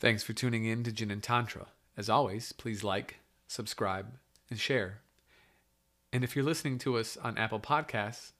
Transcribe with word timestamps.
Thanks 0.00 0.22
for 0.22 0.32
tuning 0.32 0.64
in 0.64 0.84
to 0.84 0.92
Jin 0.92 1.10
and 1.10 1.20
Tantra. 1.20 1.66
As 1.96 2.08
always, 2.08 2.52
please 2.52 2.84
like, 2.84 3.18
subscribe, 3.48 4.12
and 4.48 4.56
share. 4.56 5.00
And 6.12 6.22
if 6.22 6.36
you're 6.36 6.44
listening 6.44 6.78
to 6.78 6.96
us 6.98 7.16
on 7.16 7.36
Apple 7.36 7.58
Podcasts, 7.58 8.30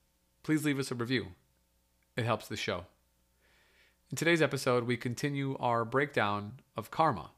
please 0.45 0.65
leave 0.65 0.79
us 0.79 0.93
a 0.93 0.95
review. 0.95 1.33
It 2.17 2.25
helps 2.25 2.47
the 2.47 2.57
show. 2.57 2.85
In 4.09 4.17
today's 4.17 4.41
episode, 4.41 4.85
we 4.85 4.97
continue 4.97 5.57
our 5.59 5.85
breakdown 5.85 6.61
of 6.77 6.93
karma. 6.93 7.31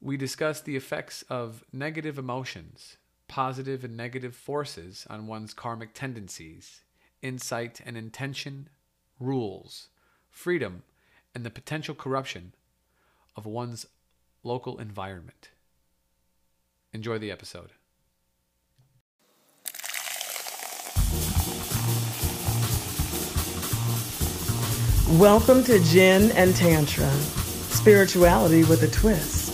We 0.00 0.16
discuss 0.16 0.62
the 0.62 0.76
effects 0.76 1.22
of 1.28 1.66
negative 1.74 2.16
emotions, 2.16 2.96
positive 3.28 3.84
and 3.84 3.94
negative 3.94 4.34
forces 4.34 5.06
on 5.10 5.26
one's 5.26 5.52
karmic 5.52 5.92
tendencies, 5.92 6.80
insight 7.20 7.78
and 7.84 7.94
intention, 7.94 8.70
rules, 9.20 9.88
freedom, 10.30 10.82
and 11.34 11.44
the 11.44 11.50
potential 11.50 11.94
corruption 11.94 12.54
of 13.36 13.46
one's 13.46 13.86
local 14.42 14.78
environment. 14.78 15.50
Enjoy 16.92 17.18
the 17.18 17.30
episode. 17.30 17.70
Welcome 25.20 25.62
to 25.64 25.78
Jin 25.84 26.32
and 26.32 26.56
Tantra, 26.56 27.08
spirituality 27.70 28.64
with 28.64 28.82
a 28.82 28.88
twist. 28.88 29.52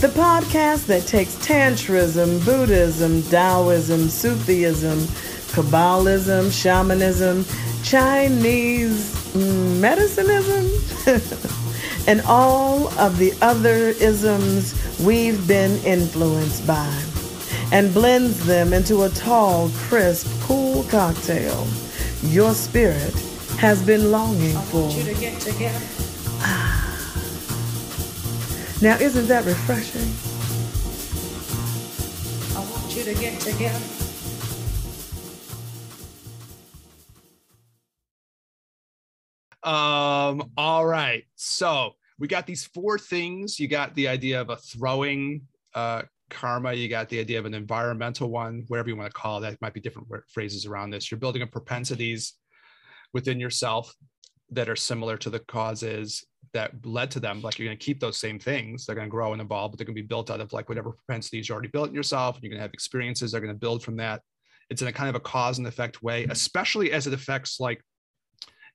The 0.00 0.08
podcast 0.08 0.86
that 0.86 1.06
takes 1.06 1.36
Tantrism, 1.36 2.44
Buddhism, 2.44 3.22
Taoism, 3.22 4.10
Sufism, 4.10 4.98
Kabbalism, 5.54 6.52
Shamanism, 6.52 7.46
Chinese 7.82 9.14
mm, 9.32 9.80
medicinism, 9.80 11.63
and 12.06 12.20
all 12.26 12.88
of 12.98 13.18
the 13.18 13.32
other 13.40 13.94
isms 14.00 14.74
we've 15.00 15.46
been 15.48 15.82
influenced 15.84 16.66
by, 16.66 17.02
and 17.72 17.92
blends 17.92 18.44
them 18.46 18.72
into 18.72 19.04
a 19.04 19.08
tall, 19.10 19.70
crisp, 19.88 20.26
cool 20.42 20.84
cocktail 20.84 21.66
your 22.24 22.54
spirit 22.54 23.12
has 23.58 23.84
been 23.84 24.10
longing 24.10 24.56
for. 24.70 24.90
Ah. 26.40 26.80
Now, 28.80 28.96
isn't 28.96 29.26
that 29.28 29.44
refreshing? 29.44 30.10
I 32.56 32.60
want 32.70 32.96
you 32.96 33.04
to 33.04 33.14
get 33.14 33.40
together. 33.40 33.78
Uh, 39.62 40.13
Um, 40.30 40.50
all 40.56 40.86
right. 40.86 41.24
So 41.36 41.92
we 42.18 42.28
got 42.28 42.46
these 42.46 42.64
four 42.64 42.98
things. 42.98 43.58
You 43.58 43.68
got 43.68 43.94
the 43.94 44.08
idea 44.08 44.40
of 44.40 44.50
a 44.50 44.56
throwing 44.56 45.42
uh, 45.74 46.02
karma. 46.30 46.72
You 46.72 46.88
got 46.88 47.08
the 47.08 47.20
idea 47.20 47.38
of 47.38 47.46
an 47.46 47.54
environmental 47.54 48.30
one, 48.30 48.64
whatever 48.68 48.88
you 48.88 48.96
want 48.96 49.12
to 49.12 49.20
call 49.20 49.38
it. 49.38 49.42
That 49.42 49.60
might 49.60 49.74
be 49.74 49.80
different 49.80 50.08
phrases 50.28 50.66
around 50.66 50.90
this. 50.90 51.10
You're 51.10 51.18
building 51.18 51.42
up 51.42 51.50
propensities 51.50 52.34
within 53.12 53.38
yourself 53.38 53.94
that 54.50 54.68
are 54.68 54.76
similar 54.76 55.16
to 55.18 55.30
the 55.30 55.40
causes 55.40 56.24
that 56.52 56.72
led 56.84 57.10
to 57.12 57.20
them. 57.20 57.40
Like 57.40 57.58
you're 57.58 57.66
going 57.66 57.78
to 57.78 57.84
keep 57.84 58.00
those 58.00 58.16
same 58.16 58.38
things. 58.38 58.86
They're 58.86 58.94
going 58.94 59.08
to 59.08 59.10
grow 59.10 59.32
and 59.32 59.42
evolve, 59.42 59.72
but 59.72 59.78
they're 59.78 59.86
going 59.86 59.96
to 59.96 60.02
be 60.02 60.06
built 60.06 60.30
out 60.30 60.40
of 60.40 60.52
like 60.52 60.68
whatever 60.68 60.92
propensities 60.92 61.48
you 61.48 61.52
already 61.52 61.68
built 61.68 61.88
in 61.88 61.94
yourself. 61.94 62.38
You're 62.40 62.50
going 62.50 62.58
to 62.58 62.62
have 62.62 62.74
experiences. 62.74 63.32
They're 63.32 63.40
going 63.40 63.52
to 63.52 63.58
build 63.58 63.82
from 63.82 63.96
that. 63.96 64.22
It's 64.70 64.80
in 64.80 64.88
a 64.88 64.92
kind 64.92 65.08
of 65.08 65.14
a 65.14 65.20
cause 65.20 65.58
and 65.58 65.66
effect 65.66 66.02
way, 66.02 66.24
especially 66.30 66.92
as 66.92 67.06
it 67.06 67.12
affects 67.12 67.60
like 67.60 67.82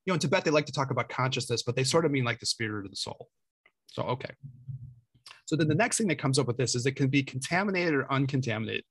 you 0.05 0.11
know, 0.11 0.15
in 0.15 0.19
Tibet, 0.19 0.45
they 0.45 0.51
like 0.51 0.65
to 0.65 0.71
talk 0.71 0.91
about 0.91 1.09
consciousness, 1.09 1.63
but 1.63 1.75
they 1.75 1.83
sort 1.83 2.05
of 2.05 2.11
mean 2.11 2.23
like 2.23 2.39
the 2.39 2.45
spirit 2.45 2.85
of 2.85 2.91
the 2.91 2.97
soul. 2.97 3.29
So, 3.87 4.03
okay. 4.03 4.31
So 5.45 5.55
then 5.55 5.67
the 5.67 5.75
next 5.75 5.97
thing 5.97 6.07
that 6.07 6.19
comes 6.19 6.39
up 6.39 6.47
with 6.47 6.57
this 6.57 6.75
is 6.75 6.85
it 6.85 6.95
can 6.95 7.07
be 7.07 7.23
contaminated 7.23 7.93
or 7.93 8.11
uncontaminated. 8.11 8.83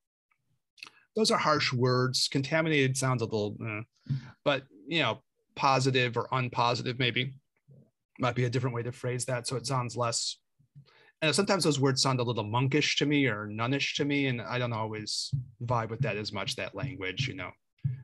Those 1.15 1.31
are 1.31 1.37
harsh 1.37 1.73
words. 1.73 2.27
Contaminated 2.29 2.97
sounds 2.97 3.21
a 3.21 3.25
little, 3.25 3.57
eh, 3.65 4.13
but 4.45 4.63
you 4.87 4.99
know, 4.99 5.21
positive 5.55 6.17
or 6.17 6.27
unpositive 6.29 6.99
maybe 6.99 7.33
might 8.19 8.35
be 8.35 8.45
a 8.45 8.49
different 8.49 8.75
way 8.75 8.83
to 8.83 8.91
phrase 8.91 9.25
that. 9.25 9.47
So 9.47 9.55
it 9.55 9.65
sounds 9.65 9.95
less. 9.95 10.37
And 11.21 11.33
sometimes 11.35 11.63
those 11.63 11.79
words 11.79 12.01
sound 12.01 12.19
a 12.19 12.23
little 12.23 12.43
monkish 12.43 12.97
to 12.97 13.05
me 13.05 13.27
or 13.27 13.47
nunnish 13.47 13.95
to 13.95 14.05
me, 14.05 14.27
and 14.27 14.41
I 14.41 14.57
don't 14.57 14.71
always 14.71 15.33
vibe 15.65 15.89
with 15.89 16.01
that 16.01 16.15
as 16.17 16.31
much. 16.31 16.55
That 16.55 16.75
language, 16.75 17.27
you 17.27 17.35
know 17.35 17.51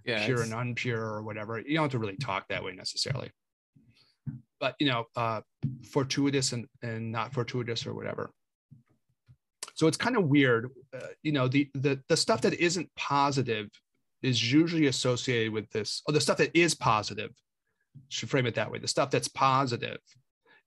Yeah, 0.06 0.26
pure 0.26 0.42
and 0.42 0.52
unpure 0.52 0.98
or 0.98 1.24
whatever. 1.24 1.60
You 1.60 1.76
don't 1.76 1.84
have 1.84 1.92
to 1.92 2.00
really 2.00 2.18
talk 2.18 2.48
that 2.50 2.64
way 2.64 2.74
necessarily. 2.74 3.32
But 4.60 4.76
you 4.80 4.88
know, 4.88 5.06
uh, 5.16 5.42
fortuitous 5.92 6.54
and, 6.54 6.68
and 6.82 7.12
not 7.12 7.34
fortuitous 7.34 7.86
or 7.86 7.94
whatever. 7.94 8.32
So 9.74 9.88
it's 9.88 9.98
kind 9.98 10.16
of 10.16 10.26
weird. 10.26 10.72
Uh, 10.94 11.08
you 11.24 11.32
know, 11.32 11.48
the, 11.48 11.70
the 11.74 12.00
the 12.08 12.18
stuff 12.18 12.42
that 12.42 12.54
isn't 12.54 12.90
positive 12.96 13.70
is 14.24 14.52
usually 14.52 14.88
associated 14.88 15.52
with 15.52 15.70
this. 15.72 16.02
Oh, 16.08 16.14
the 16.14 16.22
stuff 16.22 16.38
that 16.38 16.56
is 16.56 16.74
positive, 16.74 17.32
should 18.10 18.30
frame 18.30 18.46
it 18.46 18.56
that 18.56 18.72
way. 18.72 18.80
The 18.80 18.88
stuff 18.88 19.12
that's 19.12 19.28
positive 19.28 19.98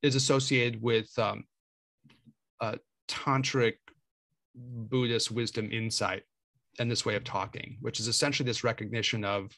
is 0.02 0.14
associated 0.14 0.80
with 0.82 1.08
um, 1.18 1.44
uh, 2.60 2.76
tantric 3.08 3.74
Buddhist 4.54 5.30
wisdom 5.30 5.70
insight 5.72 6.22
and 6.78 6.90
this 6.90 7.04
way 7.04 7.16
of 7.16 7.24
talking, 7.24 7.76
which 7.80 8.00
is 8.00 8.08
essentially 8.08 8.46
this 8.46 8.64
recognition 8.64 9.24
of 9.24 9.50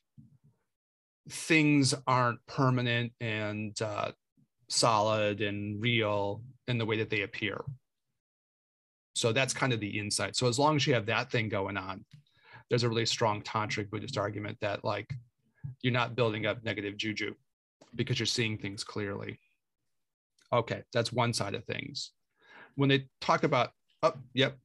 things 1.28 1.94
aren't 2.06 2.44
permanent 2.46 3.12
and 3.20 3.80
uh, 3.82 4.10
solid 4.68 5.40
and 5.40 5.80
real 5.80 6.42
in 6.68 6.78
the 6.78 6.86
way 6.86 6.98
that 6.98 7.10
they 7.10 7.22
appear. 7.22 7.62
So 9.14 9.32
that's 9.32 9.52
kind 9.52 9.72
of 9.72 9.80
the 9.80 9.98
insight. 9.98 10.36
So 10.36 10.48
as 10.48 10.58
long 10.58 10.76
as 10.76 10.86
you 10.86 10.94
have 10.94 11.06
that 11.06 11.30
thing 11.30 11.48
going 11.48 11.76
on, 11.76 12.04
there's 12.68 12.84
a 12.84 12.88
really 12.88 13.06
strong 13.06 13.42
tantric 13.42 13.90
Buddhist 13.90 14.16
argument 14.16 14.58
that 14.60 14.84
like 14.84 15.12
you're 15.82 15.92
not 15.92 16.14
building 16.14 16.46
up 16.46 16.64
negative 16.64 16.96
juju 16.96 17.34
because 17.94 18.18
you're 18.18 18.26
seeing 18.26 18.56
things 18.56 18.84
clearly. 18.84 19.38
Okay, 20.52 20.82
that's 20.92 21.12
one 21.12 21.32
side 21.32 21.54
of 21.54 21.64
things. 21.64 22.12
When 22.76 22.88
they 22.88 23.06
talk 23.20 23.42
about, 23.44 23.70
oh, 24.02 24.14
yep, 24.32 24.56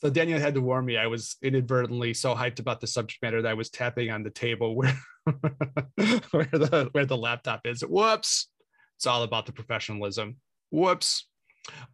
So 0.00 0.08
Daniel 0.10 0.38
had 0.38 0.54
to 0.54 0.60
warn 0.60 0.84
me. 0.84 0.96
I 0.96 1.08
was 1.08 1.36
inadvertently 1.42 2.14
so 2.14 2.34
hyped 2.34 2.60
about 2.60 2.80
the 2.80 2.86
subject 2.86 3.20
matter 3.20 3.42
that 3.42 3.48
I 3.48 3.54
was 3.54 3.68
tapping 3.68 4.10
on 4.10 4.22
the 4.22 4.30
table 4.30 4.76
where 4.76 4.96
where 5.24 6.46
the 6.46 6.88
where 6.92 7.04
the 7.04 7.16
laptop 7.16 7.62
is. 7.66 7.82
Whoops. 7.82 8.48
It's 8.96 9.06
all 9.06 9.24
about 9.24 9.46
the 9.46 9.52
professionalism. 9.52 10.36
Whoops. 10.70 11.28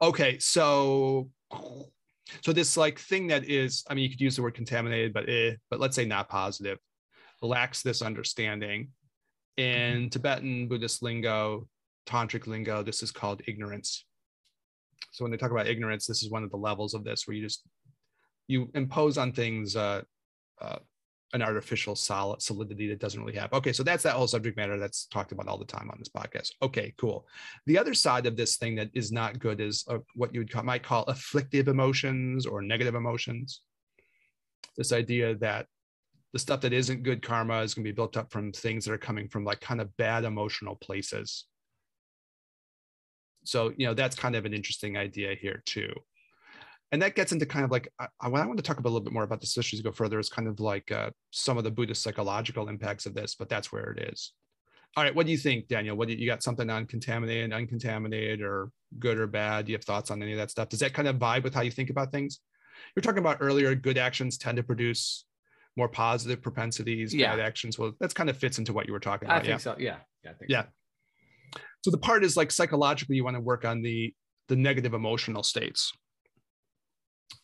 Okay, 0.03 0.39
so 0.39 1.31
so 2.43 2.53
this 2.53 2.77
like 2.77 2.99
thing 2.99 3.29
that 3.29 3.45
is, 3.45 3.85
I 3.89 3.95
mean, 3.95 4.05
you 4.05 4.11
could 4.11 4.21
use 4.21 4.37
the 4.37 4.43
word 4.43 4.55
contaminated, 4.55 5.15
but 5.15 5.29
eh, 5.29 5.55
but 5.71 5.81
let's 5.81 5.97
say 5.97 6.05
not 6.05 6.29
positive, 6.29 6.79
lacks 7.41 7.83
this 7.83 8.03
understanding. 8.03 8.91
In 9.57 10.11
Tibetan 10.11 10.69
Buddhist 10.69 11.03
lingo, 11.03 11.69
tantric 12.07 12.47
lingo, 12.47 12.83
this 12.83 13.03
is 13.03 13.13
called 13.13 13.41
ignorance. 13.47 14.05
So 15.13 15.25
when 15.25 15.31
they 15.31 15.37
talk 15.37 15.51
about 15.51 15.67
ignorance, 15.67 16.07
this 16.07 16.23
is 16.23 16.31
one 16.31 16.45
of 16.45 16.51
the 16.51 16.57
levels 16.57 16.95
of 16.95 17.05
this 17.05 17.27
where 17.27 17.37
you 17.37 17.43
just 17.43 17.65
you 18.47 18.71
impose 18.75 19.17
on 19.17 19.33
things 19.33 19.75
uh, 19.77 20.03
uh, 20.61 20.79
an 21.33 21.43
artificial 21.43 21.97
solid 21.97 22.41
solidity 22.41 22.89
that 22.89 23.01
doesn't 23.01 23.21
really 23.21 23.37
have. 23.37 23.53
Okay, 23.53 23.73
so 23.73 23.83
that's 23.83 24.05
that 24.05 24.15
whole 24.15 24.29
subject 24.29 24.57
matter 24.57 24.79
that's 24.79 25.07
talked 25.07 25.33
about 25.33 25.49
all 25.49 25.59
the 25.59 25.65
time 25.65 25.91
on 25.91 25.99
this 25.99 26.09
podcast. 26.09 26.51
Okay, 26.63 26.95
cool. 26.97 27.27
The 27.67 27.77
other 27.77 27.93
side 27.93 28.27
of 28.27 28.37
this 28.37 28.57
thing 28.57 28.77
that 28.77 28.91
is 28.95 29.11
not 29.11 29.41
good 29.41 29.61
is 29.61 29.85
uh, 29.89 29.99
what 30.15 30.33
you 30.33 30.41
would 30.41 30.53
call, 30.53 30.63
might 30.63 30.85
call 30.85 31.03
afflictive 31.05 31.67
emotions 31.67 32.47
or 32.47 32.63
negative 32.63 32.95
emotions. 32.95 33.63
This 34.77 34.93
idea 34.93 35.35
that 35.37 35.67
the 36.33 36.39
stuff 36.39 36.61
that 36.61 36.73
isn't 36.73 37.03
good 37.03 37.21
karma 37.23 37.63
is 37.63 37.75
going 37.75 37.85
to 37.85 37.91
be 37.91 37.95
built 37.95 38.17
up 38.17 38.31
from 38.31 38.53
things 38.53 38.85
that 38.85 38.93
are 38.93 38.99
coming 38.99 39.29
from 39.29 39.45
like 39.45 39.61
kind 39.61 39.81
of 39.81 39.97
bad 39.97 40.25
emotional 40.25 40.77
places. 40.77 41.47
So, 43.45 43.73
you 43.77 43.87
know, 43.87 43.95
that's 43.95 44.17
kind 44.17 44.35
of 44.37 44.45
an 44.45 44.55
interesting 44.55 44.97
idea 44.97 45.35
here 45.35 45.63
too 45.67 45.93
and 46.95 47.03
that 47.03 47.17
gets 47.17 47.33
into 47.33 47.45
kind 47.45 47.65
of 47.65 47.73
like 47.73 47.89
I, 47.99 48.07
I 48.21 48.29
want 48.29 48.57
to 48.57 48.63
talk 48.63 48.79
about 48.79 48.91
a 48.91 48.93
little 48.93 49.05
bit 49.05 49.13
more 49.13 49.25
about 49.25 49.41
this 49.41 49.59
issue 49.59 49.77
to 49.77 49.83
go 49.83 49.91
further 49.91 50.21
is 50.21 50.29
kind 50.29 50.47
of 50.47 50.61
like 50.61 50.93
uh, 50.93 51.11
some 51.33 51.59
of 51.59 51.65
the 51.65 51.71
Buddhist 51.73 52.05
psychological 52.05 52.69
impacts 52.69 53.05
of 53.05 53.15
this, 53.15 53.35
but 53.35 53.49
that's 53.49 53.73
where 53.73 53.91
it 53.91 54.13
is. 54.13 54.33
All 54.97 55.03
right, 55.03 55.13
what 55.13 55.27
do 55.27 55.33
you 55.33 55.39
think, 55.39 55.67
Daniel? 55.67 55.97
What 55.97 56.07
do 56.07 56.15
you, 56.15 56.21
you 56.21 56.27
got 56.29 56.45
something 56.45 56.71
on 56.71 56.87
contaminated, 56.87 57.53
uncontaminated, 57.53 58.43
or 58.43 58.71
good 59.01 59.19
or 59.19 59.27
bad? 59.27 59.67
Do 59.67 59.73
you 59.73 59.77
have 59.77 59.85
thoughts 59.85 60.13
on 60.13 60.23
any 60.23 60.33
of 60.35 60.39
that 60.39 60.53
stuff? 60.53 60.69
Does 60.69 60.79
that 60.81 60.95
kind 60.95 61.09
of 61.09 61.17
vibe 61.17 61.43
with 61.43 61.53
how 61.53 61.63
you 61.63 61.73
think 61.73 61.91
about 61.91 62.13
things? 62.13 62.39
You're 62.95 63.03
talking 63.03 63.19
about 63.19 63.39
earlier, 63.41 63.75
good 63.75 63.99
actions 63.99 64.39
tend 64.39 64.57
to 64.59 64.63
produce 64.63 65.25
more 65.77 65.89
positive 65.89 66.43
propensities. 66.43 67.13
Yeah. 67.13 67.35
Bad 67.35 67.45
actions, 67.45 67.77
well, 67.77 67.93
that's 67.99 68.15
kind 68.15 68.31
of 68.31 68.37
fits 68.37 68.59
into 68.59 68.73
what 68.73 68.87
you 68.87 68.93
were 68.93 69.01
talking 69.01 69.27
about. 69.27 69.39
I 69.39 69.41
think 69.41 69.51
yeah. 69.51 69.57
so. 69.57 69.75
Yeah. 69.81 69.97
Yeah. 70.23 70.31
I 70.31 70.35
think 70.35 70.49
Yeah. 70.49 70.63
So 70.63 70.69
the 71.91 71.99
part 71.99 72.25
is 72.25 72.37
like 72.37 72.51
psychologically, 72.51 73.17
you 73.17 73.25
want 73.25 73.37
to 73.37 73.41
work 73.41 73.65
on 73.65 73.83
the 73.83 74.15
the 74.49 74.57
negative 74.57 74.93
emotional 74.93 75.43
states 75.43 75.93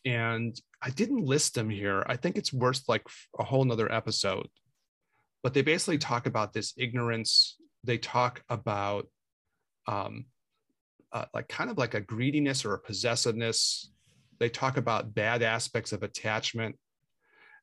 and 0.05 0.59
I 0.83 0.91
didn't 0.91 1.25
list 1.25 1.55
them 1.55 1.71
here. 1.71 2.05
I 2.07 2.17
think 2.17 2.37
it's 2.37 2.53
worth 2.53 2.83
like 2.89 3.07
a 3.39 3.45
whole 3.45 3.65
nother 3.65 3.91
episode. 3.91 4.49
But 5.43 5.55
they 5.55 5.63
basically 5.63 5.99
talk 5.99 6.27
about 6.27 6.53
this 6.53 6.75
ignorance 6.77 7.57
they 7.85 7.99
talk 7.99 8.43
about 8.49 9.07
um, 9.87 10.27
uh, 11.13 11.25
like 11.35 11.49
kind 11.49 11.71
of 11.71 11.79
like 11.79 11.95
a 11.95 12.01
greediness 12.01 12.65
or 12.65 12.75
a 12.75 12.79
possessiveness. 12.79 13.91
They 14.39 14.49
talk 14.49 14.77
about 14.77 15.15
bad 15.15 15.43
aspects 15.43 15.93
of 15.93 16.03
attachment. 16.03 16.77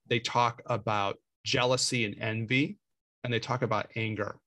They 0.08 0.20
talk 0.20 0.62
about 0.66 1.18
jealousy 1.46 2.06
and 2.06 2.20
envy, 2.20 2.78
and 3.24 3.32
they 3.32 3.40
talk 3.40 3.62
about 3.62 3.90
anger. 3.96 4.38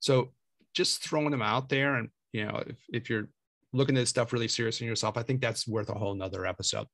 So 0.00 0.32
just 0.76 1.02
throwing 1.02 1.30
them 1.30 1.42
out 1.42 1.68
there, 1.68 1.96
and 1.96 2.10
you 2.32 2.44
know, 2.44 2.62
if, 2.66 2.76
if 2.92 3.10
you're 3.10 3.28
looking 3.72 3.96
at 3.96 4.00
this 4.00 4.10
stuff 4.10 4.32
really 4.32 4.48
seriously 4.48 4.86
in 4.86 4.88
yourself, 4.90 5.16
I 5.16 5.22
think 5.22 5.40
that's 5.40 5.66
worth 5.66 5.88
a 5.88 5.94
whole 5.94 6.14
nother 6.14 6.46
episode. 6.46 6.86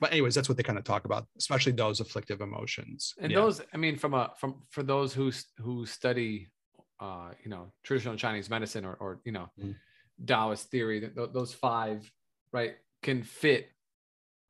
But 0.00 0.12
anyways, 0.12 0.34
that's 0.36 0.48
what 0.48 0.56
they 0.56 0.62
kind 0.62 0.78
of 0.78 0.84
talk 0.84 1.04
about, 1.04 1.26
especially 1.38 1.72
those 1.72 1.98
afflictive 2.00 2.40
emotions. 2.40 3.14
And 3.20 3.32
Yeah. 3.32 3.40
those, 3.40 3.60
I 3.74 3.76
mean, 3.76 3.96
from 3.96 4.14
a 4.14 4.32
from 4.38 4.62
for 4.70 4.82
those 4.84 5.12
who 5.12 5.32
who 5.58 5.84
study, 5.86 6.48
uh, 7.00 7.30
you 7.42 7.50
know, 7.50 7.72
traditional 7.82 8.16
Chinese 8.16 8.48
medicine 8.50 8.84
or 8.84 8.94
or 8.94 9.20
you 9.24 9.32
know, 9.32 9.48
Mm. 9.58 9.74
Taoist 10.24 10.70
theory, 10.70 11.00
th- 11.00 11.30
those 11.32 11.54
five, 11.54 12.08
right, 12.52 12.74
can 13.02 13.22
fit 13.22 13.70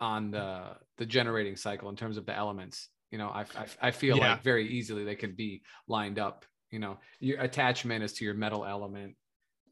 on 0.00 0.30
the 0.32 0.76
the 0.98 1.06
generating 1.06 1.56
cycle 1.56 1.88
in 1.88 1.96
terms 1.96 2.16
of 2.18 2.26
the 2.26 2.34
elements. 2.36 2.88
You 3.12 3.18
know, 3.18 3.28
I 3.28 3.42
I, 3.56 3.66
I 3.88 3.90
feel 3.92 4.16
Yeah. 4.18 4.32
like 4.32 4.42
very 4.42 4.68
easily 4.68 5.04
they 5.04 5.16
can 5.16 5.34
be 5.36 5.62
lined 5.86 6.18
up. 6.18 6.44
You 6.70 6.78
know, 6.78 6.98
your 7.18 7.40
attachment 7.40 8.04
is 8.04 8.12
to 8.14 8.24
your 8.24 8.34
metal 8.34 8.64
element. 8.64 9.16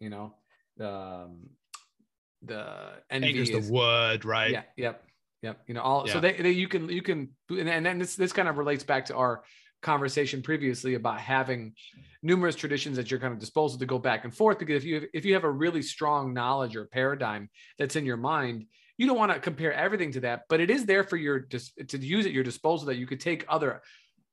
You 0.00 0.10
know, 0.10 0.34
um, 0.80 1.48
the 2.42 2.92
envy 3.10 3.40
is, 3.40 3.50
the 3.50 3.72
wood, 3.72 4.24
right? 4.24 4.50
yeah, 4.50 4.62
yep, 4.76 5.04
yep. 5.42 5.60
You 5.66 5.74
know, 5.74 5.82
all 5.82 6.06
so 6.06 6.20
they, 6.20 6.32
they 6.34 6.50
you 6.50 6.68
can 6.68 6.88
you 6.88 7.02
can 7.02 7.30
and, 7.50 7.68
and 7.68 7.86
then 7.86 7.98
this 7.98 8.16
this 8.16 8.32
kind 8.32 8.48
of 8.48 8.58
relates 8.58 8.84
back 8.84 9.06
to 9.06 9.16
our 9.16 9.42
conversation 9.82 10.42
previously 10.42 10.94
about 10.94 11.20
having 11.20 11.72
numerous 12.22 12.56
traditions 12.56 12.98
at 12.98 13.10
your 13.10 13.20
kind 13.20 13.32
of 13.32 13.38
disposal 13.38 13.78
to 13.78 13.86
go 13.86 13.98
back 13.98 14.24
and 14.24 14.34
forth 14.34 14.58
because 14.58 14.76
if 14.76 14.84
you 14.84 15.06
if 15.14 15.24
you 15.24 15.34
have 15.34 15.44
a 15.44 15.50
really 15.50 15.82
strong 15.82 16.34
knowledge 16.34 16.74
or 16.74 16.86
paradigm 16.86 17.48
that's 17.78 17.94
in 17.94 18.04
your 18.04 18.16
mind 18.16 18.64
you 18.96 19.06
don't 19.06 19.16
want 19.16 19.32
to 19.32 19.38
compare 19.38 19.72
everything 19.72 20.10
to 20.10 20.18
that 20.18 20.42
but 20.48 20.58
it 20.58 20.68
is 20.68 20.84
there 20.84 21.04
for 21.04 21.16
your 21.16 21.38
dis- 21.38 21.70
to 21.86 21.96
use 21.98 22.26
at 22.26 22.32
your 22.32 22.42
disposal 22.42 22.86
that 22.86 22.96
you 22.96 23.06
could 23.06 23.20
take 23.20 23.44
other 23.48 23.80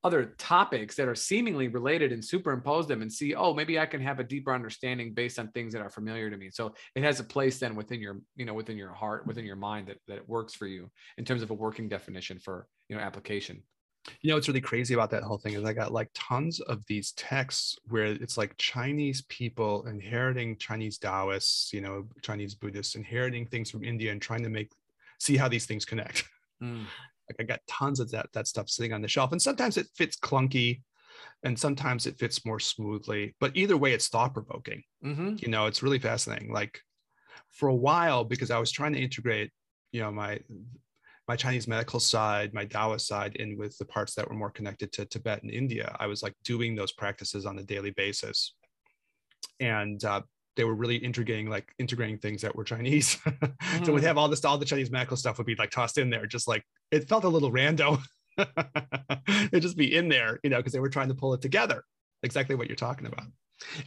other 0.06 0.36
topics 0.38 0.96
that 0.96 1.07
are 1.07 1.16
seemingly 1.16 1.68
related 1.68 2.12
and 2.12 2.24
superimpose 2.24 2.88
them 2.88 3.02
and 3.02 3.12
see 3.12 3.34
oh 3.34 3.54
maybe 3.54 3.80
i 3.80 3.86
can 3.86 4.00
have 4.00 4.19
a 4.19 4.24
deeper 4.24 4.54
understanding 4.54 5.13
based 5.13 5.40
on 5.40 5.48
things 5.50 5.74
that 5.74 5.81
are 5.81 5.90
familiar 5.90 6.30
to 6.30 6.38
me. 6.38 6.50
So 6.52 6.74
it 6.94 7.04
has 7.04 7.19
a 7.19 7.24
place 7.24 7.57
then 7.57 7.75
within 7.75 8.00
your 8.00 8.19
you 8.36 8.46
know 8.46 8.54
within 8.54 8.78
your 8.78 8.94
heart 8.94 9.25
within 9.25 9.46
your 9.46 9.56
mind 9.56 9.88
that, 9.88 9.98
that 10.07 10.18
it 10.18 10.30
works 10.30 10.54
for 10.54 10.68
you 10.68 10.92
in 11.18 11.25
terms 11.25 11.42
of 11.42 11.50
a 11.50 11.54
working 11.54 11.90
definition 11.90 12.40
for 12.40 12.68
you 12.90 12.96
know 12.96 13.02
application. 13.02 13.63
You 14.22 14.30
know 14.30 14.36
what's 14.36 14.48
really 14.48 14.62
crazy 14.62 14.94
about 14.94 15.10
that 15.12 15.24
whole 15.24 15.40
thing 15.40 15.54
is 15.54 15.63
I 15.63 15.74
got 15.74 15.92
like 15.92 16.10
tons 16.13 16.60
of 16.60 16.86
these 16.86 17.12
texts 17.13 17.80
where 17.88 18.06
it's 18.06 18.38
like 18.38 18.56
Chinese 18.57 19.24
people 19.24 19.88
inheriting 19.88 20.57
Chinese 20.57 21.00
Taoists, 21.00 21.74
you 21.74 21.81
know, 21.81 22.06
Chinese 22.22 22.54
Buddhists 22.54 22.94
inheriting 22.94 23.48
things 23.48 23.72
from 23.72 23.84
India 23.84 24.12
and 24.12 24.22
trying 24.22 24.44
to 24.44 24.50
make 24.50 24.72
see 25.19 25.38
how 25.38 25.48
these 25.48 25.66
things 25.66 25.86
connect. 25.86 26.24
Mm. 26.62 26.86
Like 27.30 27.38
I 27.39 27.44
got 27.44 27.62
tons 27.68 28.00
of 28.00 28.12
that 28.12 28.27
that 28.33 28.48
stuff 28.48 28.69
sitting 28.69 28.94
on 28.94 29.01
the 29.01 29.07
shelf, 29.07 29.31
and 29.31 29.42
sometimes 29.42 29.77
it 29.77 29.88
fits 29.95 30.18
clunky, 30.18 30.81
and 31.44 31.57
sometimes 31.57 32.06
it 32.06 32.19
fits 32.19 32.45
more 32.45 32.60
smoothly. 32.60 33.36
But 33.39 33.56
either 33.56 33.77
way, 33.77 33.94
it's 33.94 34.07
thought 34.07 34.33
provoking. 34.33 34.83
Mm-hmm. 35.04 35.36
You 35.39 35.48
know, 35.50 35.66
it's 35.66 35.83
really 35.83 36.00
fascinating. 36.00 36.51
Like 36.51 36.80
for 37.51 37.69
a 37.69 37.75
while, 37.75 38.24
because 38.24 38.51
I 38.51 38.60
was 38.60 38.72
trying 38.72 38.94
to 38.94 39.00
integrate, 39.00 39.51
you 39.92 40.01
know, 40.01 40.12
my 40.12 40.39
my 41.27 41.36
Chinese 41.36 41.68
medical 41.68 42.00
side, 42.00 42.54
my 42.54 42.66
Taoist 42.66 43.07
side, 43.07 43.36
in 43.38 43.57
with 43.57 43.78
the 43.78 43.86
parts 43.86 44.13
that 44.16 44.30
were 44.30 44.36
more 44.36 44.51
connected 44.51 44.92
to 44.94 45.06
Tibet 45.06 45.42
and 45.42 45.51
India. 45.51 45.95
I 46.00 46.07
was 46.07 46.21
like 46.21 46.33
doing 46.44 46.75
those 46.75 46.92
practices 46.92 47.45
on 47.45 47.57
a 47.57 47.63
daily 47.63 47.92
basis, 47.92 48.54
and 49.60 50.04
uh, 50.04 50.21
they 50.56 50.63
were 50.63 50.75
really 50.75 50.98
integrating 50.98 51.50
like 51.50 51.71
integrating 51.80 52.18
things 52.18 52.42
that 52.42 52.56
were 52.56 52.63
Chinese. 52.63 53.18
so 53.83 53.94
we'd 53.94 54.04
have 54.04 54.18
all 54.18 54.30
this, 54.30 54.44
all 54.45 54.57
the 54.57 54.66
Chinese 54.66 54.92
medical 54.92 55.18
stuff 55.18 55.38
would 55.38 55.48
be 55.48 55.56
like 55.56 55.71
tossed 55.71 55.98
in 55.98 56.10
there, 56.10 56.25
just 56.25 56.48
like 56.48 56.63
it 56.91 57.07
felt 57.07 57.23
a 57.23 57.29
little 57.29 57.51
rando. 57.51 58.01
It'd 58.37 59.61
just 59.61 59.77
be 59.77 59.95
in 59.95 60.09
there, 60.09 60.39
you 60.43 60.49
know, 60.49 60.57
because 60.57 60.73
they 60.73 60.79
were 60.79 60.89
trying 60.89 61.07
to 61.09 61.15
pull 61.15 61.33
it 61.33 61.41
together. 61.41 61.83
Exactly 62.23 62.55
what 62.55 62.67
you're 62.67 62.75
talking 62.75 63.07
about. 63.07 63.25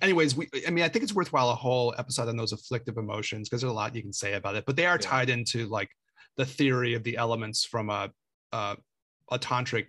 Anyways, 0.00 0.34
we 0.36 0.48
I 0.66 0.70
mean, 0.70 0.84
I 0.84 0.88
think 0.88 1.02
it's 1.02 1.14
worthwhile 1.14 1.50
a 1.50 1.54
whole 1.54 1.94
episode 1.98 2.28
on 2.28 2.36
those 2.36 2.52
afflictive 2.52 2.96
emotions 2.96 3.48
because 3.48 3.60
there's 3.62 3.70
a 3.70 3.74
lot 3.74 3.94
you 3.94 4.02
can 4.02 4.12
say 4.12 4.34
about 4.34 4.54
it, 4.54 4.64
but 4.66 4.76
they 4.76 4.86
are 4.86 4.94
Yeah. 4.94 5.08
tied 5.10 5.30
into 5.30 5.66
like 5.66 5.90
the 6.36 6.46
theory 6.46 6.94
of 6.94 7.02
the 7.04 7.16
elements 7.16 7.64
from 7.64 7.90
a 7.90 8.10
a, 8.52 8.76
a 9.30 9.38
tantric 9.38 9.86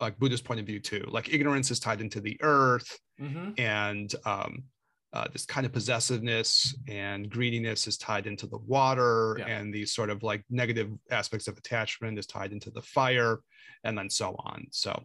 like 0.00 0.18
Buddhist 0.18 0.44
point 0.44 0.60
of 0.60 0.66
view 0.66 0.78
too. 0.78 1.04
Like 1.08 1.32
ignorance 1.34 1.70
is 1.72 1.80
tied 1.80 2.00
into 2.00 2.20
the 2.20 2.36
earth, 2.40 2.98
Mm-hmm. 3.20 3.50
and 3.60 4.14
um, 4.24 4.64
uh, 5.12 5.26
this 5.32 5.44
kind 5.44 5.66
of 5.66 5.72
possessiveness 5.72 6.74
and 6.88 7.28
greediness 7.30 7.86
is 7.88 7.98
tied 7.98 8.26
into 8.26 8.46
the 8.46 8.58
water 8.58 9.36
Yeah. 9.38 9.46
and 9.48 9.74
these 9.74 9.92
sort 9.92 10.08
of 10.08 10.22
like 10.22 10.44
negative 10.50 10.90
aspects 11.10 11.48
of 11.48 11.58
attachment 11.58 12.18
is 12.18 12.26
tied 12.26 12.52
into 12.52 12.70
the 12.70 12.82
fire 12.82 13.40
and 13.82 13.98
then 13.98 14.08
so 14.08 14.36
on. 14.38 14.66
So 14.70 15.04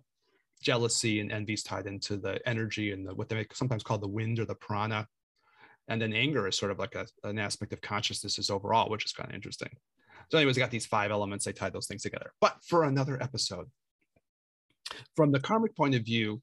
jealousy 0.61 1.19
and 1.21 1.31
envy 1.31 1.53
is 1.53 1.63
tied 1.63 1.87
into 1.87 2.17
the 2.17 2.39
energy 2.47 2.91
and 2.91 3.07
the, 3.07 3.15
what 3.15 3.29
they 3.29 3.47
sometimes 3.53 3.83
call 3.83 3.97
the 3.97 4.07
wind 4.07 4.39
or 4.39 4.45
the 4.45 4.55
prana. 4.55 5.07
And 5.87 6.01
then 6.01 6.13
anger 6.13 6.47
is 6.47 6.57
sort 6.57 6.71
of 6.71 6.79
like 6.79 6.95
a, 6.95 7.07
an 7.23 7.39
aspect 7.39 7.73
of 7.73 7.81
consciousness 7.81 8.49
overall 8.49 8.89
which 8.89 9.05
is 9.05 9.11
kind 9.11 9.29
of 9.29 9.35
interesting. 9.35 9.69
So 10.31 10.37
anyways 10.37 10.57
i 10.57 10.61
got 10.61 10.71
these 10.71 10.85
five 10.85 11.09
elements 11.11 11.45
they 11.45 11.51
tied 11.51 11.73
those 11.73 11.87
things 11.87 12.03
together. 12.03 12.31
But 12.41 12.57
for 12.67 12.83
another 12.83 13.21
episode. 13.21 13.69
From 15.15 15.31
the 15.31 15.39
karmic 15.39 15.75
point 15.75 15.95
of 15.95 16.03
view 16.03 16.41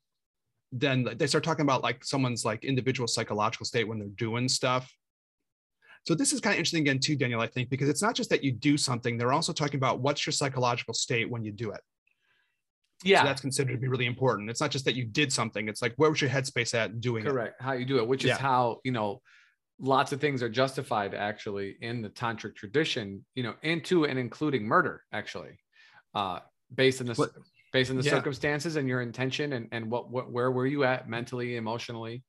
then 0.73 1.07
they 1.17 1.27
start 1.27 1.45
talking 1.45 1.63
about 1.65 1.83
like 1.83 2.03
someone's 2.05 2.45
like 2.45 2.65
individual 2.65 3.07
psychological 3.07 3.67
state 3.67 3.87
when 3.87 3.99
they're 3.99 4.09
doing 4.09 4.49
stuff. 4.49 4.91
So 6.05 6.15
this 6.15 6.33
is 6.33 6.41
kind 6.41 6.55
of 6.55 6.59
interesting 6.59 6.81
again 6.81 6.99
too, 6.99 7.15
Daniel, 7.15 7.41
I 7.41 7.47
think, 7.47 7.69
because 7.69 7.89
it's 7.89 8.03
not 8.03 8.15
just 8.17 8.31
that 8.31 8.43
you 8.43 8.51
do 8.51 8.77
something, 8.77 9.17
they're 9.17 9.33
also 9.33 9.53
talking 9.53 9.77
about 9.77 10.01
what's 10.01 10.27
your 10.27 10.33
psychological 10.33 10.95
state 10.95 11.31
when 11.31 11.45
you 11.45 11.53
do 11.53 11.71
it. 11.71 11.81
Yeah, 13.05 13.21
So 13.21 13.27
that's 13.27 13.41
considered 13.41 13.73
to 13.73 13.79
be 13.79 13.89
really 13.89 14.07
important. 14.07 14.49
It's 14.51 14.61
not 14.61 14.71
just 14.71 14.85
that 14.87 14.95
you 14.95 15.05
did 15.05 15.33
something, 15.33 15.69
it's 15.69 15.83
like 15.83 15.93
where 15.97 16.11
was 16.11 16.21
your 16.21 16.31
headspace 16.31 16.75
at 16.75 17.01
doing 17.01 17.25
it? 17.25 17.29
correct. 17.29 17.61
How 17.61 17.73
you 17.73 17.85
do 17.85 17.99
it, 17.99 18.09
which 18.09 18.25
is 18.25 18.33
how 18.33 18.79
you 18.85 18.93
know 18.93 19.21
lots 19.79 20.13
of 20.13 20.21
things 20.21 20.43
are 20.43 20.49
justified 20.49 21.13
actually 21.15 21.77
in 21.81 22.03
the 22.03 22.09
tantric 22.11 22.55
tradition. 22.57 23.25
You 23.35 23.43
know, 23.43 23.55
into 23.63 24.05
and 24.05 24.19
including 24.19 24.65
murder 24.65 25.03
actually, 25.13 25.59
uh, 26.15 26.41
based 26.75 27.01
on 27.01 27.07
this 27.09 27.19
But- 27.19 27.33
based 27.73 27.91
on 27.91 27.97
the 27.97 28.03
yeah. 28.03 28.11
circumstances 28.11 28.77
and 28.77 28.89
your 28.89 29.01
intention 29.01 29.55
and 29.55 29.69
and 29.73 29.91
what 29.91 30.11
what 30.11 30.31
where 30.31 30.51
were 30.51 30.67
you 30.67 30.85
at 30.85 31.09
mentally, 31.09 31.57
emotionally, 31.57 32.23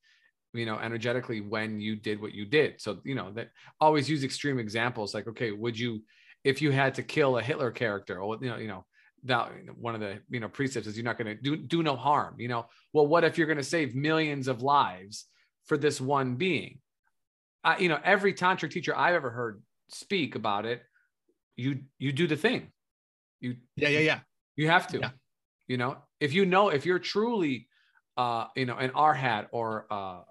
you 0.54 0.66
know, 0.66 0.80
energetically 0.80 1.41
when 1.41 1.79
you 1.79 1.96
did 1.96 2.22
what 2.22 2.34
you 2.34 2.46
did. 2.46 2.79
So 2.82 3.00
you 3.03 3.15
know 3.15 3.32
that 3.34 3.50
always 3.79 4.10
use 4.10 4.24
extreme 4.24 4.60
examples 4.60 5.13
like 5.13 5.27
okay, 5.27 5.51
would 5.51 5.77
you 5.77 6.01
if 6.44 6.62
you 6.62 6.72
had 6.72 6.96
to 6.96 7.03
kill 7.03 7.38
a 7.38 7.41
Hitler 7.41 7.72
character 7.72 8.20
or 8.20 8.38
you 8.41 8.50
know 8.50 8.58
you 8.58 8.68
know 8.68 8.86
that 9.25 9.51
one 9.77 9.96
of 9.96 10.01
the 10.01 10.20
you 10.29 10.39
know 10.39 10.50
precepts 10.50 10.88
is 10.88 10.98
you're 10.98 11.06
not 11.06 11.18
going 11.18 11.36
to 11.36 11.41
do 11.41 11.56
do 11.56 11.82
no 11.82 11.96
harm 11.96 12.36
you 12.39 12.48
know 12.48 12.65
well 12.91 13.08
what 13.08 13.24
if 13.24 13.38
you're 13.38 13.48
going 13.48 13.58
to 13.58 13.63
save 13.63 13.96
millions 13.96 14.48
of 14.48 14.62
lives 14.62 15.25
for 15.65 15.77
this 15.77 16.01
one 16.01 16.36
being 16.36 16.79
I, 17.63 17.77
you 17.77 17.89
know 17.89 18.00
every 18.03 18.34
tantric 18.34 18.72
teacher 18.72 18.96
i've 18.96 19.15
ever 19.15 19.29
heard 19.29 19.62
speak 19.89 20.36
about 20.36 20.65
it 20.65 20.82
you 21.56 21.79
you 21.98 22.12
do 22.12 22.27
the 22.27 22.36
thing 22.36 22.72
you 23.39 23.56
Yeah, 23.75 23.89
yeah, 23.89 24.00
yeah. 24.00 24.20
you 24.56 24.68
have 24.68 24.88
to 24.88 25.00
Yeah. 25.00 25.10
You 25.74 25.77
know 25.77 25.98
if 26.20 26.32
you 26.34 26.46
know 26.46 26.70
if 26.70 26.86
you're 26.86 27.00
truly 27.00 27.68
uh 28.18 28.46
you 28.56 28.68
know 28.68 28.77
an 28.77 28.92
arhat 28.92 29.48
or 29.51 29.88
uh 29.89 30.22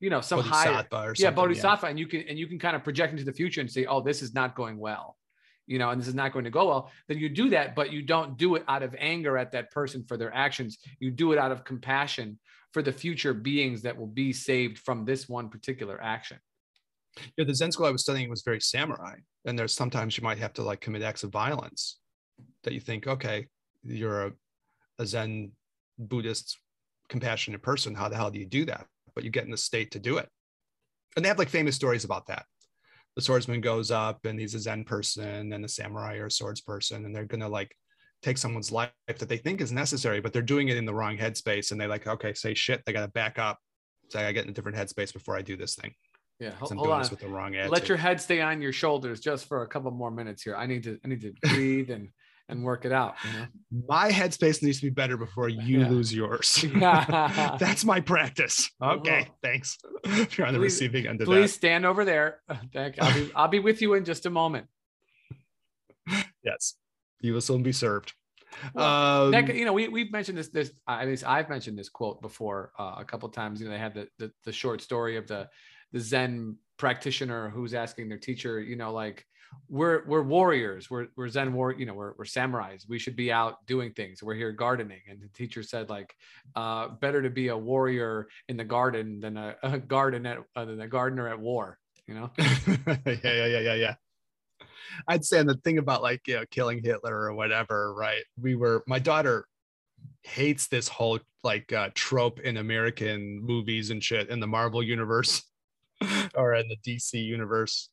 you 0.00 0.08
know 0.08 0.22
some 0.22 0.40
higher 0.40 0.86
Bodhisattva 0.90 1.22
yeah 1.22 1.30
bodhisattva 1.30 1.86
and 1.86 1.98
you 1.98 2.06
can 2.06 2.22
and 2.30 2.38
you 2.38 2.46
can 2.46 2.58
kind 2.58 2.74
of 2.74 2.82
project 2.82 3.12
into 3.12 3.24
the 3.24 3.36
future 3.40 3.60
and 3.60 3.70
say 3.70 3.84
oh 3.84 4.00
this 4.00 4.22
is 4.22 4.32
not 4.32 4.54
going 4.54 4.78
well 4.78 5.18
you 5.66 5.78
know 5.78 5.90
and 5.90 6.00
this 6.00 6.08
is 6.08 6.14
not 6.14 6.32
going 6.32 6.46
to 6.46 6.50
go 6.50 6.66
well 6.70 6.90
then 7.08 7.18
you 7.18 7.28
do 7.28 7.50
that 7.50 7.74
but 7.74 7.92
you 7.92 8.00
don't 8.00 8.38
do 8.38 8.54
it 8.54 8.64
out 8.68 8.82
of 8.82 8.96
anger 8.98 9.36
at 9.36 9.52
that 9.52 9.70
person 9.70 10.02
for 10.08 10.16
their 10.16 10.34
actions 10.34 10.78
you 10.98 11.10
do 11.10 11.32
it 11.32 11.38
out 11.38 11.52
of 11.52 11.62
compassion 11.62 12.38
for 12.72 12.80
the 12.80 12.92
future 13.04 13.34
beings 13.34 13.82
that 13.82 13.94
will 13.98 14.06
be 14.22 14.32
saved 14.32 14.78
from 14.78 15.04
this 15.04 15.28
one 15.28 15.50
particular 15.50 16.02
action 16.02 16.38
Yeah, 17.36 17.44
the 17.44 17.54
Zen 17.54 17.72
school 17.72 17.84
I 17.84 17.90
was 17.90 18.00
studying 18.00 18.30
was 18.30 18.42
very 18.50 18.60
samurai. 18.60 19.16
And 19.44 19.58
there's 19.58 19.74
sometimes 19.74 20.16
you 20.16 20.24
might 20.24 20.38
have 20.38 20.54
to 20.54 20.62
like 20.62 20.80
commit 20.80 21.02
acts 21.02 21.24
of 21.24 21.30
violence 21.30 21.98
that 22.64 22.72
you 22.72 22.80
think, 22.80 23.06
okay, 23.06 23.48
you're 23.84 24.26
a, 24.26 24.32
a 24.98 25.06
Zen 25.06 25.52
Buddhist 25.98 26.58
compassionate 27.08 27.62
person. 27.62 27.94
How 27.94 28.08
the 28.08 28.16
hell 28.16 28.30
do 28.30 28.38
you 28.38 28.46
do 28.46 28.64
that? 28.66 28.86
But 29.14 29.24
you 29.24 29.30
get 29.30 29.44
in 29.44 29.50
the 29.50 29.56
state 29.56 29.90
to 29.92 29.98
do 29.98 30.18
it. 30.18 30.28
And 31.16 31.24
they 31.24 31.28
have 31.28 31.38
like 31.38 31.50
famous 31.50 31.76
stories 31.76 32.04
about 32.04 32.26
that. 32.28 32.46
The 33.16 33.22
swordsman 33.22 33.60
goes 33.60 33.90
up 33.90 34.24
and 34.24 34.40
he's 34.40 34.54
a 34.54 34.58
Zen 34.58 34.84
person 34.84 35.52
and 35.52 35.62
the 35.62 35.68
samurai 35.68 36.16
or 36.16 36.26
a 36.26 36.30
swords 36.30 36.62
person, 36.62 37.04
and 37.04 37.14
they're 37.14 37.26
gonna 37.26 37.48
like 37.48 37.76
take 38.22 38.38
someone's 38.38 38.72
life 38.72 38.90
that 39.06 39.28
they 39.28 39.36
think 39.36 39.60
is 39.60 39.72
necessary, 39.72 40.20
but 40.20 40.32
they're 40.32 40.40
doing 40.40 40.68
it 40.68 40.78
in 40.78 40.86
the 40.86 40.94
wrong 40.94 41.18
headspace. 41.18 41.72
And 41.72 41.80
they 41.80 41.86
like, 41.86 42.06
okay, 42.06 42.32
say 42.32 42.54
shit, 42.54 42.82
they 42.86 42.92
gotta 42.94 43.08
back 43.08 43.38
up. 43.38 43.58
So 44.08 44.18
I 44.18 44.22
gotta 44.22 44.32
get 44.32 44.44
in 44.44 44.50
a 44.50 44.54
different 44.54 44.78
headspace 44.78 45.12
before 45.12 45.36
I 45.36 45.42
do 45.42 45.56
this 45.56 45.74
thing. 45.74 45.92
Yeah, 46.40 46.52
hold, 46.52 46.72
hold 46.72 46.88
on 46.88 47.00
this 47.00 47.10
with 47.10 47.20
the 47.20 47.28
wrong 47.28 47.52
let 47.68 47.88
your 47.88 47.98
head 47.98 48.20
stay 48.20 48.40
on 48.40 48.60
your 48.60 48.72
shoulders 48.72 49.20
just 49.20 49.46
for 49.46 49.62
a 49.62 49.68
couple 49.68 49.92
more 49.92 50.10
minutes 50.10 50.42
here 50.42 50.56
i 50.56 50.66
need 50.66 50.82
to 50.82 50.98
i 51.04 51.06
need 51.06 51.20
to 51.20 51.32
breathe 51.54 51.88
and 51.90 52.08
and 52.52 52.62
work 52.62 52.84
it 52.84 52.92
out. 52.92 53.14
You 53.24 53.40
know? 53.40 53.46
My 53.88 54.10
headspace 54.10 54.62
needs 54.62 54.78
to 54.80 54.86
be 54.86 54.90
better 54.90 55.16
before 55.16 55.48
you 55.48 55.80
Yeah. 55.80 55.88
lose 55.88 56.14
yours. 56.14 56.64
That's 56.78 57.84
my 57.84 58.00
practice. 58.00 58.70
Okay, 58.80 59.28
thanks. 59.42 59.78
If 60.04 60.38
you're 60.38 60.46
on 60.46 60.52
the 60.54 60.60
Please- 60.60 60.74
receiving 60.74 61.06
end 61.08 61.20
of 61.20 61.26
Please 61.26 61.52
stand 61.52 61.84
over 61.84 62.04
there. 62.04 62.40
I'll 62.48 63.14
be, 63.14 63.30
I'll 63.34 63.48
be 63.48 63.58
with 63.58 63.82
you 63.82 63.94
in 63.94 64.04
just 64.04 64.26
a 64.26 64.30
moment. 64.30 64.66
Yes, 66.44 66.74
you 67.20 67.32
will 67.32 67.40
soon 67.40 67.62
be 67.62 67.72
served. 67.72 68.12
Well, 68.74 69.34
Um, 69.34 69.46
you 69.48 69.64
know, 69.64 69.72
we 69.72 69.88
we've 69.88 70.12
mentioned 70.12 70.36
this. 70.36 70.48
This 70.48 70.72
at 70.86 71.06
least 71.06 71.24
I've 71.26 71.48
mentioned 71.48 71.78
this 71.78 71.88
quote 71.88 72.20
before 72.20 72.72
uh, 72.78 72.96
a 72.98 73.04
couple 73.04 73.28
times. 73.30 73.60
You 73.60 73.66
know, 73.66 73.72
they 73.72 73.78
had 73.78 73.94
the, 73.94 74.08
the 74.18 74.32
the 74.44 74.52
short 74.52 74.82
story 74.82 75.16
of 75.16 75.26
the 75.26 75.48
the 75.92 76.00
Zen 76.00 76.56
practitioner 76.76 77.48
who's 77.48 77.72
asking 77.74 78.08
their 78.08 78.18
teacher, 78.18 78.60
you 78.60 78.76
know, 78.76 78.92
like 78.92 79.24
we're 79.68 80.04
we're 80.06 80.22
warriors, 80.22 80.90
we're 80.90 81.08
we're 81.16 81.28
Zen 81.28 81.52
war, 81.52 81.72
you 81.72 81.86
know, 81.86 81.94
we're 81.94 82.12
we're 82.18 82.24
samurais. 82.24 82.88
We 82.88 82.98
should 82.98 83.16
be 83.16 83.32
out 83.32 83.64
doing 83.66 83.92
things. 83.92 84.22
We're 84.22 84.34
here 84.34 84.52
gardening, 84.52 85.00
and 85.08 85.20
the 85.20 85.28
teacher 85.28 85.62
said, 85.62 85.88
like, 85.88 86.14
uh, 86.54 86.88
better 86.88 87.22
to 87.22 87.30
be 87.30 87.48
a 87.48 87.56
warrior 87.56 88.28
in 88.48 88.56
the 88.56 88.64
garden 88.64 89.20
than 89.20 89.36
a, 89.36 89.56
a 89.62 89.78
garden 89.78 90.26
at 90.26 90.38
uh, 90.54 90.64
than 90.64 90.80
a 90.80 90.88
gardener 90.88 91.28
at 91.28 91.40
war. 91.40 91.78
You 92.06 92.14
know, 92.14 92.30
yeah, 92.38 92.96
yeah, 93.24 93.46
yeah, 93.46 93.60
yeah, 93.60 93.74
yeah. 93.74 93.94
I'd 95.08 95.24
say 95.24 95.38
and 95.38 95.48
the 95.48 95.54
thing 95.54 95.78
about 95.78 96.02
like 96.02 96.26
you 96.26 96.36
know 96.36 96.44
killing 96.50 96.82
Hitler 96.82 97.14
or 97.14 97.34
whatever, 97.34 97.94
right? 97.94 98.22
We 98.40 98.54
were 98.54 98.84
my 98.86 98.98
daughter 98.98 99.46
hates 100.22 100.68
this 100.68 100.88
whole 100.88 101.18
like 101.44 101.72
uh, 101.72 101.90
trope 101.94 102.40
in 102.40 102.56
American 102.56 103.42
movies 103.42 103.90
and 103.90 104.02
shit 104.02 104.28
in 104.28 104.40
the 104.40 104.46
Marvel 104.46 104.82
universe 104.82 105.42
or 106.34 106.54
in 106.54 106.68
the 106.68 106.76
DC 106.86 107.14
universe. 107.14 107.88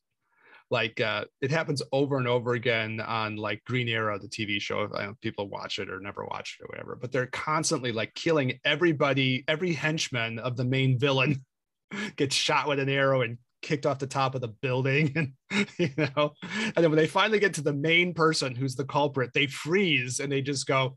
Like 0.70 1.00
uh, 1.00 1.24
it 1.40 1.50
happens 1.50 1.82
over 1.92 2.16
and 2.16 2.28
over 2.28 2.52
again 2.54 3.00
on 3.00 3.36
like 3.36 3.62
Green 3.64 3.88
Arrow, 3.88 4.18
the 4.18 4.28
TV 4.28 4.60
show. 4.60 4.88
People 5.20 5.48
watch 5.48 5.78
it 5.78 5.90
or 5.90 6.00
never 6.00 6.24
watch 6.24 6.58
it 6.58 6.64
or 6.64 6.68
whatever, 6.68 6.96
but 7.00 7.10
they're 7.10 7.26
constantly 7.26 7.90
like 7.90 8.14
killing 8.14 8.58
everybody, 8.64 9.44
every 9.48 9.72
henchman 9.72 10.38
of 10.38 10.56
the 10.56 10.64
main 10.64 10.98
villain 10.98 11.44
gets 12.16 12.36
shot 12.36 12.68
with 12.68 12.78
an 12.78 12.88
arrow 12.88 13.22
and 13.22 13.38
kicked 13.62 13.84
off 13.84 13.98
the 13.98 14.06
top 14.06 14.34
of 14.34 14.40
the 14.40 14.48
building 14.48 15.12
and 15.50 15.68
you 15.76 15.90
know 15.98 16.32
and 16.42 16.76
then 16.76 16.88
when 16.88 16.96
they 16.96 17.06
finally 17.06 17.38
get 17.38 17.52
to 17.52 17.60
the 17.60 17.74
main 17.74 18.14
person 18.14 18.54
who's 18.54 18.74
the 18.74 18.86
culprit 18.86 19.30
they 19.34 19.46
freeze 19.46 20.18
and 20.18 20.32
they 20.32 20.40
just 20.40 20.66
go 20.66 20.96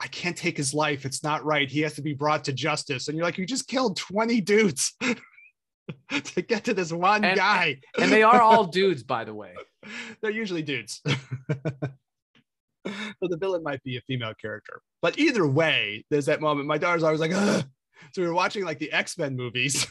i 0.00 0.06
can't 0.08 0.36
take 0.36 0.56
his 0.56 0.74
life. 0.74 1.04
It's 1.04 1.22
not 1.22 1.44
right. 1.44 1.68
He 1.68 1.80
has 1.80 1.94
to 1.94 2.02
be 2.02 2.14
brought 2.14 2.44
to 2.44 2.52
justice. 2.52 3.08
And 3.08 3.16
you're 3.16 3.26
like 3.26 3.38
you 3.38 3.46
just 3.46 3.68
killed 3.68 3.96
20 3.96 4.40
dudes 4.40 4.94
to 6.24 6.42
get 6.42 6.64
to 6.64 6.74
this 6.74 6.92
one 6.92 7.24
And- 7.24 7.36
guy 7.36 7.80
and 7.98 8.10
they 8.10 8.22
are 8.22 8.40
all 8.40 8.64
dudes, 8.64 9.02
by 9.02 9.24
the 9.24 9.34
way. 9.34 9.54
they're 10.20 10.30
usually 10.32 10.62
dudes 10.62 11.00
so 11.06 11.12
the 13.22 13.36
villain 13.36 13.62
might 13.62 13.82
be 13.84 13.96
a 13.96 14.00
female 14.02 14.32
character 14.40 14.80
but 15.02 15.16
either 15.18 15.46
way 15.46 16.04
there's 16.10 16.26
that 16.26 16.40
moment 16.40 16.66
my 16.66 16.78
daughter's 16.78 17.02
always 17.04 17.20
like 17.20 17.30
Ugh. 17.32 17.64
so 18.12 18.22
we 18.22 18.26
were 18.28 18.34
watching 18.34 18.64
like 18.64 18.78
the 18.80 18.90
x-men 18.92 19.36
movies 19.36 19.86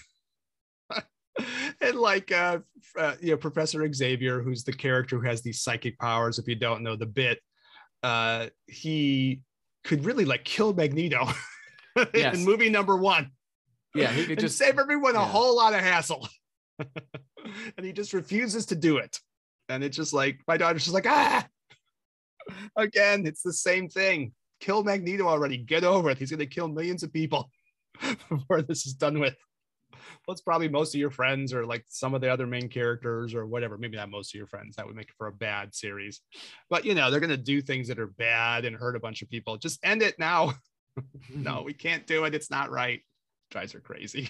and 1.81 1.95
like 1.97 2.31
uh, 2.31 2.59
uh 2.97 3.15
you 3.21 3.31
know 3.31 3.37
professor 3.37 3.85
xavier 3.93 4.41
who's 4.41 4.63
the 4.63 4.73
character 4.73 5.17
who 5.17 5.25
has 5.25 5.41
these 5.41 5.61
psychic 5.61 5.97
powers 5.99 6.39
if 6.39 6.47
you 6.47 6.55
don't 6.55 6.83
know 6.83 6.95
the 6.95 7.05
bit 7.05 7.39
uh 8.03 8.47
he 8.67 9.41
could 9.83 10.03
really 10.05 10.25
like 10.25 10.43
kill 10.43 10.73
magneto 10.73 11.25
Yes. 12.13 12.35
in 12.35 12.43
movie 12.43 12.69
number 12.69 12.97
one 12.97 13.31
Yeah, 13.95 14.11
he 14.11 14.25
could 14.25 14.39
just 14.39 14.57
save 14.57 14.77
everyone 14.77 15.15
a 15.15 15.23
whole 15.23 15.55
lot 15.55 15.73
of 15.73 15.79
hassle. 15.79 16.27
and 16.79 17.85
he 17.85 17.93
just 17.93 18.13
refuses 18.13 18.67
to 18.67 18.75
do 18.75 18.97
it. 18.97 19.19
And 19.69 19.83
it's 19.83 19.97
just 19.97 20.13
like 20.13 20.41
my 20.47 20.57
daughter's 20.57 20.83
just 20.83 20.93
like, 20.93 21.07
ah, 21.07 21.47
again, 22.75 23.25
it's 23.25 23.41
the 23.41 23.53
same 23.53 23.89
thing. 23.89 24.33
Kill 24.59 24.83
Magneto 24.83 25.27
already. 25.27 25.57
Get 25.57 25.83
over 25.83 26.09
it. 26.09 26.17
He's 26.17 26.31
gonna 26.31 26.45
kill 26.45 26.67
millions 26.67 27.03
of 27.03 27.13
people 27.13 27.49
before 28.29 28.61
this 28.61 28.85
is 28.85 28.93
done 28.93 29.19
with. 29.19 29.35
Well, 30.27 30.33
it's 30.33 30.41
probably 30.41 30.69
most 30.69 30.93
of 30.93 30.99
your 30.99 31.11
friends 31.11 31.53
or 31.53 31.65
like 31.65 31.85
some 31.87 32.13
of 32.13 32.21
the 32.21 32.31
other 32.31 32.47
main 32.47 32.67
characters 32.67 33.33
or 33.33 33.45
whatever. 33.45 33.77
Maybe 33.77 33.97
not 33.97 34.09
most 34.09 34.33
of 34.33 34.37
your 34.37 34.47
friends. 34.47 34.75
That 34.75 34.87
would 34.87 34.95
make 34.95 35.09
it 35.09 35.15
for 35.17 35.27
a 35.27 35.31
bad 35.31 35.73
series. 35.75 36.21
But 36.69 36.85
you 36.85 36.95
know, 36.95 37.09
they're 37.09 37.19
gonna 37.19 37.37
do 37.37 37.61
things 37.61 37.87
that 37.87 37.99
are 37.99 38.07
bad 38.07 38.65
and 38.65 38.75
hurt 38.75 38.95
a 38.95 38.99
bunch 38.99 39.21
of 39.21 39.29
people. 39.29 39.57
Just 39.57 39.79
end 39.83 40.01
it 40.01 40.19
now. 40.19 40.53
no, 41.33 41.63
we 41.63 41.73
can't 41.73 42.07
do 42.07 42.25
it. 42.25 42.35
It's 42.35 42.51
not 42.51 42.71
right. 42.71 43.01
Drives 43.51 43.71
her 43.73 43.79
crazy. 43.79 44.29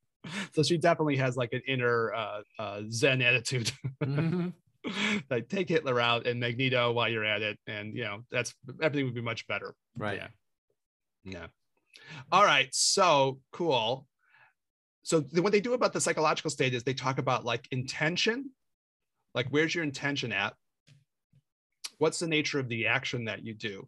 so 0.52 0.62
she 0.62 0.76
definitely 0.78 1.16
has 1.16 1.36
like 1.36 1.52
an 1.52 1.62
inner 1.66 2.12
uh, 2.14 2.42
uh, 2.58 2.82
Zen 2.90 3.22
attitude. 3.22 3.72
Mhm. 4.02 4.54
like 5.28 5.46
take 5.50 5.68
Hitler 5.68 6.00
out 6.00 6.26
and 6.26 6.40
Magneto 6.40 6.90
while 6.92 7.06
you're 7.10 7.24
at 7.24 7.42
it, 7.42 7.58
and 7.66 7.94
you 7.94 8.02
know 8.02 8.24
that's 8.30 8.54
everything 8.82 9.04
would 9.04 9.14
be 9.14 9.20
much 9.20 9.46
better. 9.46 9.74
right. 9.98 10.16
Yeah. 10.16 10.28
Yeah. 11.32 11.46
All 12.32 12.44
right. 12.46 12.68
So 12.72 13.40
cool. 13.52 14.06
So 15.02 15.20
th- 15.20 15.42
what 15.42 15.52
they 15.52 15.60
do 15.60 15.74
about 15.74 15.92
the 15.92 16.00
psychological 16.00 16.50
state 16.50 16.72
is 16.72 16.82
they 16.82 16.94
talk 16.94 17.18
about 17.18 17.44
like 17.44 17.68
intention, 17.70 18.50
like 19.34 19.48
where's 19.50 19.74
your 19.74 19.84
intention 19.84 20.32
at? 20.32 20.54
What's 21.98 22.18
the 22.18 22.26
nature 22.28 22.58
of 22.58 22.68
the 22.70 22.86
action 22.86 23.26
that 23.26 23.44
you 23.44 23.52
do? 23.52 23.86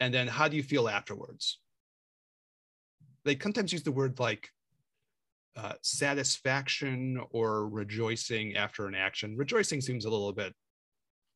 And 0.00 0.12
then 0.12 0.28
how 0.28 0.48
do 0.48 0.56
you 0.58 0.62
feel 0.62 0.86
afterwards? 0.88 1.60
They 3.28 3.38
sometimes 3.38 3.72
use 3.72 3.82
the 3.82 3.92
word 3.92 4.18
like 4.18 4.48
uh, 5.54 5.74
satisfaction 5.82 7.20
or 7.30 7.68
rejoicing 7.68 8.56
after 8.56 8.86
an 8.86 8.94
action. 8.94 9.36
Rejoicing 9.36 9.82
seems 9.82 10.06
a 10.06 10.10
little 10.10 10.32
bit 10.32 10.54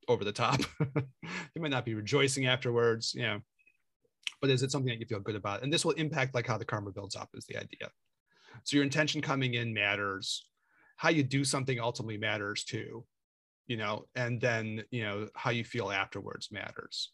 over 0.09 0.25
the 0.25 0.33
top. 0.33 0.61
you 0.81 1.61
might 1.61 1.71
not 1.71 1.85
be 1.85 1.95
rejoicing 1.95 2.47
afterwards, 2.47 3.13
you 3.15 3.23
know, 3.23 3.41
but 4.41 4.49
is 4.49 4.63
it 4.63 4.71
something 4.71 4.89
that 4.89 5.01
you 5.01 5.07
feel 5.07 5.21
good 5.21 5.37
about? 5.37 5.63
And 5.63 5.71
this 5.71 5.85
will 5.85 5.93
impact 5.93 6.35
like 6.35 6.47
how 6.47 6.57
the 6.57 6.65
karma 6.65 6.93
builds 6.93 7.15
up 7.15 7.29
is 7.35 7.45
the 7.45 7.59
idea. 7.59 7.91
So 8.65 8.77
your 8.77 8.85
intention 8.85 9.21
coming 9.21 9.55
in 9.55 9.75
matters. 9.75 10.47
How 10.97 11.11
you 11.11 11.23
do 11.23 11.45
something 11.45 11.79
ultimately 11.79 12.17
matters 12.17 12.65
too, 12.65 13.05
you 13.67 13.77
know, 13.77 14.07
and 14.15 14.41
then, 14.41 14.85
you 14.91 15.03
know, 15.03 15.29
how 15.35 15.51
you 15.51 15.65
feel 15.65 15.91
afterwards 15.91 16.49
matters. 16.51 17.11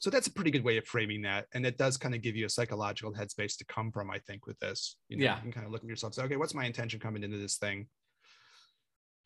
So 0.00 0.08
that's 0.08 0.26
a 0.28 0.32
pretty 0.32 0.50
good 0.50 0.64
way 0.64 0.78
of 0.78 0.86
framing 0.86 1.20
that. 1.22 1.46
And 1.52 1.64
it 1.66 1.76
does 1.76 1.98
kind 1.98 2.14
of 2.14 2.22
give 2.22 2.34
you 2.34 2.46
a 2.46 2.48
psychological 2.48 3.12
headspace 3.12 3.58
to 3.58 3.66
come 3.66 3.92
from, 3.92 4.10
I 4.10 4.18
think, 4.18 4.46
with 4.46 4.58
this. 4.58 4.96
You 5.08 5.18
know, 5.18 5.24
Yeah. 5.24 5.36
you 5.36 5.42
can 5.42 5.52
kind 5.52 5.66
of 5.66 5.72
look 5.72 5.82
at 5.82 5.88
yourself 5.88 6.12
and 6.12 6.14
say, 6.16 6.22
okay, 6.24 6.36
what's 6.36 6.54
my 6.54 6.64
intention 6.64 6.98
coming 6.98 7.22
into 7.22 7.36
this 7.36 7.58
thing? 7.58 7.86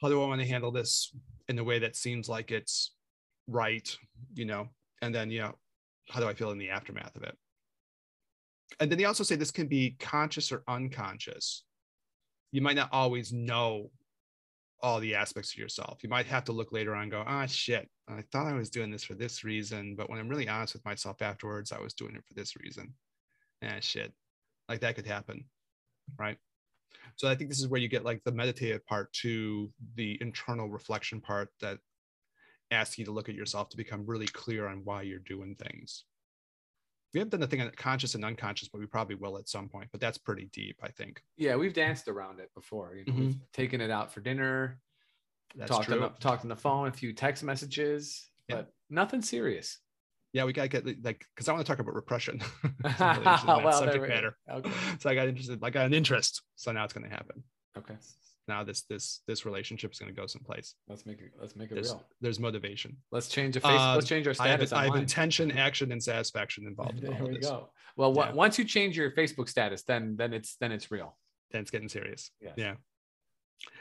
How 0.02 0.08
do 0.08 0.20
I 0.20 0.26
want 0.26 0.40
to 0.40 0.46
handle 0.46 0.72
this 0.72 1.14
in 1.48 1.60
a 1.60 1.64
way 1.64 1.78
that 1.78 1.94
seems 1.94 2.28
like 2.28 2.50
it's 2.50 2.92
right, 3.46 3.96
you 4.34 4.46
know? 4.46 4.68
And 5.00 5.14
then, 5.14 5.30
you 5.30 5.38
know, 5.42 5.54
how 6.10 6.18
do 6.18 6.26
I 6.26 6.34
feel 6.34 6.50
in 6.50 6.58
the 6.58 6.70
aftermath 6.70 7.14
of 7.14 7.22
it? 7.22 7.38
And 8.80 8.90
then 8.90 8.98
they 8.98 9.04
also 9.04 9.22
say 9.22 9.36
this 9.36 9.52
can 9.52 9.68
be 9.68 9.94
conscious 10.00 10.50
or 10.50 10.64
unconscious. 10.66 11.64
You 12.50 12.62
might 12.62 12.74
not 12.76 12.88
always 12.92 13.32
know 13.32 13.92
all 14.84 15.00
the 15.00 15.14
aspects 15.14 15.54
of 15.54 15.58
yourself. 15.58 16.00
You 16.02 16.10
might 16.10 16.26
have 16.26 16.44
to 16.44 16.52
look 16.52 16.70
later 16.70 16.94
on 16.94 17.04
and 17.04 17.10
go, 17.10 17.24
ah, 17.26 17.46
shit, 17.46 17.88
I 18.06 18.22
thought 18.30 18.46
I 18.46 18.52
was 18.52 18.68
doing 18.68 18.90
this 18.90 19.02
for 19.02 19.14
this 19.14 19.42
reason. 19.42 19.94
But 19.96 20.10
when 20.10 20.18
I'm 20.18 20.28
really 20.28 20.46
honest 20.46 20.74
with 20.74 20.84
myself 20.84 21.22
afterwards, 21.22 21.72
I 21.72 21.80
was 21.80 21.94
doing 21.94 22.14
it 22.14 22.24
for 22.28 22.34
this 22.34 22.54
reason. 22.54 22.92
Ah, 23.64 23.78
shit. 23.80 24.12
Like 24.68 24.80
that 24.80 24.94
could 24.94 25.06
happen. 25.06 25.46
Right. 26.18 26.36
So 27.16 27.28
I 27.28 27.34
think 27.34 27.48
this 27.48 27.60
is 27.60 27.68
where 27.68 27.80
you 27.80 27.88
get 27.88 28.04
like 28.04 28.22
the 28.24 28.32
meditative 28.32 28.84
part 28.84 29.10
to 29.22 29.72
the 29.94 30.18
internal 30.20 30.68
reflection 30.68 31.18
part 31.18 31.48
that 31.62 31.78
asks 32.70 32.98
you 32.98 33.06
to 33.06 33.10
look 33.10 33.30
at 33.30 33.34
yourself 33.34 33.70
to 33.70 33.78
become 33.78 34.04
really 34.04 34.26
clear 34.26 34.66
on 34.66 34.82
why 34.84 35.00
you're 35.00 35.18
doing 35.20 35.54
things. 35.54 36.04
We 37.14 37.20
haven't 37.20 37.30
done 37.30 37.40
the 37.40 37.46
thing 37.46 37.62
on 37.62 37.70
conscious 37.76 38.16
and 38.16 38.24
unconscious, 38.24 38.68
but 38.68 38.80
we 38.80 38.86
probably 38.86 39.14
will 39.14 39.38
at 39.38 39.48
some 39.48 39.68
point. 39.68 39.88
But 39.92 40.00
that's 40.00 40.18
pretty 40.18 40.50
deep, 40.52 40.76
I 40.82 40.88
think. 40.88 41.22
Yeah, 41.36 41.54
we've 41.54 41.72
danced 41.72 42.08
around 42.08 42.40
it 42.40 42.50
before. 42.54 42.96
You 42.96 43.04
know, 43.06 43.12
mm-hmm. 43.12 43.26
we've 43.26 43.52
taken 43.52 43.80
it 43.80 43.90
out 43.90 44.12
for 44.12 44.20
dinner, 44.20 44.80
That's 45.54 45.70
talked 45.70 45.88
on, 45.90 45.98
true. 45.98 46.08
the, 46.08 46.20
talked 46.20 46.42
on 46.42 46.48
the 46.48 46.56
phone, 46.56 46.88
a 46.88 46.92
few 46.92 47.12
text 47.12 47.44
messages, 47.44 48.28
Yeah. 48.48 48.56
but 48.56 48.72
nothing 48.90 49.22
serious. 49.22 49.78
Yeah, 50.32 50.44
we 50.44 50.52
gotta 50.52 50.66
get 50.66 50.84
like 51.04 51.24
because 51.32 51.48
I 51.48 51.52
want 51.52 51.64
to 51.64 51.70
talk 51.70 51.78
about 51.78 51.94
repression. 51.94 52.40
So 52.40 53.04
I'm 53.04 53.20
really 53.20 53.24
interested 53.24 53.42
in 53.42 53.46
that 53.46 53.64
Well, 53.64 53.78
subject 53.78 54.08
matter. 54.08 54.36
Okay. 54.50 54.70
So 54.98 55.08
I 55.08 55.14
got 55.14 55.28
interested, 55.28 55.62
like 55.62 55.76
I 55.76 55.78
got 55.78 55.86
an 55.86 55.94
interest. 55.94 56.42
So 56.56 56.72
now 56.72 56.82
it's 56.82 56.92
gonna 56.92 57.08
happen. 57.08 57.44
Okay. 57.78 57.94
Now 58.46 58.62
this 58.62 58.82
this 58.82 59.22
this 59.26 59.46
relationship 59.46 59.92
is 59.92 59.98
gonna 59.98 60.12
go 60.12 60.26
someplace. 60.26 60.74
Let's 60.88 61.06
make 61.06 61.20
it. 61.20 61.32
Let's 61.40 61.56
make 61.56 61.70
it 61.70 61.74
There's 61.74 61.90
real. 61.90 62.04
there's 62.20 62.38
motivation. 62.38 62.96
Let's 63.10 63.28
change 63.28 63.54
the 63.54 63.60
face. 63.60 63.70
Um, 63.70 63.94
let's 63.94 64.06
change 64.06 64.26
our 64.26 64.34
I 64.38 64.48
have, 64.48 64.58
status. 64.60 64.72
I 64.72 64.84
have 64.84 64.96
intention, 64.96 65.50
action, 65.66 65.92
and 65.92 66.02
satisfaction 66.02 66.66
involved 66.66 66.98
in 66.98 67.04
There 67.10 67.20
all 67.22 67.28
we 67.28 67.38
go. 67.38 67.70
Well, 67.96 68.12
Yeah. 68.14 68.32
once 68.32 68.58
you 68.58 68.64
change 68.64 68.96
your 68.96 69.10
Facebook 69.12 69.48
status, 69.48 69.82
then 69.84 70.16
then 70.16 70.34
it's 70.34 70.56
then 70.56 70.72
it's 70.72 70.90
real. 70.90 71.16
Then 71.52 71.62
it's 71.62 71.70
getting 71.70 71.88
serious. 71.88 72.30
Yes. 72.40 72.54
Yeah. 72.56 72.74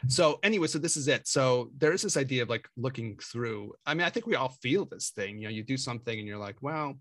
So 0.07 0.39
anyway, 0.43 0.67
so 0.67 0.79
this 0.79 0.95
is 0.95 1.07
it. 1.09 1.27
So 1.27 1.71
there 1.77 1.91
is 1.91 2.01
this 2.01 2.15
idea 2.15 2.43
of 2.43 2.49
like 2.49 2.69
looking 2.77 3.17
through. 3.17 3.73
I 3.85 3.93
mean, 3.95 4.05
I 4.05 4.09
think 4.09 4.27
we 4.27 4.35
all 4.35 4.49
feel 4.61 4.85
this 4.85 5.09
thing. 5.09 5.39
You 5.39 5.47
know, 5.47 5.53
you 5.53 5.63
do 5.63 5.75
something 5.75 6.17
and 6.17 6.25
you're 6.27 6.37
like, 6.37 6.55
well, 6.61 6.93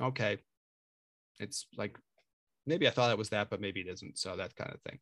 okay, 0.00 0.38
it's 1.40 1.66
like 1.76 1.98
maybe 2.66 2.86
I 2.86 2.90
thought 2.90 3.10
it 3.10 3.18
was 3.18 3.30
that, 3.30 3.50
but 3.50 3.60
maybe 3.60 3.80
it 3.80 3.88
isn't. 3.88 4.16
So 4.18 4.36
that 4.36 4.54
kind 4.56 4.72
of 4.72 4.80
thing. 4.82 4.98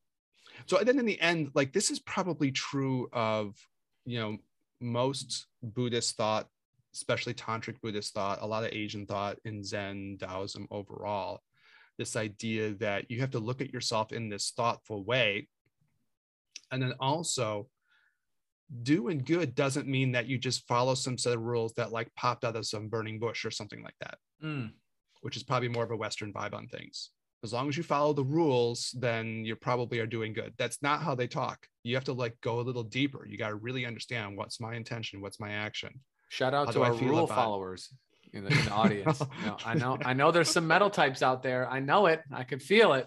So 0.66 0.78
then 0.78 0.98
in 0.98 1.06
the 1.06 1.20
end, 1.20 1.50
like 1.54 1.72
this 1.72 1.90
is 1.90 1.98
probably 2.00 2.50
true 2.52 3.08
of 3.12 3.56
you 4.04 4.18
know 4.18 4.38
most 4.80 5.46
Buddhist 5.62 6.16
thought 6.16 6.48
especially 6.96 7.34
tantric 7.34 7.78
Buddhist 7.82 8.14
thought, 8.14 8.40
a 8.40 8.46
lot 8.46 8.64
of 8.64 8.72
Asian 8.72 9.04
thought 9.04 9.36
in 9.44 9.62
Zen, 9.62 10.16
Taoism 10.18 10.66
overall. 10.70 11.42
This 11.98 12.16
idea 12.16 12.70
that 12.76 13.10
you 13.10 13.20
have 13.20 13.32
to 13.32 13.38
look 13.38 13.60
at 13.60 13.70
yourself 13.70 14.12
in 14.12 14.30
this 14.30 14.52
thoughtful 14.56 15.04
way. 15.04 15.48
And 16.70 16.82
then 16.82 16.94
also, 16.98 17.68
doing 18.82 19.18
good 19.18 19.54
doesn't 19.54 19.86
mean 19.86 20.12
that 20.12 20.26
you 20.26 20.38
just 20.38 20.66
follow 20.66 20.94
some 20.94 21.18
set 21.18 21.34
of 21.34 21.42
rules 21.42 21.74
that 21.74 21.92
like 21.92 22.14
popped 22.14 22.44
out 22.44 22.56
of 22.56 22.66
some 22.66 22.88
burning 22.88 23.18
bush 23.18 23.44
or 23.44 23.50
something 23.50 23.82
like 23.82 23.96
that, 24.00 24.16
Mm. 24.42 24.72
which 25.20 25.36
is 25.36 25.42
probably 25.42 25.68
more 25.68 25.84
of 25.84 25.90
a 25.90 25.96
Western 25.96 26.32
vibe 26.32 26.54
on 26.54 26.66
things. 26.66 27.10
As 27.46 27.52
long 27.52 27.68
as 27.68 27.76
you 27.76 27.84
follow 27.84 28.12
the 28.12 28.24
rules, 28.24 28.92
then 28.98 29.44
you 29.44 29.54
probably 29.54 30.00
are 30.00 30.06
doing 30.06 30.32
good. 30.32 30.52
That's 30.58 30.82
not 30.82 31.00
how 31.00 31.14
they 31.14 31.28
talk. 31.28 31.64
You 31.84 31.94
have 31.94 32.04
to 32.04 32.12
like 32.12 32.36
go 32.40 32.58
a 32.58 32.62
little 32.62 32.82
deeper. 32.82 33.24
You 33.24 33.38
got 33.38 33.50
to 33.50 33.54
really 33.54 33.86
understand 33.86 34.36
what's 34.36 34.60
my 34.60 34.74
intention, 34.74 35.20
what's 35.20 35.38
my 35.38 35.52
action. 35.52 36.00
Shout 36.28 36.54
out 36.54 36.66
How 36.66 36.72
to 36.72 36.82
our 36.82 36.94
rule 36.94 37.28
followers 37.28 37.94
in 38.32 38.42
the, 38.42 38.50
in 38.50 38.64
the 38.64 38.72
audience. 38.72 39.22
Know, 39.44 39.56
I 39.64 39.74
know, 39.74 39.98
I 40.04 40.12
know 40.12 40.32
there's 40.32 40.50
some 40.50 40.66
metal 40.66 40.90
types 40.90 41.22
out 41.22 41.44
there. 41.44 41.70
I 41.70 41.78
know 41.78 42.06
it. 42.06 42.20
I 42.32 42.42
can 42.42 42.58
feel 42.58 42.94
it. 42.94 43.06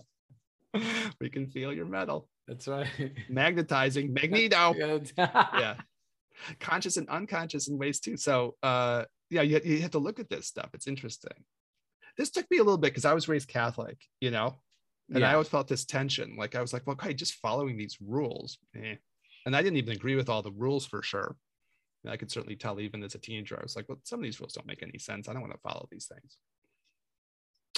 we 1.20 1.30
can 1.30 1.48
feel 1.48 1.74
your 1.74 1.86
metal 1.86 2.30
That's 2.48 2.68
right. 2.68 2.88
magnetizing 3.30 4.14
magneto 4.14 4.74
yeah. 5.18 5.48
yeah 5.58 5.76
conscious 6.60 6.98
and 6.98 7.10
unconscious 7.10 7.68
in 7.68 7.78
ways 7.78 8.00
too 8.00 8.18
so 8.18 8.56
uh 8.64 9.04
yeah 9.30 9.42
you, 9.42 9.60
you 9.64 9.82
have 9.82 9.92
to 9.92 10.00
look 10.00 10.20
at 10.20 10.30
this 10.30 10.48
stuff 10.48 10.70
it's 10.74 10.88
interesting 10.88 11.44
this 12.20 12.30
took 12.30 12.46
me 12.52 12.58
a 12.58 12.64
little 12.64 12.78
bit 12.78 12.92
because 12.92 13.06
i 13.06 13.14
was 13.14 13.28
raised 13.28 13.48
catholic 13.48 13.98
you 14.22 14.30
know 14.30 14.56
and 15.12 15.26
i 15.26 15.34
always 15.34 15.48
felt 15.48 15.68
this 15.68 15.86
tension 15.86 16.36
like 16.38 16.56
i 16.56 16.62
was 16.62 16.72
like 16.72 16.86
well 16.86 16.94
okay 16.94 17.14
just 17.14 17.34
following 17.36 17.76
these 17.76 17.98
rules 18.06 18.60
eh. 18.76 18.94
and 19.48 19.56
i 19.56 19.64
didn't 19.64 19.78
even 19.78 19.96
agree 19.96 20.16
with 20.16 20.30
all 20.30 20.44
the 20.44 20.52
rules 20.52 20.86
for 20.86 21.02
sure 21.02 21.36
and 22.04 22.14
i 22.14 22.18
could 22.18 22.30
certainly 22.30 22.56
tell 22.56 22.80
even 22.80 23.02
as 23.02 23.16
a 23.16 23.20
teenager 23.20 23.58
i 23.58 23.64
was 23.64 23.76
like 23.76 23.90
well 23.90 23.98
some 24.04 24.20
of 24.20 24.24
these 24.24 24.40
rules 24.40 24.54
don't 24.54 24.68
make 24.68 24.84
any 24.84 25.00
sense 25.00 25.28
i 25.28 25.34
don't 25.34 25.42
want 25.42 25.54
to 25.54 25.60
follow 25.60 25.88
these 25.90 26.06
things 26.06 26.38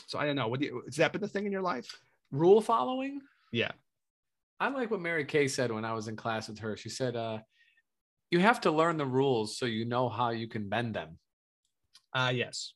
so 0.07 0.19
i 0.19 0.25
don't 0.25 0.35
know 0.35 0.49
what 0.49 0.59
do 0.59 0.65
you 0.65 0.81
has 0.85 0.97
that 0.97 1.13
been 1.13 1.21
the 1.21 1.27
thing 1.27 1.45
in 1.45 1.51
your 1.51 1.61
life 1.61 1.97
Rule 2.31 2.61
following. 2.61 3.21
yeah 3.51 3.71
I 4.61 4.69
like 4.69 4.91
what 4.91 5.01
Mary 5.01 5.25
Kay 5.25 5.47
said 5.47 5.71
when 5.71 5.83
I 5.83 5.93
was 5.93 6.07
in 6.07 6.15
class 6.15 6.47
with 6.47 6.59
her. 6.59 6.77
She 6.77 6.87
said, 6.87 7.15
uh, 7.15 7.39
"You 8.29 8.37
have 8.37 8.61
to 8.61 8.69
learn 8.69 8.95
the 8.95 9.07
rules 9.07 9.57
so 9.57 9.65
you 9.65 9.85
know 9.85 10.07
how 10.07 10.29
you 10.29 10.47
can 10.47 10.69
bend 10.69 10.93
them." 10.93 11.17
Ah, 12.13 12.29
yes. 12.29 12.75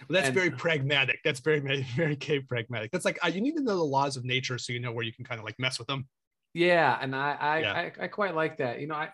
Well, 0.00 0.14
that's 0.16 0.26
And- 0.28 0.34
very 0.34 0.50
pragmatic. 0.50 1.20
That's 1.24 1.40
very, 1.40 1.60
very, 1.60 2.40
pragmatic. 2.48 2.90
That's 2.90 3.04
like 3.04 3.18
uh, 3.24 3.28
you 3.28 3.40
need 3.40 3.56
to 3.56 3.62
know 3.62 3.76
the 3.76 3.82
laws 3.84 4.16
of 4.16 4.24
nature 4.24 4.58
so 4.58 4.72
you 4.72 4.80
know 4.80 4.92
where 4.92 5.04
you 5.04 5.12
can 5.12 5.24
kind 5.24 5.38
of 5.38 5.44
like 5.44 5.58
mess 5.58 5.78
with 5.78 5.88
them. 5.88 6.06
Yeah, 6.52 6.96
and 7.00 7.14
I 7.16 7.32
I, 7.40 7.58
Yeah. 7.60 7.72
I 7.72 7.92
I 8.04 8.08
quite 8.08 8.34
like 8.34 8.58
that. 8.58 8.80
You 8.80 8.86
know, 8.88 8.94
I 8.96 9.10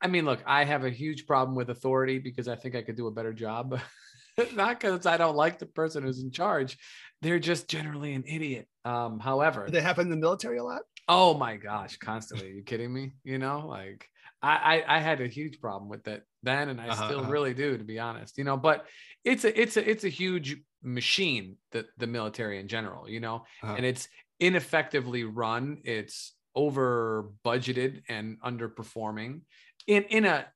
I 0.00 0.08
mean, 0.08 0.24
look, 0.24 0.42
I 0.46 0.64
have 0.64 0.84
a 0.84 0.90
huge 0.90 1.26
problem 1.26 1.54
with 1.56 1.70
authority 1.70 2.18
because 2.18 2.48
I 2.48 2.56
think 2.56 2.74
I 2.74 2.82
could 2.82 2.96
do 2.96 3.06
a 3.06 3.12
better 3.12 3.32
job. 3.32 3.78
Not 4.54 4.80
because 4.80 5.04
I 5.06 5.16
don't 5.18 5.36
like 5.36 5.58
the 5.58 5.66
person 5.66 6.02
who's 6.02 6.22
in 6.22 6.30
charge. 6.32 6.78
They're 7.20 7.38
just 7.38 7.68
generally 7.68 8.14
an 8.14 8.24
idiot. 8.26 8.66
Um, 8.84 9.20
however, 9.20 9.66
Did 9.66 9.74
that 9.74 9.82
happen 9.82 10.06
in 10.06 10.10
the 10.10 10.16
military 10.16 10.58
a 10.58 10.64
lot? 10.64 10.82
oh 11.08 11.34
my 11.34 11.56
gosh, 11.56 11.96
constantly. 11.98 12.48
Are 12.48 12.52
you 12.54 12.62
kidding 12.62 12.92
me? 12.92 13.12
You 13.24 13.38
know, 13.38 13.66
like 13.66 14.08
I, 14.42 14.82
I 14.82 14.96
I 14.96 14.98
had 15.00 15.20
a 15.20 15.26
huge 15.28 15.60
problem 15.60 15.88
with 15.88 16.06
it 16.08 16.24
then, 16.42 16.68
and 16.68 16.80
I 16.80 16.88
Uh-huh, 16.88 17.04
still 17.04 17.18
uh-huh. 17.20 17.28
really 17.30 17.54
do, 17.54 17.78
to 17.78 17.84
be 17.84 17.98
honest. 17.98 18.38
You 18.38 18.44
know, 18.44 18.56
but 18.56 18.86
it's 19.24 19.44
a 19.44 19.60
it's 19.60 19.76
a 19.76 19.88
it's 19.88 20.04
a 20.04 20.08
huge 20.08 20.56
machine, 20.82 21.56
the 21.70 21.86
the 21.98 22.06
military 22.06 22.58
in 22.58 22.68
general. 22.68 23.08
You 23.08 23.20
know, 23.20 23.44
Uh-huh. 23.62 23.74
and 23.76 23.86
it's 23.86 24.08
ineffectively 24.40 25.24
run. 25.24 25.78
It's 25.84 26.34
over 26.54 27.30
budgeted 27.44 28.02
and 28.08 28.40
underperforming 28.42 29.42
in 29.86 30.02
in 30.04 30.24
a 30.24 30.46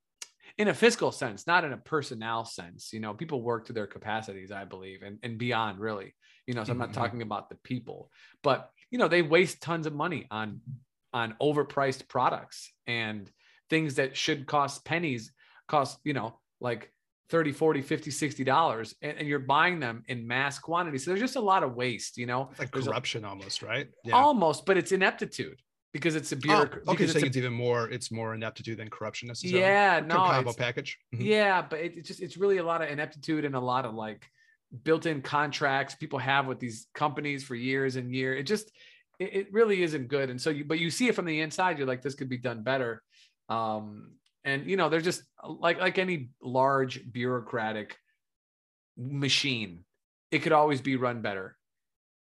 in 0.59 0.69
a 0.69 0.75
fiscal 0.75 1.13
sense, 1.13 1.47
not 1.47 1.65
in 1.65 1.73
a 1.73 1.77
personnel 1.77 2.45
sense. 2.45 2.93
You 2.93 3.01
know, 3.01 3.15
people 3.15 3.43
work 3.43 3.67
to 3.67 3.73
their 3.73 3.87
capacities, 3.87 4.51
I 4.51 4.65
believe, 4.65 5.03
and, 5.03 5.19
and 5.23 5.39
beyond 5.39 5.79
really. 5.81 6.15
You 6.47 6.55
know, 6.55 6.65
so 6.65 6.73
I'm 6.73 6.79
not 6.79 6.91
Mhm. 6.91 6.95
talking 6.95 7.23
about 7.23 7.49
the 7.51 7.57
people, 7.57 8.11
but 8.43 8.71
you 8.91 8.99
know, 8.99 9.09
they 9.09 9.23
waste 9.23 9.61
tons 9.63 9.87
of 9.87 9.95
money 9.95 10.27
on 10.31 10.61
on 11.13 11.35
overpriced 11.41 12.09
products 12.09 12.73
and 12.87 13.31
things 13.71 13.95
that 13.97 14.17
should 14.17 14.47
cost 14.47 14.85
pennies 14.85 15.33
cost, 15.69 15.99
you 16.05 16.13
know, 16.13 16.39
like 16.61 16.93
30, 17.31 17.53
40, 17.53 17.83
50, 17.83 18.11
60 18.11 18.45
dollars 18.45 18.95
and, 19.03 19.19
and 19.19 19.29
you're 19.29 19.41
buying 19.41 19.81
them 19.81 20.05
in 20.07 20.27
mass 20.27 20.59
quantity. 20.59 20.99
So 20.99 21.11
there's 21.11 21.21
just 21.21 21.37
a 21.37 21.41
lot 21.41 21.63
of 21.65 21.75
waste, 21.75 22.17
you 22.19 22.27
know. 22.27 22.49
It's 22.53 22.61
like 22.61 22.73
There's 22.73 22.87
a- 22.87 22.91
corruption 22.91 23.25
almost, 23.25 23.63
right? 23.63 23.89
Yeah. 24.05 24.15
almost, 24.15 24.65
but 24.67 24.77
it's 24.77 24.93
ineptitude 24.93 25.61
because 25.93 26.15
it's 26.15 26.31
a 26.33 26.37
Oh, 26.37 26.39
bureaucracy. 26.39 26.89
okay, 26.91 27.07
so 27.09 27.19
it's 27.19 27.37
even 27.37 27.53
more. 27.53 27.89
It's 27.91 28.13
more 28.13 28.35
ineptitude 28.35 28.79
than 28.79 28.89
corruption 28.91 29.27
necessarily. 29.29 29.61
yeah, 29.61 30.01
no, 30.07 30.15
combo 30.15 30.41
it's- 30.51 30.57
package. 30.57 30.99
Mhm. 31.15 31.25
yeah, 31.25 31.63
but 31.63 31.81
it, 31.81 31.97
it's 31.97 32.09
just 32.09 32.21
it's 32.23 32.37
really 32.37 32.59
a 32.59 32.65
lot 32.65 32.81
of 32.83 32.89
ineptitude 32.91 33.45
and 33.45 33.55
a 33.57 33.61
lot 33.61 33.85
of 33.85 33.95
like 33.95 34.25
built-in 34.85 35.23
contracts 35.23 35.95
people 35.95 36.19
have 36.19 36.47
with 36.47 36.59
these 36.61 36.87
companies 36.95 37.43
for 37.45 37.55
years 37.55 37.97
and 37.97 38.15
year. 38.15 38.37
It 38.37 38.45
just 38.45 38.71
it, 39.19 39.35
it 39.35 39.53
really 39.53 39.83
isn't 39.83 40.09
good. 40.09 40.29
And 40.31 40.41
so 40.41 40.51
you 40.51 40.65
but 40.65 40.79
you 40.79 40.91
see 40.91 41.09
it 41.09 41.15
from 41.17 41.25
the 41.25 41.41
inside, 41.41 41.79
you're 41.79 41.87
like, 41.89 42.03
this 42.03 42.15
could 42.15 42.29
be 42.29 42.39
done 42.39 42.63
better. 42.63 43.03
Um, 43.49 44.13
and 44.45 44.69
you 44.69 44.77
know, 44.77 44.89
they're 44.89 45.01
just 45.01 45.23
like 45.45 45.79
like 45.79 45.99
any 45.99 46.31
large 46.43 47.01
bureaucratic 47.11 47.97
machine, 48.97 49.85
it 50.31 50.41
could 50.41 50.53
always 50.53 50.81
be 50.81 50.97
run 50.97 51.23
better. 51.23 51.57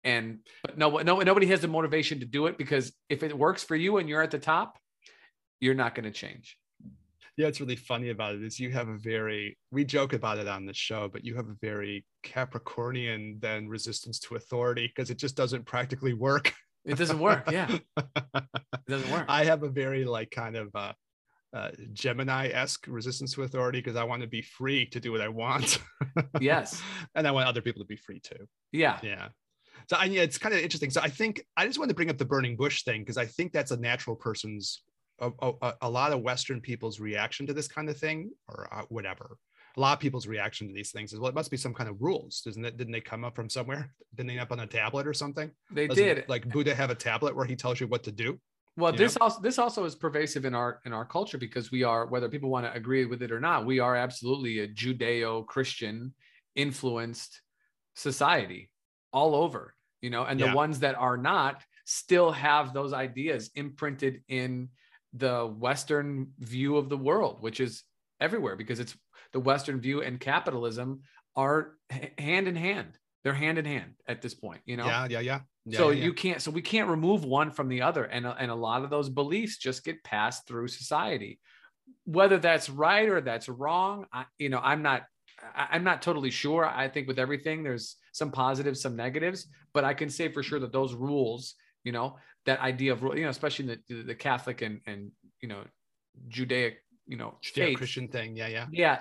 And 0.03 0.39
but 0.63 0.77
no, 0.77 0.97
no, 0.97 1.19
nobody 1.19 1.47
has 1.47 1.61
the 1.61 1.67
motivation 1.67 2.19
to 2.21 2.25
do 2.25 2.47
it 2.47 2.57
because 2.57 2.93
if 3.09 3.23
it 3.23 3.37
works 3.37 3.63
for 3.63 3.75
you 3.75 3.97
and 3.97 4.07
you're 4.07 4.21
at 4.21 4.31
the 4.31 4.39
top, 4.39 4.77
you're 5.59 5.75
not 5.75 5.95
going 5.95 6.05
to 6.05 6.11
change. 6.11 6.57
Yeah, 7.35 7.47
it's 7.47 7.59
really 7.59 7.75
funny 7.75 8.09
about 8.09 8.33
it 8.33 8.43
is 8.43 8.59
you 8.59 8.71
have 8.71 8.87
a 8.87 8.97
very 8.97 9.57
we 9.71 9.85
joke 9.85 10.13
about 10.13 10.39
it 10.39 10.47
on 10.47 10.65
the 10.65 10.73
show, 10.73 11.07
but 11.07 11.23
you 11.23 11.35
have 11.35 11.49
a 11.49 11.55
very 11.61 12.03
Capricornian 12.23 13.39
then 13.41 13.67
resistance 13.67 14.17
to 14.21 14.35
authority 14.35 14.87
because 14.87 15.11
it 15.11 15.19
just 15.19 15.35
doesn't 15.35 15.65
practically 15.65 16.13
work. 16.13 16.53
It 16.87 16.97
doesn't 16.97 17.19
work. 17.19 17.51
Yeah, 17.51 17.67
it 17.97 18.87
doesn't 18.87 19.11
work. 19.11 19.25
I 19.27 19.45
have 19.45 19.63
a 19.63 19.69
very 19.69 20.05
like 20.05 20.31
kind 20.31 20.55
of 20.55 20.69
uh, 20.73 20.93
uh, 21.53 21.71
Gemini-esque 21.93 22.85
resistance 22.87 23.33
to 23.33 23.43
authority 23.43 23.79
because 23.79 23.95
I 23.95 24.03
want 24.03 24.21
to 24.21 24.27
be 24.27 24.41
free 24.41 24.85
to 24.87 24.99
do 24.99 25.11
what 25.11 25.21
I 25.21 25.27
want. 25.27 25.79
Yes. 26.41 26.81
and 27.15 27.27
I 27.27 27.31
want 27.31 27.47
other 27.47 27.61
people 27.61 27.81
to 27.81 27.87
be 27.87 27.95
free 27.97 28.19
too. 28.19 28.47
yeah, 28.71 28.99
Yeah. 29.03 29.27
So 29.89 29.97
I 29.97 30.05
yeah, 30.05 30.21
it's 30.21 30.37
kind 30.37 30.53
of 30.55 30.61
interesting. 30.61 30.89
So 30.89 31.01
I 31.01 31.09
think 31.09 31.43
I 31.55 31.65
just 31.67 31.77
want 31.79 31.89
to 31.89 31.95
bring 31.95 32.09
up 32.09 32.17
the 32.17 32.25
burning 32.25 32.57
bush 32.57 32.83
thing 32.83 33.01
because 33.01 33.17
I 33.17 33.25
think 33.25 33.51
that's 33.53 33.71
a 33.71 33.77
natural 33.77 34.15
person's 34.15 34.83
a, 35.19 35.31
a, 35.41 35.73
a 35.81 35.89
lot 35.89 36.13
of 36.13 36.21
Western 36.21 36.61
people's 36.61 36.99
reaction 36.99 37.47
to 37.47 37.53
this 37.53 37.67
kind 37.67 37.89
of 37.89 37.97
thing 37.97 38.31
or 38.47 38.67
uh, 38.71 38.83
whatever. 38.89 39.37
A 39.77 39.79
lot 39.79 39.93
of 39.93 39.99
people's 39.99 40.25
reaction 40.25 40.67
to 40.67 40.73
these 40.73 40.91
things 40.91 41.13
is 41.13 41.19
well, 41.19 41.29
it 41.29 41.35
must 41.35 41.51
be 41.51 41.57
some 41.57 41.73
kind 41.73 41.87
of 41.87 42.01
rules, 42.01 42.41
isn't 42.47 42.65
it? 42.65 42.77
Didn't 42.77 42.93
they 42.93 42.99
come 42.99 43.23
up 43.23 43.35
from 43.35 43.47
somewhere? 43.47 43.93
Didn't 44.15 44.27
they 44.29 44.39
up 44.39 44.51
on 44.51 44.61
a 44.61 44.67
tablet 44.67 45.05
or 45.05 45.13
something? 45.13 45.51
they 45.71 45.87
Doesn't, 45.87 46.03
did. 46.03 46.25
Like 46.27 46.49
Buddha 46.49 46.73
have 46.73 46.89
a 46.89 46.95
tablet 46.95 47.35
where 47.35 47.45
he 47.45 47.55
tells 47.55 47.79
you 47.79 47.85
what 47.87 48.03
to 48.03 48.11
do. 48.11 48.39
Well, 48.75 48.91
you 48.91 48.97
this 48.97 49.17
also 49.17 49.39
this 49.39 49.59
also 49.59 49.85
is 49.85 49.93
pervasive 49.93 50.45
in 50.45 50.55
our 50.55 50.81
in 50.85 50.93
our 50.93 51.05
culture 51.05 51.37
because 51.37 51.71
we 51.71 51.83
are 51.83 52.07
whether 52.07 52.27
people 52.27 52.49
want 52.49 52.65
to 52.65 52.73
agree 52.73 53.05
with 53.05 53.21
it 53.21 53.31
or 53.31 53.39
not, 53.39 53.65
we 53.67 53.79
are 53.79 53.95
absolutely 53.95 54.59
a 54.59 54.67
Judeo-Christian 54.67 56.13
influenced 56.55 57.41
society 57.95 58.71
all 59.13 59.35
over, 59.35 59.75
you 60.01 60.09
know, 60.09 60.23
and 60.23 60.39
Yeah. 60.39 60.49
the 60.49 60.55
ones 60.55 60.79
that 60.79 60.95
are 60.95 61.17
not 61.17 61.63
still 61.85 62.31
have 62.31 62.73
those 62.73 62.93
ideas 62.93 63.51
imprinted 63.55 64.23
in 64.27 64.69
the 65.13 65.45
western 65.45 66.33
view 66.39 66.77
of 66.77 66.89
the 66.89 66.97
world, 66.97 67.41
which 67.41 67.59
is 67.59 67.83
everywhere 68.19 68.55
because 68.55 68.79
it's 68.79 68.95
the 69.37 69.41
western 69.41 69.79
view 69.79 70.01
and 70.01 70.19
capitalism 70.19 71.01
are 71.35 71.73
hand 72.17 72.47
in 72.47 72.55
hand. 72.55 72.97
They're 73.23 73.35
hand 73.35 73.59
in 73.59 73.65
hand 73.65 73.93
at 74.07 74.19
this 74.19 74.33
point, 74.33 74.61
you 74.65 74.77
know 74.77 74.87
Yeah, 74.87 75.07
yeah, 75.07 75.19
yeah. 75.19 75.39
Yeah, 75.69 75.77
so 75.77 75.89
yeah, 75.91 76.05
you 76.05 76.13
can't 76.13 76.41
so 76.41 76.49
we 76.49 76.63
can't 76.63 76.89
remove 76.89 77.23
one 77.23 77.51
from 77.51 77.67
the 77.67 77.83
other 77.83 78.05
and, 78.05 78.25
a- 78.25 78.35
and 78.39 78.49
a 78.49 78.55
lot 78.55 78.83
of 78.83 78.89
those 78.89 79.09
beliefs 79.09 79.57
just 79.57 79.83
get 79.83 80.01
passed 80.03 80.47
through 80.47 80.69
society 80.69 81.39
whether 82.05 82.37
that's 82.39 82.69
right 82.69 83.09
or 83.09 83.19
that's 83.19 83.49
wrong 83.49 84.05
I, 84.13 84.23
you 84.39 84.47
know 84.47 84.61
i'm 84.63 84.81
not 84.81 85.03
i'm 85.53 85.83
not 85.83 86.01
totally 86.01 86.31
sure 86.31 86.65
i 86.65 86.87
think 86.87 87.05
with 87.05 87.19
everything 87.19 87.63
there's 87.63 87.97
some 88.13 88.31
positives 88.31 88.81
some 88.81 88.95
negatives 88.95 89.47
but 89.73 89.83
i 89.83 89.93
can 89.93 90.09
say 90.09 90.31
for 90.31 90.41
sure 90.41 90.61
that 90.61 90.71
those 90.71 90.93
rules 90.93 91.55
you 91.83 91.91
know 91.91 92.15
that 92.45 92.61
idea 92.61 92.93
of 92.93 93.01
you 93.01 93.23
know 93.23 93.29
especially 93.29 93.69
in 93.69 93.77
the, 93.89 94.03
the 94.03 94.15
catholic 94.15 94.61
and 94.61 94.79
and 94.87 95.11
you 95.41 95.49
know 95.49 95.63
judaic 96.29 96.77
you 97.07 97.17
know 97.17 97.35
yeah. 97.55 97.73
Christian 97.73 98.07
thing. 98.07 98.35
Yeah, 98.35 98.47
yeah. 98.47 98.65
yeah 98.71 98.99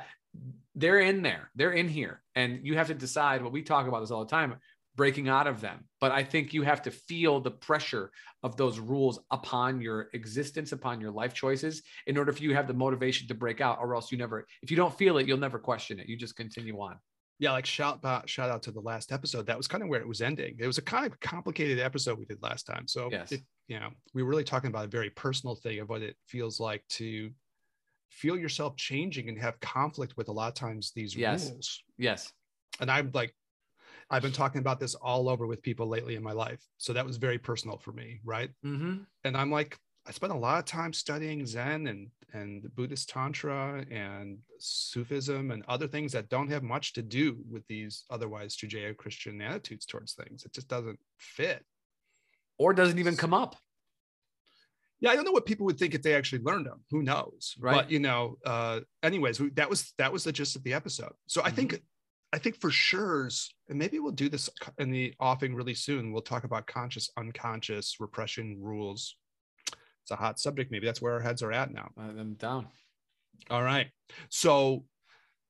they're 0.75 1.01
in 1.01 1.23
there 1.23 1.51
they're 1.55 1.73
in 1.73 1.89
here 1.89 2.23
and 2.35 2.61
you 2.67 2.77
have 2.77 2.89
to 2.89 2.95
decide 2.95 3.43
what 3.43 3.53
we 3.53 3.63
talk 3.63 3.87
about 3.87 4.01
this 4.01 4.11
all 4.11 4.25
the 4.25 4.31
time 4.31 4.57
breaking 4.95 5.29
out 5.29 5.47
of 5.47 5.61
them 5.61 5.87
but 6.01 6.13
i 6.13 6.23
think 6.23 6.55
you 6.55 6.63
have 6.63 6.83
to 6.83 6.91
feel 6.91 7.41
the 7.41 7.51
pressure 7.51 8.11
of 8.43 8.57
those 8.57 8.79
rules 8.79 9.19
upon 9.31 9.81
your 9.81 10.09
existence 10.15 10.73
upon 10.73 11.01
your 11.01 11.11
life 11.11 11.35
choices 11.35 11.83
in 12.07 12.17
order 12.17 12.33
for 12.33 12.43
you 12.43 12.51
to 12.51 12.55
have 12.55 12.67
the 12.67 12.75
motivation 12.75 13.29
to 13.29 13.35
break 13.35 13.61
out 13.61 13.79
or 13.81 13.95
else 13.95 14.11
you 14.11 14.19
never 14.19 14.47
if 14.63 14.71
you 14.71 14.77
don't 14.77 14.97
feel 14.97 15.19
it 15.19 15.27
you'll 15.27 15.37
never 15.39 15.59
question 15.59 15.99
it 15.99 16.09
you 16.09 16.17
just 16.17 16.37
continue 16.37 16.79
on 16.81 16.99
Yeah, 17.39 17.53
like 17.53 17.67
shout 17.67 18.03
out, 18.03 18.29
shout 18.31 18.49
out 18.49 18.63
to 18.63 18.73
the 18.73 18.81
last 18.81 19.13
episode. 19.13 19.45
That 19.47 19.59
was 19.59 19.69
kind 19.69 19.83
of 19.83 19.91
where 19.91 20.01
it 20.01 20.09
was 20.09 20.23
ending. 20.23 20.57
It 20.59 20.67
was 20.67 20.79
a 20.79 20.83
kind 20.83 21.05
of 21.05 21.21
complicated 21.21 21.79
episode 21.79 22.19
we 22.19 22.25
did 22.25 22.43
last 22.43 22.65
time. 22.65 22.89
So 22.89 23.11
Yes. 23.13 23.31
it, 23.31 23.43
you 23.69 23.79
know, 23.79 23.91
we 24.15 24.23
were 24.23 24.31
really 24.31 24.45
talking 24.53 24.71
about 24.71 24.87
a 24.87 24.89
very 24.89 25.11
personal 25.11 25.55
thing 25.55 25.81
of 25.81 25.91
what 25.91 26.01
it 26.01 26.17
feels 26.27 26.59
like 26.61 26.83
to 26.97 27.31
feel 28.17 28.37
yourself 28.39 28.77
changing 28.77 29.29
and 29.29 29.39
have 29.39 29.61
conflict 29.61 30.17
with 30.17 30.29
a 30.29 30.33
lot 30.33 30.49
of 30.49 30.55
times 30.55 30.93
these 30.95 31.15
Yes. 31.15 31.51
rules. 31.51 31.83
Yes. 31.99 32.33
And 32.81 32.91
I'm 32.91 33.11
like, 33.13 33.35
I've 34.11 34.23
been 34.23 34.33
talking 34.33 34.61
about 34.61 34.81
this 34.81 34.95
all 34.95 35.29
over 35.29 35.47
with 35.47 35.63
people 35.63 35.87
lately 35.87 36.17
in 36.17 36.23
my 36.23 36.33
life. 36.33 36.63
So 36.79 36.93
that 36.93 37.05
was 37.07 37.17
very 37.17 37.39
personal 37.39 37.77
for 37.79 37.93
me, 37.93 38.21
right? 38.25 38.51
Mm-hmm. 38.65 39.03
And 39.25 39.37
I'm 39.37 39.51
like, 39.51 39.79
I 40.07 40.13
spent 40.13 40.33
a 40.33 40.37
lot 40.37 40.61
of 40.61 40.65
time 40.65 40.93
studying 40.93 41.45
Zen 41.45 41.89
and 41.89 42.11
and 42.33 42.75
Buddhist 42.75 43.09
Tantra 43.09 43.85
and 43.91 44.39
Sufism 44.59 45.51
and 45.51 45.65
other 45.69 45.89
things 45.89 46.13
that 46.13 46.29
don't 46.29 46.51
have 46.51 46.63
much 46.63 46.93
to 46.95 47.03
do 47.03 47.39
with 47.51 47.67
these 47.69 48.05
otherwise 48.11 48.57
Judeo-Christian 48.57 49.41
attitudes 49.41 49.87
towards 49.87 50.15
things. 50.15 50.45
It 50.45 50.53
just 50.53 50.69
doesn't 50.69 50.99
fit. 51.19 51.65
Or 52.59 52.73
doesn't 52.73 52.99
even 52.99 53.17
come 53.17 53.35
up. 53.35 53.57
Yeah, 55.01 55.11
I 55.11 55.15
don't 55.17 55.25
know 55.25 55.33
what 55.33 55.45
people 55.47 55.67
would 55.67 55.79
think 55.79 55.95
if 55.95 56.03
they 56.03 56.15
actually 56.15 56.43
learned 56.43 56.67
them. 56.67 56.83
Who 56.91 57.03
knows? 57.03 57.55
Right. 57.61 57.75
But 57.75 57.91
you 57.91 57.99
know, 57.99 58.39
uh, 58.47 58.81
anyways, 59.03 59.41
we- 59.41 59.51
that 59.51 59.69
was 59.69 59.93
that 59.99 60.13
was 60.13 60.25
the 60.25 60.33
gist 60.33 60.57
of 60.57 60.63
the 60.65 60.73
episode. 60.75 61.13
So 61.27 61.43
I 61.45 61.51
think 61.51 61.81
I 62.33 62.39
think 62.39 62.61
for 62.61 62.71
sure, 62.71 63.29
and 63.69 63.79
maybe 63.79 63.99
we'll 63.99 64.13
do 64.13 64.29
this 64.29 64.49
in 64.79 64.91
the 64.91 65.15
offing 65.21 65.55
really 65.55 65.75
soon. 65.75 66.13
We'll 66.13 66.23
talk 66.23 66.45
about 66.45 66.67
conscious, 66.67 67.11
unconscious 67.17 67.97
repression 68.01 68.57
rules. 68.61 69.17
It's 70.03 70.11
a 70.11 70.17
hot 70.17 70.39
subject. 70.39 70.71
Maybe 70.71 70.87
that's 70.87 71.03
where 71.03 71.13
our 71.15 71.21
heads 71.21 71.43
are 71.43 71.53
at 71.53 71.73
now. 71.73 71.91
I'm 71.99 72.35
down. 72.35 72.69
All 73.51 73.63
right. 73.63 73.89
So 74.29 74.85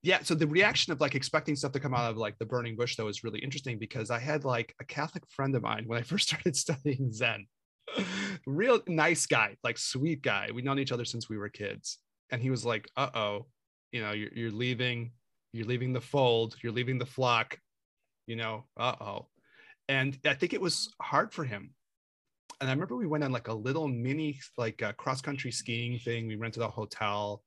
yeah, 0.03 0.21
so 0.23 0.35
the 0.35 0.47
reaction 0.47 0.93
of 0.93 1.01
like 1.01 1.15
expecting 1.15 1.57
stuff 1.57 1.73
to 1.73 1.81
come 1.81 1.95
out 1.95 2.11
of 2.11 2.17
like 2.17 2.39
the 2.39 2.47
burning 2.47 2.77
bush 2.77 2.97
though 2.97 3.09
is 3.09 3.25
really 3.25 3.41
interesting 3.41 3.79
because 3.79 4.11
I 4.11 4.19
had 4.19 4.45
like 4.45 4.75
a 4.81 4.85
Catholic 4.85 5.25
friend 5.29 5.55
of 5.57 5.63
mine 5.63 5.85
when 5.87 5.99
I 5.99 6.03
first 6.13 6.29
started 6.29 6.57
studying 6.57 7.13
Zen. 7.13 7.47
Real 8.47 8.81
nice 8.87 9.27
guy, 9.27 9.57
like 9.65 9.79
sweet 9.79 10.23
guy. 10.23 10.51
We've 10.55 10.65
known 10.65 10.79
each 10.79 10.93
other 10.93 11.05
since 11.05 11.29
we 11.29 11.39
were 11.39 11.49
kids. 11.49 11.99
And 12.31 12.41
he 12.41 12.51
was 12.51 12.65
like, 12.65 12.89
uh-oh, 12.97 13.47
you 13.93 14.03
know, 14.03 14.13
you're, 14.13 14.31
you're 14.35 14.51
leaving, 14.51 15.13
you're 15.53 15.67
leaving 15.67 15.93
the 15.93 16.01
fold, 16.01 16.57
you're 16.63 16.73
leaving 16.73 16.99
the 16.99 17.07
flock, 17.07 17.59
you 18.27 18.37
know, 18.37 18.65
uh-oh. 18.77 19.27
And 19.89 20.19
I 20.25 20.35
think 20.35 20.53
it 20.53 20.61
was 20.61 20.93
hard 21.01 21.33
for 21.33 21.45
him 21.45 21.75
and 22.61 22.71
I 22.71 22.73
remember 22.73 22.97
we 22.97 23.07
went 23.07 23.25
on 23.25 23.33
like 23.33 23.49
a 23.49 23.55
little 23.55 23.89
mini 23.89 24.39
like 24.57 24.83
uh, 24.83 24.93
cross 24.93 25.21
country 25.21 25.51
skiing 25.51 25.99
thing. 25.99 26.27
We 26.27 26.37
rented 26.37 26.63
a 26.63 26.69
hotel, 26.69 27.43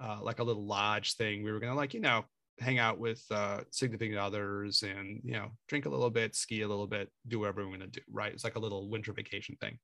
uh, 0.00 0.18
like 0.22 0.38
a 0.38 0.44
little 0.44 0.64
lodge 0.64 1.14
thing. 1.16 1.42
We 1.42 1.50
were 1.50 1.60
gonna 1.60 1.74
like 1.74 1.94
you 1.94 2.00
know 2.00 2.24
hang 2.58 2.78
out 2.78 2.98
with 2.98 3.22
uh, 3.30 3.60
significant 3.70 4.18
others 4.18 4.82
and 4.82 5.20
you 5.24 5.32
know 5.32 5.50
drink 5.68 5.86
a 5.86 5.88
little 5.88 6.10
bit, 6.10 6.36
ski 6.36 6.62
a 6.62 6.68
little 6.68 6.86
bit, 6.86 7.10
do 7.26 7.40
whatever 7.40 7.66
we're 7.66 7.72
gonna 7.72 7.88
do. 7.88 8.00
Right? 8.10 8.32
It's 8.32 8.44
like 8.44 8.56
a 8.56 8.60
little 8.60 8.88
winter 8.88 9.12
vacation 9.12 9.56
thing. 9.60 9.78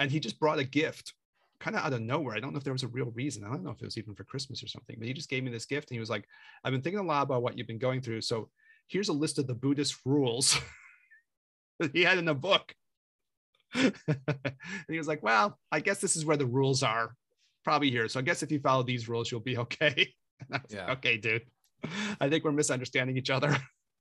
And 0.00 0.10
he 0.10 0.20
just 0.20 0.40
brought 0.40 0.58
a 0.58 0.64
gift, 0.64 1.14
kind 1.60 1.76
of 1.76 1.84
out 1.84 1.92
of 1.92 2.00
nowhere. 2.00 2.34
I 2.34 2.40
don't 2.40 2.52
know 2.52 2.58
if 2.58 2.64
there 2.64 2.72
was 2.72 2.82
a 2.82 2.88
real 2.88 3.12
reason. 3.14 3.44
I 3.44 3.48
don't 3.48 3.62
know 3.62 3.70
if 3.70 3.80
it 3.80 3.84
was 3.84 3.98
even 3.98 4.14
for 4.14 4.24
Christmas 4.24 4.62
or 4.62 4.68
something. 4.68 4.96
But 4.98 5.06
he 5.06 5.14
just 5.14 5.30
gave 5.30 5.44
me 5.44 5.50
this 5.50 5.66
gift 5.66 5.90
and 5.90 5.96
he 5.96 6.00
was 6.00 6.10
like, 6.10 6.26
"I've 6.64 6.72
been 6.72 6.82
thinking 6.82 7.00
a 7.00 7.04
lot 7.04 7.22
about 7.22 7.42
what 7.42 7.56
you've 7.56 7.66
been 7.66 7.78
going 7.78 8.00
through. 8.00 8.22
So 8.22 8.50
here's 8.88 9.08
a 9.08 9.12
list 9.12 9.38
of 9.38 9.46
the 9.46 9.54
Buddhist 9.54 9.96
rules." 10.04 10.58
that 11.78 11.92
he 11.94 12.02
had 12.02 12.18
in 12.18 12.28
a 12.28 12.34
book. 12.34 12.74
and 13.74 13.94
he 14.88 14.98
was 14.98 15.08
like, 15.08 15.22
Well, 15.22 15.58
I 15.70 15.80
guess 15.80 16.00
this 16.00 16.16
is 16.16 16.24
where 16.24 16.36
the 16.36 16.46
rules 16.46 16.82
are, 16.82 17.14
probably 17.64 17.90
here. 17.90 18.08
So 18.08 18.20
I 18.20 18.22
guess 18.22 18.42
if 18.42 18.52
you 18.52 18.60
follow 18.60 18.82
these 18.82 19.08
rules, 19.08 19.30
you'll 19.30 19.40
be 19.40 19.58
okay. 19.58 20.14
And 20.40 20.56
I 20.56 20.60
was 20.60 20.72
like, 20.72 20.80
Yeah. 20.80 20.92
okay, 20.94 21.16
dude. 21.18 21.42
I 22.20 22.28
think 22.28 22.42
we're 22.42 22.50
misunderstanding 22.50 23.16
each 23.16 23.30
other 23.30 23.56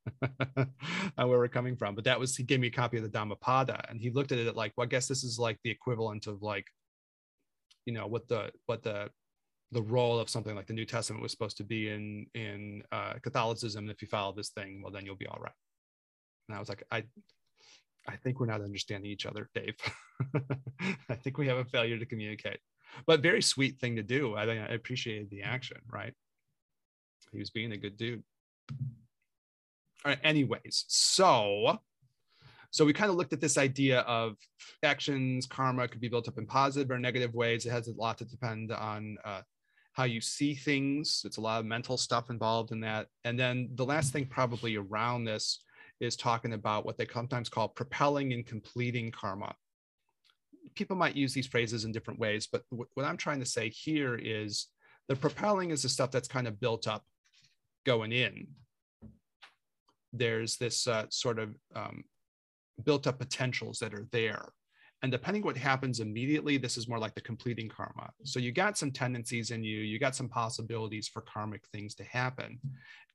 where 1.15 1.27
we're 1.27 1.47
coming 1.47 1.75
from. 1.75 1.95
But 1.95 2.05
that 2.05 2.19
was, 2.19 2.35
he 2.35 2.43
gave 2.43 2.59
me 2.59 2.67
a 2.67 2.71
copy 2.71 2.97
of 2.97 3.03
the 3.03 3.09
Dhammapada 3.09 3.85
and 3.89 4.01
he 4.01 4.09
looked 4.09 4.31
at 4.31 4.39
it 4.39 4.55
like, 4.55 4.73
well, 4.75 4.85
I 4.85 4.87
guess 4.87 5.07
this 5.07 5.23
is 5.23 5.39
like 5.39 5.59
the 5.63 5.71
equivalent 5.71 6.27
of 6.27 6.41
like, 6.41 6.67
you 7.85 7.93
know, 7.93 8.07
what 8.07 8.27
the, 8.27 8.51
what 8.65 8.83
the, 8.83 9.09
the 9.71 9.81
role 9.81 10.19
of 10.19 10.29
something 10.29 10.55
like 10.55 10.67
the 10.67 10.73
New 10.73 10.85
Testament 10.85 11.21
was 11.21 11.31
supposed 11.31 11.57
to 11.57 11.63
be 11.63 11.89
in 11.89 12.25
in 12.35 12.83
uh, 12.91 13.13
Catholicism. 13.21 13.89
If 13.89 14.01
you 14.01 14.07
follow 14.07 14.33
this 14.33 14.49
thing, 14.49 14.81
well, 14.83 14.91
then 14.91 15.05
you'll 15.05 15.15
be 15.15 15.27
all 15.27 15.39
right. 15.41 15.53
And 16.49 16.55
I 16.55 16.59
was 16.59 16.67
like, 16.67 16.83
I, 16.91 17.03
I 18.07 18.17
think 18.17 18.39
we're 18.39 18.47
not 18.47 18.61
understanding 18.61 19.09
each 19.09 19.25
other, 19.25 19.49
Dave. 19.55 19.75
I 21.09 21.15
think 21.15 21.37
we 21.37 21.47
have 21.47 21.57
a 21.57 21.65
failure 21.65 21.97
to 21.97 22.05
communicate. 22.05 22.59
But 23.07 23.23
very 23.23 23.41
sweet 23.41 23.79
thing 23.79 23.95
to 23.95 24.03
do. 24.03 24.35
I 24.35 24.45
think 24.45 24.69
I 24.69 24.73
appreciated 24.73 25.29
the 25.29 25.43
action. 25.43 25.77
Right? 25.89 26.13
He 27.31 27.39
was 27.39 27.49
being 27.49 27.71
a 27.71 27.77
good 27.77 27.95
dude. 27.95 28.23
Right. 30.05 30.19
Anyways, 30.23 30.85
so 30.87 31.79
so 32.71 32.85
we 32.85 32.93
kind 32.93 33.11
of 33.11 33.17
looked 33.17 33.33
at 33.33 33.41
this 33.41 33.57
idea 33.57 33.99
of 34.01 34.37
actions, 34.81 35.45
karma 35.45 35.89
could 35.89 35.99
be 35.99 36.07
built 36.07 36.29
up 36.29 36.37
in 36.37 36.45
positive 36.45 36.89
or 36.89 36.97
negative 36.97 37.33
ways. 37.33 37.65
It 37.65 37.71
has 37.71 37.89
a 37.89 37.93
lot 37.93 38.17
to 38.19 38.25
depend 38.25 38.71
on 38.71 39.17
uh, 39.25 39.41
how 39.91 40.05
you 40.05 40.21
see 40.21 40.55
things. 40.55 41.23
It's 41.25 41.35
a 41.35 41.41
lot 41.41 41.59
of 41.59 41.65
mental 41.65 41.97
stuff 41.97 42.29
involved 42.29 42.71
in 42.71 42.79
that. 42.79 43.07
And 43.25 43.37
then 43.37 43.69
the 43.75 43.85
last 43.85 44.13
thing, 44.13 44.25
probably 44.25 44.77
around 44.77 45.25
this, 45.25 45.63
is 45.99 46.15
talking 46.15 46.53
about 46.53 46.85
what 46.85 46.97
they 46.97 47.05
sometimes 47.13 47.49
call 47.49 47.67
propelling 47.67 48.31
and 48.31 48.45
completing 48.45 49.11
karma. 49.11 49.53
People 50.73 50.95
might 50.95 51.17
use 51.17 51.33
these 51.33 51.47
phrases 51.47 51.83
in 51.83 51.91
different 51.91 52.21
ways, 52.21 52.47
but 52.49 52.63
wh- 52.69 52.95
what 52.95 53.05
I'm 53.05 53.17
trying 53.17 53.41
to 53.41 53.45
say 53.45 53.67
here 53.67 54.15
is 54.15 54.67
the 55.09 55.15
propelling 55.17 55.71
is 55.71 55.81
the 55.81 55.89
stuff 55.89 56.09
that's 56.09 56.29
kind 56.29 56.47
of 56.47 56.59
built 56.61 56.87
up 56.87 57.03
going 57.85 58.13
in. 58.13 58.47
There's 60.13 60.57
this 60.57 60.87
uh, 60.87 61.05
sort 61.09 61.39
of 61.39 61.55
um, 61.75 62.03
built 62.83 63.07
up 63.07 63.19
potentials 63.19 63.79
that 63.79 63.93
are 63.93 64.07
there. 64.11 64.53
And 65.03 65.11
depending 65.11 65.41
what 65.43 65.57
happens 65.57 65.99
immediately, 65.99 66.57
this 66.57 66.77
is 66.77 66.87
more 66.87 66.99
like 66.99 67.15
the 67.15 67.21
completing 67.21 67.67
karma. 67.67 68.11
So 68.23 68.39
you 68.39 68.51
got 68.51 68.77
some 68.77 68.91
tendencies 68.91 69.49
in 69.49 69.63
you, 69.63 69.79
you 69.79 69.97
got 69.97 70.15
some 70.15 70.29
possibilities 70.29 71.07
for 71.07 71.21
karmic 71.21 71.65
things 71.67 71.95
to 71.95 72.03
happen. 72.03 72.59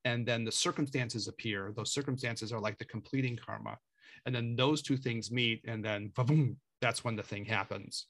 And 0.03 0.25
then 0.25 0.43
the 0.43 0.51
circumstances 0.51 1.29
appear. 1.29 1.73
Those 1.75 1.93
circumstances 1.93 2.51
are 2.51 2.59
like 2.59 2.77
the 2.77 2.85
completing 2.85 3.37
karma. 3.37 3.77
And 4.25 4.35
then 4.35 4.55
those 4.57 4.81
two 4.81 4.97
things 4.97 5.31
meet, 5.31 5.63
and 5.65 5.83
then 5.83 6.11
boom, 6.13 6.57
that's 6.81 7.03
when 7.05 7.15
the 7.15 7.23
thing 7.23 7.45
happens. 7.45 8.07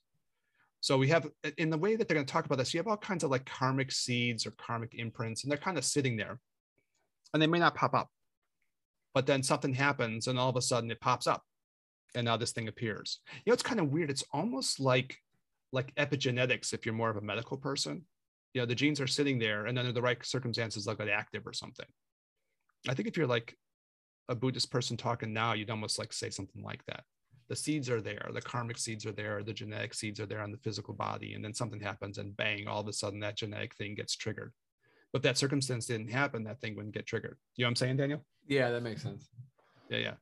So 0.82 0.98
we 0.98 1.10
have, 1.10 1.30
in 1.58 1.70
the 1.70 1.78
way 1.78 1.96
that 1.96 2.08
they're 2.08 2.16
going 2.16 2.26
to 2.26 2.32
talk 2.32 2.46
about 2.46 2.58
this, 2.58 2.74
you 2.74 2.80
have 2.80 2.88
all 2.88 2.98
kinds 2.98 3.24
of 3.24 3.30
like 3.30 3.46
karmic 3.46 3.92
seeds 3.92 4.48
or 4.48 4.52
karmic 4.52 4.96
imprints, 4.96 5.44
and 5.44 5.52
they're 5.52 5.58
kind 5.58 5.78
of 5.78 5.86
sitting 5.86 6.18
there. 6.18 6.40
And 7.34 7.42
they 7.42 7.48
may 7.48 7.60
not 7.60 7.76
pop 7.76 7.94
up. 7.94 8.10
But 9.14 9.26
then 9.26 9.44
something 9.44 9.74
happens, 9.74 10.28
and 10.28 10.38
all 10.38 10.50
of 10.50 10.56
a 10.56 10.62
sudden 10.62 10.92
it 10.92 11.02
pops 11.02 11.28
up 11.28 11.44
and 12.16 12.26
now 12.26 12.38
this 12.38 12.52
thing 12.52 12.68
appears. 12.68 13.20
You 13.46 13.52
know, 13.52 13.54
it's 13.54 13.64
kind 13.64 13.80
of 13.80 13.90
weird. 13.90 14.10
It's 14.10 14.24
almost 14.32 14.80
like 14.80 15.18
like 15.74 15.94
epigenetics 15.96 16.74
if 16.74 16.86
you're 16.86 16.96
more 16.96 17.10
of 17.10 17.18
a 17.18 17.22
medical 17.22 17.58
person. 17.58 18.04
You 18.54 18.62
know, 18.62 18.66
the 18.66 18.76
genes 18.76 19.02
are 19.02 19.08
sitting 19.08 19.38
there, 19.38 19.66
and 19.66 19.78
under 19.78 19.92
the 19.92 20.02
right 20.02 20.24
circumstances, 20.26 20.86
they'll 20.86 20.96
get 20.96 21.10
active 21.10 21.46
or 21.46 21.54
something. 21.54 21.86
I 22.88 22.94
think 22.94 23.08
if 23.08 23.18
you're 23.18 23.28
like 23.28 23.56
a 24.30 24.36
Buddhist 24.36 24.72
person 24.72 24.98
talking 24.98 25.34
now, 25.34 25.54
you'd 25.54 25.70
almost 25.70 26.00
like 26.00 26.14
say 26.14 26.30
something 26.30 26.64
like 26.64 26.84
that. 26.86 27.04
The 27.50 27.56
seeds 27.56 27.90
are 27.90 28.02
there, 28.02 28.30
the 28.34 28.42
karmic 28.42 28.78
seeds 28.78 29.06
are 29.06 29.12
there, 29.12 29.44
the 29.44 29.54
genetic 29.54 29.94
seeds 29.94 30.20
are 30.20 30.26
there 30.26 30.42
on 30.42 30.52
the 30.52 30.58
physical 30.58 30.94
body, 30.94 31.34
and 31.34 31.44
then 31.44 31.54
something 31.54 31.80
happens, 31.80 32.18
and 32.18 32.36
bang, 32.36 32.68
all 32.68 32.82
of 32.82 32.88
a 32.88 32.94
sudden 32.94 33.20
that 33.22 33.38
genetic 33.38 33.76
thing 33.76 33.96
gets 33.96 34.16
triggered. 34.16 34.54
But 35.14 35.24
that 35.24 35.38
circumstance 35.38 35.86
didn't 35.86 36.10
happen, 36.12 36.44
that 36.44 36.60
thing 36.60 36.76
wouldn't 36.76 36.94
get 36.94 37.06
triggered. 37.08 37.38
You 37.56 37.64
know 37.64 37.68
what 37.68 37.72
I'm 37.72 37.76
saying, 37.78 37.98
Daniel? 37.98 38.26
Yeah, 38.48 38.70
that 38.72 38.82
makes 38.84 39.02
sense. 39.02 39.30
yeah 39.90 39.98
yeah 40.00 40.14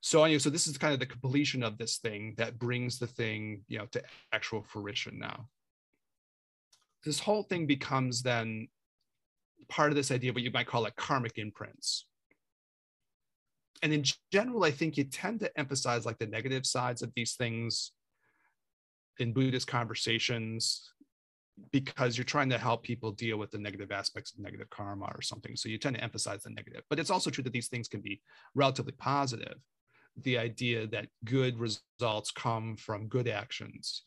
so 0.00 0.24
anyway 0.24 0.38
so 0.38 0.50
this 0.50 0.66
is 0.66 0.78
kind 0.78 0.94
of 0.94 1.00
the 1.00 1.06
completion 1.06 1.62
of 1.62 1.76
this 1.78 1.98
thing 1.98 2.34
that 2.38 2.58
brings 2.58 2.98
the 2.98 3.06
thing 3.06 3.62
you 3.68 3.78
know 3.78 3.86
to 3.86 4.02
actual 4.32 4.62
fruition 4.62 5.18
now 5.18 5.46
this 7.04 7.20
whole 7.20 7.42
thing 7.42 7.66
becomes 7.66 8.22
then 8.22 8.68
part 9.68 9.90
of 9.90 9.96
this 9.96 10.10
idea 10.10 10.30
of 10.30 10.34
what 10.36 10.42
you 10.42 10.50
might 10.52 10.66
call 10.66 10.82
like 10.82 10.96
karmic 10.96 11.36
imprints 11.38 12.06
and 13.82 13.92
in 13.92 14.02
general 14.32 14.64
i 14.64 14.70
think 14.70 14.96
you 14.96 15.04
tend 15.04 15.40
to 15.40 15.58
emphasize 15.58 16.06
like 16.06 16.18
the 16.18 16.26
negative 16.26 16.64
sides 16.64 17.02
of 17.02 17.12
these 17.14 17.34
things 17.34 17.92
in 19.18 19.32
buddhist 19.32 19.66
conversations 19.66 20.92
because 21.70 22.16
you're 22.16 22.24
trying 22.24 22.50
to 22.50 22.58
help 22.58 22.82
people 22.82 23.12
deal 23.12 23.36
with 23.36 23.50
the 23.50 23.58
negative 23.58 23.92
aspects 23.92 24.32
of 24.32 24.38
negative 24.38 24.70
karma 24.70 25.06
or 25.14 25.22
something. 25.22 25.56
So 25.56 25.68
you 25.68 25.78
tend 25.78 25.96
to 25.96 26.02
emphasize 26.02 26.42
the 26.42 26.50
negative. 26.50 26.82
But 26.88 26.98
it's 26.98 27.10
also 27.10 27.30
true 27.30 27.44
that 27.44 27.52
these 27.52 27.68
things 27.68 27.88
can 27.88 28.00
be 28.00 28.20
relatively 28.54 28.92
positive. 28.92 29.56
The 30.22 30.38
idea 30.38 30.86
that 30.88 31.06
good 31.24 31.58
results 31.58 32.30
come 32.30 32.76
from 32.76 33.08
good 33.08 33.28
actions. 33.28 34.04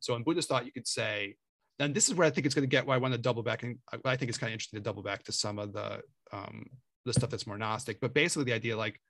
So 0.00 0.14
in 0.16 0.22
Buddhist 0.22 0.48
thought, 0.48 0.66
you 0.66 0.72
could 0.72 0.88
say, 0.88 1.36
and 1.78 1.94
this 1.94 2.08
is 2.08 2.14
where 2.14 2.26
I 2.26 2.30
think 2.30 2.46
it's 2.46 2.54
going 2.54 2.68
to 2.68 2.76
get 2.76 2.86
why 2.86 2.94
I 2.94 2.98
want 2.98 3.14
to 3.14 3.18
double 3.18 3.42
back. 3.42 3.62
And 3.62 3.78
I 4.04 4.16
think 4.16 4.28
it's 4.28 4.38
kind 4.38 4.50
of 4.50 4.54
interesting 4.54 4.78
to 4.78 4.84
double 4.84 5.02
back 5.02 5.22
to 5.24 5.32
some 5.32 5.58
of 5.58 5.72
the 5.72 6.02
um, 6.32 6.66
the 7.06 7.12
stuff 7.12 7.30
that's 7.30 7.46
more 7.46 7.56
Gnostic. 7.56 8.00
But 8.00 8.12
basically, 8.12 8.44
the 8.44 8.52
idea 8.52 8.76
like, 8.76 9.00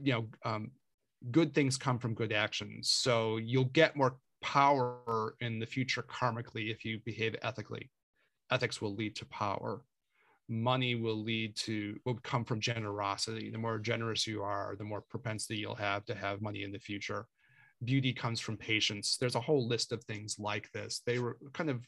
you 0.00 0.12
know, 0.12 0.28
um, 0.44 0.70
good 1.30 1.54
things 1.54 1.76
come 1.76 1.98
from 1.98 2.14
good 2.14 2.32
actions. 2.32 2.90
So 2.90 3.36
you'll 3.36 3.64
get 3.64 3.96
more 3.96 4.16
power 4.40 5.34
in 5.40 5.58
the 5.58 5.66
future 5.66 6.02
karmically 6.02 6.70
if 6.70 6.84
you 6.84 7.00
behave 7.04 7.36
ethically. 7.42 7.90
Ethics 8.50 8.80
will 8.80 8.94
lead 8.94 9.16
to 9.16 9.26
power. 9.26 9.82
Money 10.48 10.94
will 10.94 11.22
lead 11.22 11.54
to 11.56 11.98
will 12.06 12.18
come 12.22 12.44
from 12.44 12.60
generosity. 12.60 13.50
The 13.50 13.58
more 13.58 13.78
generous 13.78 14.26
you 14.26 14.42
are, 14.42 14.74
the 14.76 14.84
more 14.84 15.02
propensity 15.02 15.56
you'll 15.56 15.74
have 15.74 16.04
to 16.06 16.14
have 16.14 16.40
money 16.40 16.62
in 16.62 16.72
the 16.72 16.78
future. 16.78 17.26
Beauty 17.84 18.12
comes 18.12 18.40
from 18.40 18.56
patience. 18.56 19.16
There's 19.20 19.34
a 19.34 19.40
whole 19.40 19.66
list 19.66 19.92
of 19.92 20.02
things 20.04 20.36
like 20.38 20.70
this. 20.72 21.02
They 21.04 21.18
were 21.18 21.36
kind 21.52 21.70
of 21.70 21.86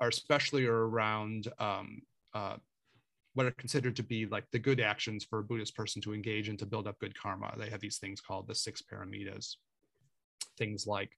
are 0.00 0.08
especially 0.08 0.64
around 0.66 1.48
um, 1.58 2.00
uh, 2.34 2.56
what 3.34 3.46
are 3.46 3.52
considered 3.52 3.94
to 3.96 4.02
be 4.02 4.26
like 4.26 4.44
the 4.50 4.58
good 4.58 4.80
actions 4.80 5.24
for 5.24 5.38
a 5.38 5.44
Buddhist 5.44 5.76
person 5.76 6.02
to 6.02 6.14
engage 6.14 6.48
in 6.48 6.56
to 6.56 6.66
build 6.66 6.88
up 6.88 6.98
good 6.98 7.16
karma. 7.16 7.52
They 7.56 7.70
have 7.70 7.80
these 7.80 7.98
things 7.98 8.20
called 8.20 8.48
the 8.48 8.54
six 8.54 8.82
paramitas, 8.82 9.56
things 10.58 10.86
like 10.86 11.12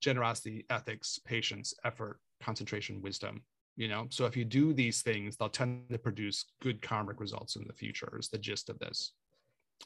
generosity, 0.00 0.64
ethics, 0.70 1.18
patience, 1.24 1.74
effort, 1.84 2.20
concentration, 2.40 3.00
wisdom. 3.02 3.42
You 3.76 3.88
know, 3.88 4.06
so 4.10 4.24
if 4.24 4.36
you 4.36 4.44
do 4.44 4.72
these 4.72 5.02
things, 5.02 5.36
they'll 5.36 5.50
tend 5.50 5.90
to 5.90 5.98
produce 5.98 6.46
good 6.62 6.80
karmic 6.80 7.20
results 7.20 7.56
in 7.56 7.64
the 7.66 7.74
future. 7.74 8.16
Is 8.18 8.28
the 8.28 8.38
gist 8.38 8.70
of 8.70 8.78
this. 8.78 9.12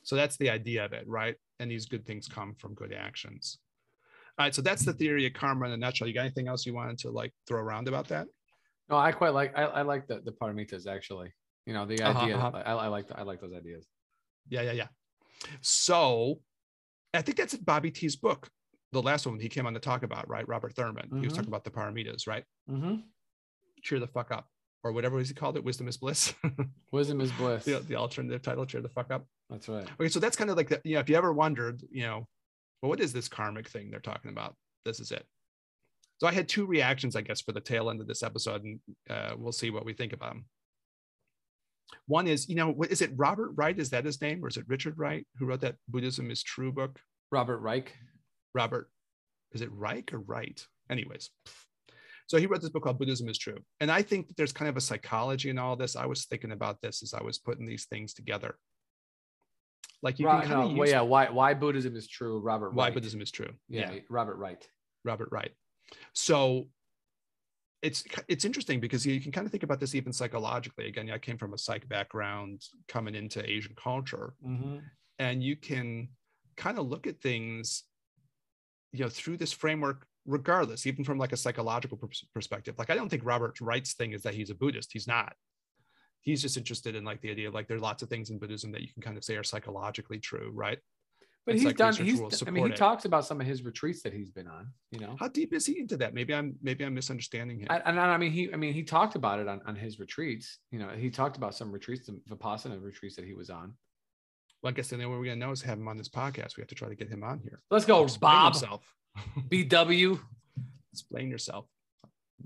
So 0.05 0.15
that's 0.15 0.37
the 0.37 0.49
idea 0.51 0.85
of 0.85 0.93
it, 0.93 1.05
right? 1.09 1.35
And 1.59 1.69
these 1.69 1.87
good 1.87 2.07
things 2.07 2.29
come 2.29 2.55
from 2.55 2.75
good 2.75 2.93
actions. 2.93 3.59
All 4.39 4.47
right, 4.47 4.55
so 4.55 4.63
that's 4.63 4.85
the 4.85 4.93
theory 4.93 5.27
of 5.27 5.33
karma 5.33 5.67
in 5.67 5.73
a 5.73 5.77
nutshell. 5.77 6.07
You 6.07 6.15
got 6.15 6.21
anything 6.21 6.47
else 6.47 6.65
you 6.65 6.73
wanted 6.73 6.99
to 6.99 7.11
like 7.11 7.33
throw 7.49 7.61
around 7.61 7.89
about 7.89 8.07
that? 8.09 8.29
No, 8.89 8.97
I 8.97 9.11
quite 9.13 9.35
like. 9.35 9.57
I, 9.59 9.63
I 9.65 9.83
like 9.83 10.07
the 10.07 10.21
the 10.25 10.33
paramitas 10.33 10.87
actually. 10.87 11.33
You 11.67 11.75
know, 11.75 11.85
the 11.85 12.01
Uh-huh, 12.03 12.21
idea. 12.21 12.37
uh-huh. 12.37 12.63
I, 12.65 12.73
I 12.73 12.87
like. 12.87 13.09
The, 13.09 13.19
I 13.19 13.23
like 13.23 13.41
those 13.41 13.53
ideas. 13.53 13.87
Yeah, 14.49 14.63
yeah, 14.63 14.73
yeah. 14.73 14.89
So 15.61 16.41
I 17.13 17.23
think 17.23 17.37
that's 17.37 17.57
Bobby 17.57 17.91
T's 17.91 18.17
book, 18.17 18.49
the 18.93 19.03
last 19.03 19.27
one 19.27 19.39
he 19.39 19.49
came 19.49 19.67
on 19.67 19.75
to 19.75 19.81
talk 19.81 20.03
about, 20.03 20.29
right? 20.29 20.47
Robert 20.49 20.75
Thurman. 20.75 21.09
He 21.21 21.27
was 21.27 21.33
talking 21.33 21.49
about 21.49 21.65
the 21.65 21.71
paramitas, 21.71 22.27
right? 22.27 22.45
Mm-hmm. 22.69 22.97
Cheer 23.83 24.01
the 24.01 24.07
fuck 24.07 24.31
up, 24.33 24.49
or 24.83 24.93
whatever 24.93 25.17
was 25.17 25.29
he 25.29 25.35
called 25.35 25.57
it? 25.57 25.65
Wisdom 25.65 25.89
is 25.89 25.97
bliss. 25.97 26.35
Wisdom 26.93 27.21
is 27.21 27.31
bliss. 27.33 27.65
the, 27.65 27.79
the 27.81 27.97
alternative 27.97 28.43
title, 28.43 28.67
cheer 28.67 28.81
the 28.81 28.89
fuck 28.89 29.11
up. 29.11 29.27
That's 29.49 29.69
right. 29.69 29.87
Okay, 29.99 30.09
so 30.09 30.21
that's 30.21 30.37
kind 30.37 30.51
of 30.51 30.57
like 30.57 30.69
the, 30.69 30.81
you 30.85 30.95
know, 30.95 31.01
if 31.01 31.09
you 31.09 31.17
ever 31.17 31.33
wondered, 31.33 31.83
you 31.91 32.03
know, 32.03 32.27
well, 32.83 32.91
what 32.91 33.01
is 33.01 33.13
this 33.13 33.29
karmic 33.29 33.69
thing 33.69 33.91
they're 33.91 34.01
talking 34.01 34.31
about? 34.31 34.55
This 34.85 35.01
is 35.01 35.13
it. 35.13 35.25
So 36.19 36.27
I 36.27 36.33
had 36.33 36.49
two 36.49 36.67
reactions, 36.67 37.17
I 37.17 37.23
guess, 37.23 37.41
for 37.41 37.53
the 37.53 37.61
tail 37.61 37.91
end 37.91 38.01
of 38.01 38.07
this 38.07 38.23
episode, 38.23 38.63
and 38.65 38.81
uh, 39.09 39.33
we'll 39.39 39.53
see 39.53 39.71
what 39.71 39.85
we 39.85 39.95
think 39.95 40.13
about 40.13 40.33
them. 40.33 40.45
One 42.07 42.27
is, 42.27 42.49
you 42.49 42.55
know, 42.55 42.71
what 42.71 42.91
is 42.91 43.01
it? 43.03 43.13
Robert 43.17 43.53
Wright? 43.55 43.79
Is 43.79 43.91
that 43.91 44.05
his 44.05 44.21
name, 44.21 44.45
or 44.45 44.49
is 44.49 44.57
it 44.57 44.65
Richard 44.69 44.99
Wright 44.99 45.27
who 45.39 45.47
wrote 45.47 45.63
that 45.63 45.77
Buddhism 45.89 46.31
is 46.31 46.43
True 46.43 46.73
book? 46.73 47.01
Robert 47.33 47.59
Reich. 47.59 47.97
Robert, 48.55 48.91
is 49.53 49.61
it 49.63 49.73
Reich 49.73 50.13
or 50.13 50.21
Wright? 50.21 50.65
Anyways, 50.91 51.31
so 52.27 52.37
he 52.39 52.47
wrote 52.47 52.61
this 52.61 52.71
book 52.71 52.85
called 52.85 52.99
Buddhism 52.99 53.29
is 53.29 53.39
True, 53.39 53.59
and 53.81 53.91
I 53.91 54.03
think 54.03 54.29
that 54.29 54.37
there's 54.37 54.53
kind 54.53 54.69
of 54.69 54.77
a 54.77 54.81
psychology 54.81 55.51
in 55.51 55.59
all 55.59 55.77
this. 55.77 55.97
I 55.97 56.07
was 56.07 56.25
thinking 56.25 56.53
about 56.53 56.81
this 56.81 57.03
as 57.03 57.15
I 57.15 57.23
was 57.23 57.39
putting 57.39 57.67
these 57.67 57.87
things 57.87 58.15
together. 58.15 58.57
Like 60.03 60.19
you 60.19 60.27
can 60.27 60.41
kind 60.41 60.51
no, 60.51 60.71
of 60.71 60.77
well, 60.77 60.89
yeah. 60.89 61.03
Why 61.03 61.29
why 61.29 61.55
Buddhism 61.55 61.95
is 61.95 62.09
true? 62.09 62.41
Robert. 62.41 62.75
why 62.75 62.87
Wright. 62.87 62.95
Buddhism 62.95 63.21
is 63.21 63.31
true. 63.31 63.51
Yeah, 63.69 63.93
Robert 64.09 64.37
Wright. 64.37 64.67
Robert 65.05 65.29
Wright. 65.31 65.53
So 66.15 66.69
it's 67.83 68.05
it's 68.29 68.45
interesting 68.45 68.81
because 68.81 69.05
you 69.05 69.21
can 69.21 69.31
kind 69.33 69.47
of 69.47 69.51
think 69.51 69.63
about 69.63 69.79
this 69.81 69.95
even 69.95 70.13
psychologically. 70.13 70.87
Again, 70.87 71.11
I 71.11 71.19
came 71.19 71.39
from 71.39 71.53
a 71.55 71.59
psych 71.59 71.89
background 71.89 72.63
coming 72.89 73.15
into 73.15 73.49
Asian 73.49 73.75
culture, 73.77 74.35
Mm-hmm. 74.47 74.79
and 75.19 75.43
you 75.43 75.57
can 75.57 76.09
kind 76.57 76.79
of 76.79 76.87
look 76.89 77.07
at 77.07 77.21
things, 77.21 77.85
you 78.93 79.05
know, 79.05 79.09
through 79.09 79.37
this 79.37 79.53
framework, 79.53 80.07
regardless, 80.27 80.87
even 80.87 81.05
from 81.05 81.19
like 81.19 81.33
a 81.33 81.37
psychological 81.37 81.97
pers- 81.97 82.25
perspective. 82.35 82.75
Like 82.79 82.91
I 82.91 82.95
don't 82.95 83.09
think 83.09 83.25
Robert 83.25 83.61
Wright's 83.61 83.95
thing 83.95 84.13
is 84.13 84.23
that 84.23 84.35
he's 84.35 84.51
a 84.51 84.55
Buddhist. 84.55 84.91
He's 84.93 85.07
not. 85.07 85.35
He's 86.23 86.43
just 86.43 86.57
interested 86.57 86.95
in 86.95 87.05
like 87.05 87.21
the 87.23 87.31
idea 87.31 87.49
of 87.49 87.55
like 87.55 87.67
there 87.67 87.79
are 87.79 87.81
lots 87.81 88.03
of 88.03 88.09
things 88.09 88.31
in 88.31 88.39
Buddhism 88.39 88.73
that 88.73 88.83
you 88.83 88.89
can 88.93 89.03
kind 89.03 89.17
of 89.17 89.25
say 89.25 89.37
are 89.37 89.45
psychologically 89.45 90.19
true, 90.19 90.51
right? 90.53 90.79
But 91.47 91.55
And 91.55 91.63
he's 91.63 91.73
done. 91.73 91.95
He's. 91.95 92.21
I 92.47 92.51
mean, 92.51 92.67
he 92.67 92.73
it. 92.73 92.77
talks 92.77 93.07
about 93.07 93.25
some 93.25 93.41
of 93.41 93.47
his 93.47 93.65
retreats 93.65 94.03
that 94.03 94.13
he's 94.13 94.31
been 94.31 94.47
on. 94.47 94.69
You 94.91 95.01
know, 95.01 95.17
How 95.19 95.29
deep 95.29 95.55
is 95.55 95.65
he 95.65 95.79
into 95.81 95.97
that? 95.97 96.13
Maybe 96.13 96.35
I'm 96.35 96.57
maybe 96.63 96.85
I'm 96.85 96.95
misunderstanding 96.95 97.61
him. 97.61 97.69
I, 97.71 97.79
and 97.79 97.99
I 97.99 98.17
mean, 98.19 98.31
he. 98.31 98.53
I 98.53 98.57
mean, 98.57 98.75
he 98.75 98.83
talked 98.83 99.15
about 99.15 99.39
it 99.39 99.49
on, 99.49 99.63
on 99.67 99.75
his 99.75 99.99
retreats. 99.99 100.59
You 100.71 100.81
know, 100.81 100.91
he 100.91 101.09
talked 101.09 101.39
about 101.39 101.55
some 101.55 101.73
retreats, 101.73 102.07
the 102.07 102.21
vipassana 102.31 102.83
retreats 102.83 103.17
that 103.17 103.25
he 103.25 103.33
was 103.33 103.49
on. 103.49 103.73
Well, 104.63 104.71
I 104.71 104.73
guess 104.75 104.89
the 104.89 104.97
only 104.97 105.07
way 105.07 105.17
we're 105.17 105.25
gonna 105.25 105.37
know 105.37 105.53
is 105.53 105.63
have 105.63 105.79
him 105.79 105.89
on 105.89 105.97
this 105.97 106.09
podcast. 106.09 106.57
We 106.57 106.61
have 106.61 106.69
to 106.69 106.75
try 106.75 106.89
to 106.89 106.95
get 106.95 107.09
him 107.09 107.23
on 107.25 107.41
here. 107.41 107.61
Let's 107.71 107.85
go, 107.87 108.03
Explain 108.05 108.33
Bob. 108.33 108.53
Himself. 108.55 108.95
BW. 109.51 110.21
Explain 110.93 111.31
yourself, 111.31 111.67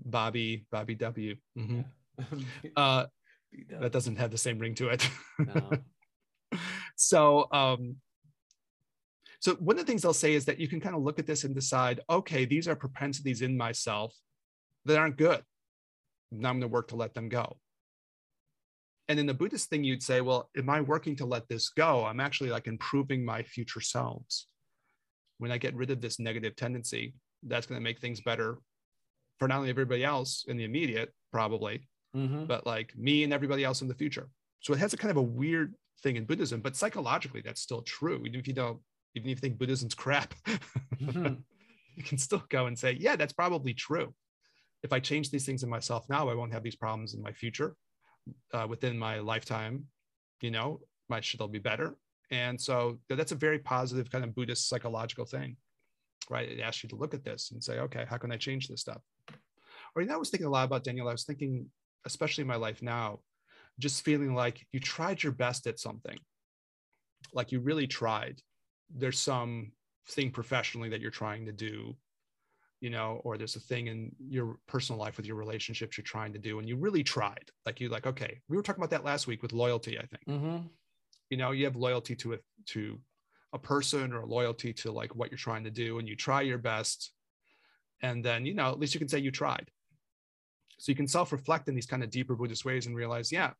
Bobby. 0.04 0.66
Bobby 0.70 0.94
W. 0.94 1.36
Mhm. 1.58 1.84
Uh, 2.76 3.06
that 3.80 3.92
doesn't 3.92 4.16
have 4.16 4.30
the 4.30 4.38
same 4.38 4.58
ring 4.58 4.74
to 4.76 4.88
it. 4.88 5.08
No. 5.38 5.70
so, 6.96 7.48
um, 7.52 7.96
so 9.40 9.54
one 9.56 9.76
of 9.78 9.84
the 9.84 9.90
things 9.90 10.02
they'll 10.02 10.12
say 10.12 10.34
is 10.34 10.44
that 10.44 10.58
you 10.60 10.68
can 10.68 10.80
kind 10.80 10.94
of 10.94 11.02
look 11.02 11.18
at 11.18 11.26
this 11.26 11.44
and 11.44 11.54
decide, 11.54 12.00
okay, 12.08 12.44
these 12.44 12.66
are 12.68 12.76
propensities 12.76 13.42
in 13.42 13.56
myself 13.56 14.14
that 14.86 14.96
aren't 14.96 15.16
good. 15.16 15.42
Now 16.32 16.50
I'm 16.50 16.54
going 16.60 16.62
to 16.62 16.68
work 16.68 16.88
to 16.88 16.96
let 16.96 17.14
them 17.14 17.28
go. 17.28 17.58
And 19.08 19.18
in 19.18 19.26
the 19.26 19.34
Buddhist 19.34 19.68
thing, 19.68 19.84
you'd 19.84 20.02
say, 20.02 20.20
well, 20.20 20.50
am 20.56 20.70
I 20.70 20.80
working 20.80 21.14
to 21.16 21.26
let 21.26 21.48
this 21.48 21.68
go? 21.68 22.04
I'm 22.04 22.20
actually 22.20 22.50
like 22.50 22.66
improving 22.66 23.24
my 23.24 23.42
future 23.42 23.80
selves. 23.80 24.46
When 25.38 25.50
I 25.50 25.58
get 25.58 25.74
rid 25.74 25.90
of 25.90 26.00
this 26.00 26.18
negative 26.18 26.56
tendency, 26.56 27.14
that's 27.42 27.66
going 27.66 27.78
to 27.78 27.84
make 27.84 28.00
things 28.00 28.20
better 28.20 28.58
for 29.38 29.48
not 29.48 29.58
only 29.58 29.70
everybody 29.70 30.04
else 30.04 30.44
in 30.48 30.56
the 30.56 30.64
immediate, 30.64 31.12
probably, 31.32 31.86
Mhm. 32.14 32.46
but 32.46 32.64
like 32.66 32.96
me 32.96 33.24
and 33.24 33.32
everybody 33.32 33.64
else 33.64 33.82
in 33.82 33.88
the 33.88 33.94
future. 33.94 34.28
So 34.60 34.72
it 34.72 34.78
has 34.78 34.94
a 34.94 34.96
kind 34.96 35.10
of 35.10 35.16
a 35.18 35.22
weird 35.22 35.74
thing 36.02 36.16
in 36.16 36.24
Buddhism, 36.24 36.60
but 36.60 36.76
psychologically, 36.76 37.42
that's 37.42 37.60
still 37.60 37.82
true. 37.82 38.24
Even 38.24 38.40
if 38.40 38.46
you 38.46 38.54
don't, 38.54 38.80
even 39.14 39.28
if 39.28 39.36
you 39.36 39.40
think 39.40 39.58
Buddhism's 39.58 39.94
crap, 39.94 40.34
Mhm. 40.46 41.42
you 41.96 42.02
can 42.04 42.16
still 42.18 42.42
go 42.48 42.66
and 42.66 42.78
say, 42.78 42.92
yeah, 42.92 43.16
that's 43.16 43.32
probably 43.32 43.74
true. 43.74 44.14
If 44.82 44.92
I 44.92 45.00
change 45.00 45.30
these 45.30 45.44
things 45.44 45.62
in 45.62 45.68
myself 45.68 46.08
now, 46.08 46.28
I 46.28 46.34
won't 46.34 46.52
have 46.52 46.62
these 46.62 46.76
problems 46.76 47.14
in 47.14 47.20
my 47.22 47.32
future, 47.32 47.76
uh, 48.52 48.66
within 48.68 48.98
my 48.98 49.18
lifetime. 49.18 49.84
You 50.40 50.50
know, 50.50 50.80
my 51.08 51.20
shit 51.20 51.40
will 51.40 51.48
be 51.48 51.58
better. 51.58 51.96
And 52.30 52.60
so 52.60 52.98
that's 53.08 53.32
a 53.32 53.36
very 53.36 53.58
positive 53.58 54.10
kind 54.10 54.24
of 54.24 54.34
Buddhist 54.34 54.68
psychological 54.68 55.24
thing, 55.24 55.56
right? 56.30 56.48
It 56.48 56.60
asks 56.60 56.82
you 56.82 56.88
to 56.90 56.96
look 56.96 57.14
at 57.14 57.24
this 57.24 57.50
and 57.52 57.62
say, 57.62 57.78
okay, 57.80 58.04
how 58.08 58.16
can 58.16 58.32
I 58.32 58.36
change 58.36 58.68
this 58.68 58.80
stuff? 58.80 59.02
Or 59.94 60.02
you 60.02 60.08
know, 60.08 60.14
I 60.14 60.18
was 60.18 60.30
thinking 60.30 60.46
a 60.46 60.50
lot 60.50 60.64
about 60.64 60.84
Daniel. 60.84 61.08
I 61.08 61.12
was 61.12 61.24
thinking, 61.24 61.66
especially 62.04 62.42
in 62.42 62.48
my 62.48 62.56
life 62.56 62.82
now, 62.82 63.20
just 63.78 64.04
feeling 64.04 64.34
like 64.34 64.66
you 64.72 64.80
tried 64.80 65.22
your 65.22 65.32
best 65.32 65.66
at 65.66 65.78
something, 65.78 66.18
like 67.32 67.52
you 67.52 67.60
really 67.60 67.86
tried. 67.86 68.40
There's 68.94 69.18
some 69.18 69.72
thing 70.08 70.30
professionally 70.30 70.88
that 70.90 71.00
you're 71.00 71.10
trying 71.10 71.46
to 71.46 71.52
do, 71.52 71.96
you 72.84 72.90
know, 72.90 73.22
or 73.24 73.38
there's 73.38 73.56
a 73.56 73.60
thing 73.60 73.86
in 73.86 74.14
your 74.18 74.58
personal 74.66 75.00
life 75.00 75.16
with 75.16 75.24
your 75.24 75.36
relationships 75.36 75.96
you're 75.96 76.04
trying 76.04 76.34
to 76.34 76.38
do, 76.38 76.58
and 76.58 76.68
you 76.68 76.76
really 76.76 77.02
tried. 77.02 77.50
Like 77.64 77.80
you, 77.80 77.88
like, 77.88 78.06
okay, 78.06 78.42
we 78.46 78.58
were 78.58 78.62
talking 78.62 78.82
about 78.84 78.90
that 78.90 79.04
last 79.04 79.26
week 79.26 79.40
with 79.40 79.54
loyalty. 79.54 79.98
I 79.98 80.04
think 80.04 80.24
Mhm. 80.26 80.68
you 81.30 81.38
know 81.38 81.52
you 81.52 81.64
have 81.64 81.76
loyalty 81.76 82.14
to 82.16 82.34
a 82.34 82.38
to 82.66 83.00
a 83.54 83.58
person 83.58 84.12
or 84.12 84.26
loyalty 84.26 84.74
to 84.74 84.92
like 84.92 85.16
what 85.16 85.30
you're 85.30 85.38
trying 85.38 85.64
to 85.64 85.70
do, 85.70 85.98
and 85.98 86.06
you 86.06 86.14
try 86.14 86.42
your 86.42 86.58
best, 86.58 87.14
and 88.02 88.22
then 88.22 88.44
you 88.44 88.52
know 88.52 88.70
at 88.70 88.78
least 88.78 88.92
you 88.92 89.00
can 89.00 89.08
say 89.08 89.18
you 89.18 89.30
tried. 89.30 89.70
So 90.78 90.92
you 90.92 90.96
can 90.96 91.08
self-reflect 91.08 91.66
in 91.68 91.74
these 91.74 91.86
kind 91.86 92.04
of 92.04 92.10
deeper 92.10 92.36
Buddhist 92.36 92.66
ways 92.66 92.84
and 92.84 92.94
realize, 92.94 93.32
yeah, 93.32 93.54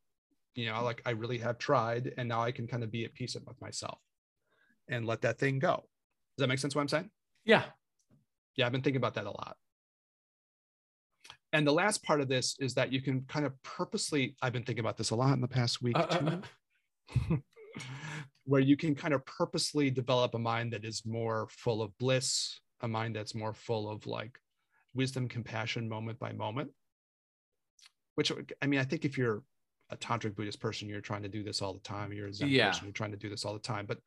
you 0.55 0.67
know, 0.67 0.85
like 0.85 1.01
I 1.07 1.13
really 1.13 1.39
have 1.39 1.57
tried, 1.57 2.13
and 2.19 2.29
now 2.29 2.43
I 2.43 2.53
can 2.53 2.67
kind 2.67 2.85
of 2.85 2.91
be 2.91 3.07
at 3.07 3.15
peace 3.15 3.35
with 3.37 3.59
myself 3.63 4.01
and 4.87 5.07
let 5.07 5.23
that 5.23 5.39
thing 5.39 5.61
go. 5.61 5.77
Does 6.37 6.43
that 6.43 6.49
make 6.49 6.59
sense? 6.59 6.75
What 6.75 6.83
I'm 6.83 6.89
saying? 6.89 7.11
Yeah. 7.47 7.65
Yeah, 8.57 8.67
I've 8.67 8.73
been 8.73 8.83
thinking 8.83 8.99
about 8.99 9.15
that 9.15 9.27
a 9.27 9.31
lot. 9.31 9.57
And 11.53 11.67
the 11.67 11.73
last 11.73 12.03
part 12.03 12.21
of 12.21 12.29
this 12.29 12.57
is 12.59 12.75
that 12.75 12.93
you 12.93 13.01
can 13.01 13.23
kind 13.23 13.47
of 13.47 13.53
purposely, 13.63 14.37
I've 14.43 14.53
been 14.53 14.65
thinking 14.65 14.85
about 14.85 14.97
this 14.97 15.11
a 15.11 15.15
lot 15.17 15.35
in 15.35 15.41
the 15.41 15.49
past 15.49 15.81
week 15.83 15.97
Uh, 15.97 16.01
uh, 16.01 16.19
too, 16.19 16.43
uh. 17.33 17.37
where 18.45 18.61
you 18.61 18.77
can 18.77 18.95
kind 18.95 19.15
of 19.15 19.25
purposely 19.25 19.91
develop 19.91 20.35
a 20.35 20.39
mind 20.39 20.73
that 20.73 20.85
is 20.85 21.07
more 21.07 21.47
full 21.51 21.81
of 21.81 21.97
bliss, 21.99 22.61
a 22.81 22.89
mind 22.89 23.15
that's 23.15 23.35
more 23.35 23.55
full 23.55 23.89
of 23.89 24.07
like 24.07 24.39
wisdom, 24.95 25.29
compassion, 25.29 25.89
moment 25.89 26.19
by 26.19 26.33
moment. 26.33 26.71
Which 28.17 28.33
I 28.63 28.67
mean, 28.67 28.81
I 28.81 28.85
think 28.85 29.05
if 29.05 29.17
you're 29.17 29.43
a 29.95 29.97
tantric 29.97 30.35
Buddhist 30.35 30.61
person, 30.61 30.89
you're 30.89 31.01
trying 31.01 31.23
to 31.23 31.29
do 31.29 31.43
this 31.43 31.63
all 31.63 31.73
the 31.73 31.81
time. 31.81 32.13
You're 32.13 32.29
a 32.29 32.35
Zen 32.35 32.49
Yeah. 32.49 32.67
person, 32.69 32.85
you're 32.87 32.93
trying 32.93 33.13
to 33.13 33.17
do 33.17 33.29
this 33.29 33.45
all 33.45 33.55
the 33.55 33.59
time. 33.59 33.87
But 33.87 33.99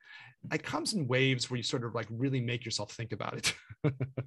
it 0.52 0.64
comes 0.64 0.94
in 0.94 1.08
waves 1.08 1.50
where 1.50 1.58
you 1.58 1.64
sort 1.64 1.84
of 1.84 1.96
like 1.96 2.08
really 2.10 2.42
make 2.42 2.66
yourself 2.66 2.92
think 2.92 3.12
about 3.12 3.36
it. 3.38 3.56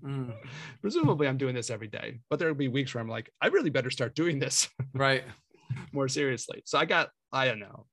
Mm. 0.04 0.34
Presumably, 0.80 1.28
I'm 1.28 1.36
doing 1.38 1.54
this 1.54 1.70
every 1.70 1.88
day, 1.88 2.20
but 2.28 2.38
there'll 2.38 2.54
be 2.54 2.68
weeks 2.68 2.94
where 2.94 3.02
I'm 3.02 3.08
like, 3.08 3.30
I 3.40 3.48
really 3.48 3.70
better 3.70 3.90
start 3.90 4.14
doing 4.14 4.38
this 4.38 4.68
Right. 4.94 5.24
more 5.92 6.08
seriously. 6.08 6.62
So 6.64 6.78
I 6.78 6.84
got, 6.84 7.10
I 7.32 7.44
don't 7.46 7.60
know, 7.60 7.86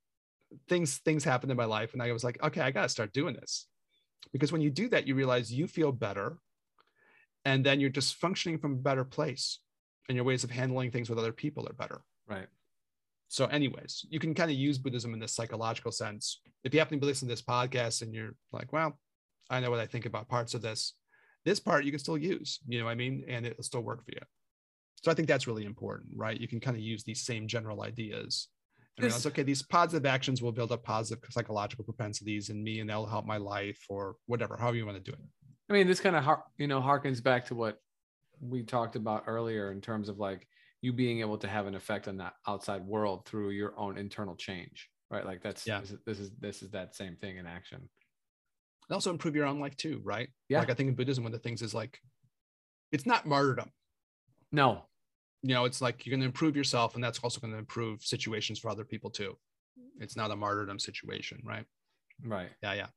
things 0.70 0.98
things 1.00 1.24
happened 1.24 1.52
in 1.52 1.58
my 1.58 1.66
life, 1.66 1.94
and 1.94 2.02
I 2.02 2.12
was 2.12 2.24
like, 2.24 2.42
okay, 2.44 2.62
I 2.62 2.72
got 2.72 2.84
to 2.84 2.90
start 2.90 3.14
doing 3.14 3.36
this, 3.36 3.68
because 4.32 4.52
when 4.52 4.62
you 4.62 4.70
do 4.70 4.90
that, 4.90 5.08
you 5.08 5.16
realize 5.16 5.52
you 5.52 5.68
feel 5.68 5.92
better, 5.92 6.38
and 7.46 7.66
then 7.66 7.80
you're 7.80 7.90
just 7.90 8.16
functioning 8.16 8.58
from 8.58 8.74
a 8.74 8.78
better 8.78 9.04
place, 9.04 9.60
and 10.08 10.16
your 10.16 10.26
ways 10.26 10.44
of 10.44 10.52
handling 10.52 10.92
things 10.92 11.10
with 11.10 11.20
other 11.20 11.34
people 11.34 11.68
are 11.68 11.74
better. 11.74 12.02
Right. 12.28 12.48
So, 13.30 13.46
anyways, 13.46 14.06
you 14.10 14.20
can 14.20 14.34
kind 14.34 14.50
of 14.50 14.58
use 14.58 14.78
Buddhism 14.78 15.14
in 15.14 15.20
this 15.20 15.36
psychological 15.36 15.92
sense. 15.92 16.42
If 16.64 16.74
you 16.74 16.80
happen 16.80 16.98
to 16.98 17.02
be 17.02 17.08
listening 17.08 17.30
to 17.30 17.36
this 17.36 17.42
podcast 17.42 18.02
and 18.02 18.14
you're 18.14 18.36
like, 18.52 18.72
well, 18.72 18.98
I 19.50 19.60
know 19.60 19.70
what 19.70 19.80
I 19.80 19.86
think 19.86 20.06
about 20.06 20.30
parts 20.30 20.54
of 20.54 20.62
this, 20.62 20.94
this 21.46 21.60
part 21.60 21.86
you 21.86 21.92
can 21.92 22.00
still 22.00 22.18
use, 22.18 22.60
you 22.68 22.80
know 22.80 22.86
what 22.86 22.92
I 22.92 22.96
mean? 22.96 23.24
And 23.28 23.46
it'll 23.46 23.64
still 23.64 23.82
work 23.82 24.04
for 24.06 24.12
you. 24.12 24.22
So 25.04 25.12
I 25.12 25.14
think 25.14 25.28
that's 25.28 25.48
really 25.48 25.66
important, 25.66 26.10
right? 26.16 26.40
You 26.40 26.48
can 26.48 26.60
kind 26.60 26.76
of 26.76 26.82
use 26.82 27.04
these 27.04 27.22
same 27.22 27.48
general 27.48 27.84
ideas 27.84 28.48
and 28.98 29.06
realize, 29.06 29.26
okay, 29.28 29.44
these 29.44 29.62
positive 29.62 30.06
actions 30.06 30.42
will 30.42 30.52
build 30.52 30.72
up 30.72 30.84
positive 30.84 31.24
psychological 31.30 31.86
propensities 31.86 32.50
in 32.50 32.64
me 32.64 32.80
and 32.80 32.90
that'll 32.90 33.06
help 33.06 33.26
my 33.26 33.38
life 33.38 33.80
or 33.90 34.16
whatever, 34.26 34.58
however 34.58 34.78
you 34.78 34.86
want 34.86 35.04
to 35.04 35.12
do 35.12 35.16
it. 35.16 35.26
I 35.70 35.74
mean, 35.74 35.88
this 35.88 36.00
kind 36.00 36.16
of 36.16 36.26
you 36.58 36.68
know 36.68 36.82
harkens 36.82 37.22
back 37.22 37.46
to 37.48 37.56
what 37.56 37.78
we 38.42 38.64
talked 38.64 38.96
about 38.96 39.24
earlier 39.28 39.72
in 39.72 39.82
terms 39.82 40.10
of 40.10 40.18
like 40.18 40.48
you 40.82 40.94
being 40.94 41.20
able 41.22 41.38
to 41.40 41.48
have 41.48 41.66
an 41.68 41.76
effect 41.76 42.08
on 42.08 42.18
that 42.18 42.34
outside 42.48 42.84
world 42.86 43.26
through 43.26 43.50
your 43.50 43.78
own 43.80 43.98
internal 43.98 44.36
change, 44.36 44.90
right? 45.10 45.26
Like 45.26 45.42
that's 45.42 45.66
Yeah. 45.66 45.82
this, 45.82 45.92
is, 45.92 45.98
this 46.06 46.20
is 46.20 46.32
this 46.40 46.62
is 46.64 46.70
that 46.72 46.96
same 46.96 47.16
thing 47.16 47.38
in 47.38 47.46
action. 47.48 47.78
And 48.90 48.94
also 48.94 49.12
improve 49.12 49.36
your 49.36 49.46
own 49.48 49.60
life 49.60 49.76
too, 49.76 50.02
right? 50.04 50.30
Yeah. 50.50 50.60
Like 50.60 50.70
I 50.70 50.74
think 50.74 50.90
in 50.90 50.96
Buddhism, 50.96 51.24
one 51.24 51.34
of 51.34 51.40
the 51.40 51.44
things 51.44 51.62
is 51.62 51.74
like, 51.74 52.00
it's 52.92 53.06
not 53.06 53.26
martyrdom. 53.26 53.72
No, 54.52 54.84
You 55.44 55.54
know, 55.56 55.66
it's 55.66 55.82
like 55.82 56.06
you're 56.06 56.12
going 56.12 56.22
to 56.22 56.26
improve 56.26 56.56
yourself, 56.56 56.96
and 56.96 57.04
that's 57.04 57.20
also 57.20 57.42
going 57.42 57.52
to 57.52 57.60
improve 57.60 58.02
situations 58.02 58.60
for 58.60 58.70
other 58.70 58.86
people 58.86 59.10
too. 59.10 59.38
It's 60.00 60.16
not 60.16 60.32
a 60.32 60.36
martyrdom 60.36 60.80
situation, 60.80 61.42
right? 61.44 61.66
right? 62.24 62.50
Yeah, 62.64 62.74
yeah. 62.74 62.88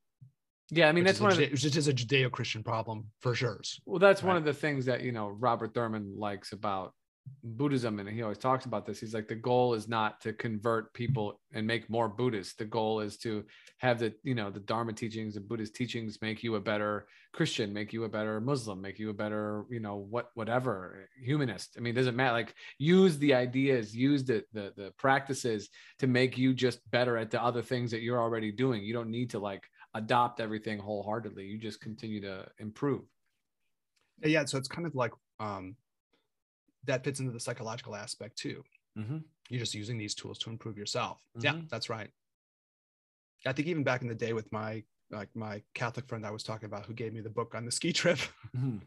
Yeah, 0.70 0.88
I 0.88 0.92
mean 0.92 1.02
Which 1.02 1.08
that's 1.08 1.16
is 1.16 1.20
a 1.20 1.24
one 1.24 1.32
of 1.32 1.38
the, 1.38 1.48
which 1.48 1.76
is 1.76 1.88
a 1.88 1.92
Judeo-Christian 1.92 2.62
problem 2.62 3.10
for 3.18 3.34
sure. 3.34 3.60
Well, 3.84 3.98
that's 3.98 4.22
one 4.22 4.36
of 4.36 4.44
the 4.44 4.54
things 4.54 4.84
that 4.84 5.00
you 5.02 5.10
know 5.10 5.28
Robert 5.28 5.74
Thurman 5.74 6.14
likes 6.16 6.52
about 6.52 6.94
Buddhism, 7.42 7.98
and 8.00 8.08
he 8.08 8.22
always 8.22 8.38
talks 8.38 8.66
about 8.66 8.84
this. 8.84 9.00
He's 9.00 9.14
like, 9.14 9.28
the 9.28 9.34
goal 9.34 9.74
is 9.74 9.88
not 9.88 10.20
to 10.22 10.32
convert 10.32 10.92
people 10.92 11.40
and 11.52 11.66
make 11.66 11.88
more 11.88 12.08
Buddhists. 12.08 12.54
The 12.54 12.64
goal 12.64 13.00
is 13.00 13.16
to 13.18 13.44
have 13.78 13.98
the 13.98 14.14
you 14.22 14.34
know 14.34 14.50
the 14.50 14.60
Dharma 14.60 14.92
teachings, 14.92 15.34
the 15.34 15.40
Buddhist 15.40 15.74
teachings, 15.74 16.18
make 16.20 16.42
you 16.42 16.56
a 16.56 16.60
better 16.60 17.06
Christian, 17.32 17.72
make 17.72 17.92
you 17.92 18.04
a 18.04 18.08
better 18.08 18.40
Muslim, 18.40 18.80
make 18.80 18.98
you 18.98 19.10
a 19.10 19.14
better 19.14 19.64
you 19.70 19.80
know 19.80 19.96
what 19.96 20.30
whatever 20.34 21.08
humanist. 21.22 21.76
I 21.76 21.80
mean, 21.80 21.94
doesn't 21.94 22.16
matter. 22.16 22.32
Like, 22.32 22.54
use 22.78 23.18
the 23.18 23.34
ideas, 23.34 23.94
use 23.94 24.24
the 24.24 24.44
the 24.52 24.72
the 24.76 24.92
practices 24.98 25.68
to 25.98 26.06
make 26.06 26.36
you 26.36 26.52
just 26.52 26.78
better 26.90 27.16
at 27.16 27.30
the 27.30 27.42
other 27.42 27.62
things 27.62 27.90
that 27.92 28.02
you're 28.02 28.20
already 28.20 28.52
doing. 28.52 28.82
You 28.82 28.92
don't 28.92 29.10
need 29.10 29.30
to 29.30 29.38
like 29.38 29.64
adopt 29.94 30.40
everything 30.40 30.78
wholeheartedly. 30.78 31.44
You 31.44 31.58
just 31.58 31.80
continue 31.80 32.20
to 32.20 32.46
improve. 32.58 33.02
Yeah, 34.22 34.44
so 34.44 34.58
it's 34.58 34.68
kind 34.68 34.86
of 34.86 34.94
like 34.94 35.12
um, 35.38 35.76
that 36.84 37.04
fits 37.04 37.20
into 37.20 37.32
the 37.32 37.40
psychological 37.40 37.94
aspect 37.94 38.36
too. 38.38 38.62
Mm-hmm. 38.98 39.18
You're 39.48 39.60
just 39.60 39.74
using 39.74 39.98
these 39.98 40.14
tools 40.14 40.38
to 40.38 40.50
improve 40.50 40.76
yourself. 40.78 41.20
Yeah, 41.38 41.52
Mhm. 41.54 41.68
that's 41.68 41.88
right. 41.90 42.10
I 43.46 43.52
think 43.52 43.68
even 43.68 43.84
back 43.84 44.02
in 44.02 44.08
the 44.08 44.14
day 44.14 44.32
with 44.32 44.50
my 44.52 44.84
like 45.12 45.34
my 45.34 45.60
Catholic 45.74 46.06
friend 46.06 46.24
I 46.24 46.30
was 46.30 46.44
talking 46.44 46.66
about 46.66 46.86
who 46.86 46.92
gave 46.94 47.12
me 47.12 47.20
the 47.20 47.30
book 47.30 47.54
on 47.56 47.64
the 47.64 47.72
ski 47.78 47.92
trip, 47.92 48.18
Mhm. 48.56 48.82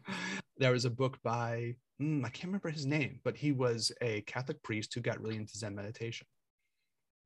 there 0.56 0.72
was 0.72 0.84
a 0.86 0.90
book 0.90 1.20
by 1.22 1.76
mm, 2.00 2.24
I 2.24 2.28
can't 2.30 2.46
remember 2.46 2.70
his 2.70 2.86
name, 2.86 3.20
but 3.24 3.36
he 3.36 3.52
was 3.52 3.92
a 4.00 4.22
Catholic 4.22 4.62
priest 4.62 4.94
who 4.94 5.00
got 5.00 5.20
really 5.20 5.36
into 5.36 5.56
Zen 5.58 5.74
meditation. 5.74 6.26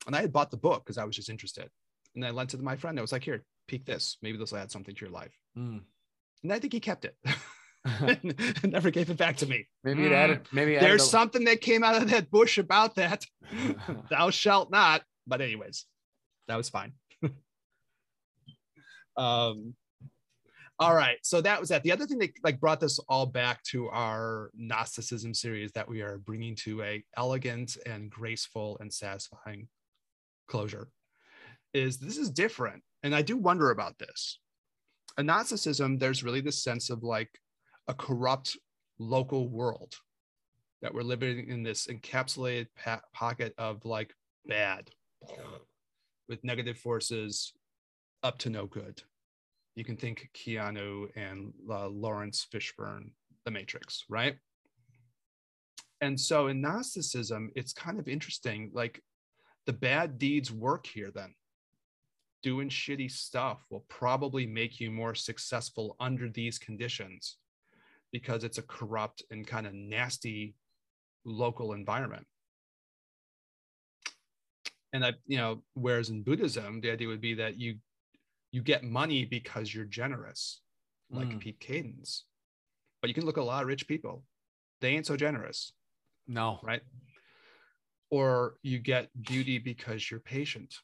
And 0.07 0.15
I 0.17 0.21
had 0.21 0.33
bought 0.33 0.51
the 0.51 0.57
book 0.57 0.85
because 0.85 0.99
I 0.99 1.05
was 1.05 1.17
just 1.17 1.31
interested. 1.31 1.71
And 2.15 2.25
I 2.25 2.31
lent 2.31 2.55
it 2.55 2.59
to 2.59 2.63
my 2.63 2.77
friend. 2.77 2.99
I 2.99 3.03
was 3.03 3.13
like, 3.13 3.25
here, 3.25 3.45
peek 3.67 3.85
this. 3.85 4.17
Maybe 4.23 4.37
this 4.39 4.51
will 4.53 4.59
add 4.59 4.71
something 4.71 4.95
to 4.95 5.01
your 5.01 5.11
life. 5.13 5.37
Mm. 5.57 5.83
And 6.43 6.53
I 6.53 6.59
think 6.59 6.73
he 6.73 6.81
kept 6.81 7.05
it. 7.05 7.17
never 8.65 8.91
gave 8.91 9.11
it 9.11 9.17
back 9.17 9.37
to 9.39 9.47
me. 9.47 9.67
maybe 9.85 10.07
it 10.07 10.13
Mm, 10.13 10.17
added. 10.17 10.49
Maybe 10.53 10.75
it 10.75 10.81
There's 10.81 11.03
added 11.03 11.11
something 11.11 11.45
that 11.45 11.61
came 11.61 11.83
out 11.85 12.01
of 12.01 12.11
that 12.11 12.31
bush 12.31 12.59
about 12.59 12.95
that. 12.97 13.25
Thou 14.11 14.31
shalt 14.31 14.71
not. 14.71 15.03
But 15.27 15.41
anyways, 15.41 15.85
that 16.49 16.57
was 16.57 16.69
fine. 16.69 16.93
um 19.17 19.75
all 20.79 20.95
right 20.95 21.19
so 21.23 21.41
that 21.41 21.59
was 21.59 21.69
that 21.71 21.83
the 21.83 21.91
other 21.91 22.07
thing 22.07 22.19
that 22.19 22.31
like 22.45 22.61
brought 22.61 22.79
this 22.79 23.01
all 23.09 23.27
back 23.27 23.61
to 23.65 23.89
our 23.89 24.51
gnosticism 24.55 25.35
series 25.35 25.73
that 25.73 25.89
we 25.89 26.03
are 26.03 26.19
bringing 26.19 26.55
to 26.55 26.81
a 26.83 27.03
elegant 27.17 27.77
and 27.85 28.11
graceful 28.11 28.77
and 28.81 28.93
satisfying 28.93 29.67
closure 30.47 30.89
is 31.75 31.99
this 31.99 32.17
is 32.17 32.31
different 32.31 32.81
and 33.03 33.13
i 33.13 33.21
do 33.21 33.37
wonder 33.37 33.73
about 33.73 33.99
this 33.99 34.39
in 35.19 35.27
gnosticism 35.27 35.99
there's 35.99 36.23
really 36.23 36.41
this 36.41 36.63
sense 36.63 36.89
of 36.91 37.03
like 37.03 37.31
a 37.89 37.95
corrupt 37.95 38.57
local 38.99 39.49
world 39.49 39.95
that 40.83 40.95
we're 40.95 41.03
living 41.03 41.49
in 41.49 41.63
this 41.63 41.87
encapsulated 41.87 42.69
pa- 42.77 43.01
pocket 43.13 43.55
of 43.59 43.85
like 43.85 44.15
bad 44.47 44.91
with 46.29 46.45
negative 46.45 46.79
forces 46.79 47.53
up 48.23 48.39
to 48.39 48.51
no 48.51 48.67
good. 48.67 49.03
You 49.75 49.85
can 49.85 49.97
think 49.97 50.29
Keanu 50.35 51.09
and 51.17 51.53
uh, 51.71 51.89
Laurence 51.89 52.47
Fishburne, 52.53 53.11
The 53.45 53.51
Matrix, 53.51 54.05
right? 54.09 54.37
And 56.01 56.19
so 56.19 56.49
in 56.49 56.61
Gnosticism, 56.61 57.51
it's 57.57 57.73
kind 57.73 57.99
of 57.99 58.09
interesting. 58.09 58.71
Like 58.73 59.03
the 59.67 59.73
bad 59.73 60.19
deeds 60.19 60.53
work 60.53 60.87
here 60.87 61.11
then. 61.13 61.35
Doing 62.43 62.69
shitty 62.69 63.11
stuff 63.11 63.65
will 63.71 63.85
probably 63.89 64.47
make 64.47 64.79
you 64.79 64.93
more 64.93 65.15
successful 65.15 65.97
under 65.99 66.29
these 66.29 66.59
conditions 66.59 67.39
because 68.13 68.45
it's 68.45 68.59
a 68.59 68.63
corrupt 68.63 69.23
and 69.31 69.47
kind 69.47 69.67
of 69.67 69.75
nasty 69.75 70.55
local 71.25 71.73
environment. 71.73 72.27
And 74.93 75.05
I, 75.05 75.13
you 75.27 75.37
know, 75.37 75.63
whereas 75.75 76.09
in 76.09 76.23
Buddhism, 76.23 76.81
the 76.81 76.91
idea 76.91 77.09
would 77.09 77.21
be 77.21 77.35
that 77.35 77.59
you 77.59 77.77
you 78.51 78.63
get 78.63 78.83
money 78.83 79.27
because 79.27 79.75
you're 79.75 79.85
generous, 79.85 80.63
like 81.11 81.29
Mm. 81.29 81.41
Pete 81.41 81.61
Cadence. 81.61 82.25
But 83.03 83.09
you 83.09 83.15
can 83.15 83.27
look 83.27 83.37
at 83.37 83.43
a 83.43 83.45
lot 83.45 83.63
of 83.63 83.69
rich 83.69 83.87
people; 83.87 84.25
they 84.81 84.91
ain't 84.97 85.05
so 85.07 85.17
generous, 85.17 85.73
no. 86.27 86.59
right? 86.63 86.81
Or 88.11 88.57
you 88.63 88.79
get 88.79 89.11
beauty 89.21 89.59
because 89.59 90.11
you're 90.11 90.21
patient. 90.21 90.75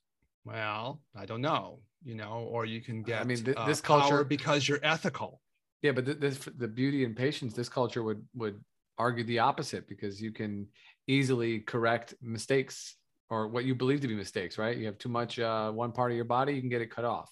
Well, 0.44 1.00
I 1.16 1.24
don't 1.24 1.40
know, 1.40 1.80
you 2.04 2.14
know. 2.14 2.46
Or 2.50 2.66
you 2.66 2.82
can 2.82 3.02
get, 3.02 3.22
I 3.22 3.24
mean, 3.24 3.42
th- 3.42 3.56
uh, 3.56 3.66
this 3.66 3.80
power 3.80 4.00
culture- 4.00 4.24
because 4.24 4.68
you're 4.68 4.80
ethical. 4.82 5.40
Yeah, 5.84 5.92
but 5.92 6.06
th- 6.06 6.18
this 6.18 6.38
the 6.56 6.66
beauty 6.66 7.04
and 7.04 7.14
patience. 7.14 7.52
This 7.52 7.68
culture 7.68 8.02
would 8.02 8.24
would 8.34 8.58
argue 8.96 9.22
the 9.22 9.40
opposite 9.40 9.86
because 9.86 10.18
you 10.20 10.32
can 10.32 10.66
easily 11.06 11.60
correct 11.60 12.14
mistakes 12.22 12.96
or 13.28 13.48
what 13.48 13.66
you 13.66 13.74
believe 13.74 14.00
to 14.00 14.08
be 14.08 14.14
mistakes. 14.14 14.56
Right? 14.56 14.78
You 14.78 14.86
have 14.86 14.96
too 14.96 15.10
much 15.10 15.38
uh, 15.38 15.70
one 15.72 15.92
part 15.92 16.10
of 16.10 16.16
your 16.16 16.24
body, 16.24 16.54
you 16.54 16.62
can 16.62 16.70
get 16.70 16.80
it 16.80 16.90
cut 16.90 17.04
off. 17.04 17.30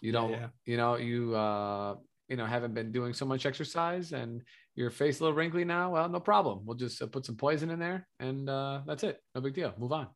You 0.00 0.12
don't. 0.12 0.30
yeah. 0.30 0.46
You 0.64 0.78
know 0.78 0.96
you. 0.96 1.36
Uh, 1.36 1.94
you 2.30 2.36
know, 2.36 2.46
haven't 2.46 2.74
been 2.74 2.92
doing 2.92 3.12
so 3.12 3.26
much 3.26 3.44
exercise 3.44 4.12
and 4.12 4.40
your 4.76 4.88
face 4.88 5.18
a 5.18 5.24
little 5.24 5.36
wrinkly 5.36 5.64
now. 5.64 5.90
Well, 5.90 6.08
no 6.08 6.20
problem. 6.20 6.60
We'll 6.64 6.76
just 6.76 7.02
uh, 7.02 7.06
put 7.06 7.26
some 7.26 7.34
poison 7.34 7.70
in 7.70 7.80
there 7.80 8.06
and 8.20 8.48
uh, 8.48 8.82
that's 8.86 9.02
it. 9.02 9.20
No 9.34 9.40
big 9.40 9.52
deal. 9.52 9.74
Move 9.76 9.90
on. 9.90 10.06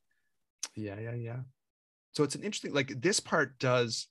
Yeah, 0.77 1.01
yeah, 1.01 1.15
yeah. 1.15 1.41
So 2.13 2.23
it's 2.23 2.37
an 2.37 2.45
interesting, 2.45 2.73
like 2.73 3.03
this 3.03 3.19
part 3.19 3.59
does. 3.59 4.07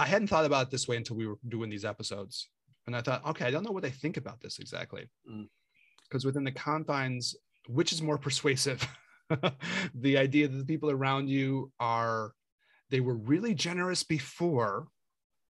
I 0.00 0.06
hadn't 0.06 0.26
thought 0.26 0.44
about 0.44 0.66
it 0.66 0.70
this 0.72 0.88
way 0.88 0.96
until 0.96 1.14
we 1.14 1.28
were 1.28 1.38
doing 1.48 1.70
these 1.70 1.84
episodes. 1.84 2.48
And 2.86 2.96
I 2.96 3.00
thought, 3.00 3.24
okay, 3.26 3.46
I 3.46 3.50
don't 3.50 3.64
know 3.64 3.70
what 3.70 3.82
they 3.82 3.90
think 3.90 4.16
about 4.16 4.40
this 4.40 4.58
exactly. 4.58 5.08
Mm. 5.30 5.48
Because 6.08 6.24
within 6.24 6.44
the 6.44 6.52
confines, 6.52 7.36
which 7.68 7.92
is 7.92 8.02
more 8.02 8.18
persuasive? 8.26 8.86
the 9.94 10.18
idea 10.18 10.48
that 10.48 10.56
the 10.56 10.64
people 10.64 10.90
around 10.90 11.28
you 11.28 11.70
are, 11.80 12.32
they 12.90 13.00
were 13.00 13.14
really 13.14 13.54
generous 13.54 14.02
before. 14.02 14.88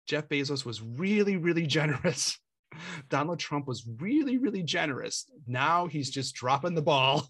Jeff 0.08 0.30
Bezos 0.30 0.66
was 0.66 0.82
really, 0.82 1.38
really 1.38 1.66
generous. 1.66 2.38
Donald 3.10 3.40
Trump 3.40 3.68
was 3.68 3.88
really, 4.00 4.38
really 4.38 4.64
generous. 4.64 5.26
Now 5.48 5.88
he's 5.88 6.10
just 6.10 6.36
dropping 6.36 6.76
the 6.76 6.82
ball 6.82 7.28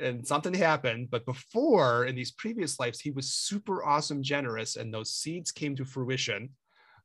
and 0.00 0.26
something 0.26 0.54
happened. 0.54 1.08
But 1.10 1.26
before, 1.26 2.06
in 2.06 2.14
these 2.14 2.32
previous 2.32 2.80
lives, 2.80 3.00
he 3.00 3.10
was 3.10 3.34
super 3.34 3.84
awesome, 3.84 4.22
generous, 4.22 4.76
and 4.76 4.92
those 4.92 5.12
seeds 5.12 5.52
came 5.52 5.76
to 5.76 5.84
fruition 5.84 6.50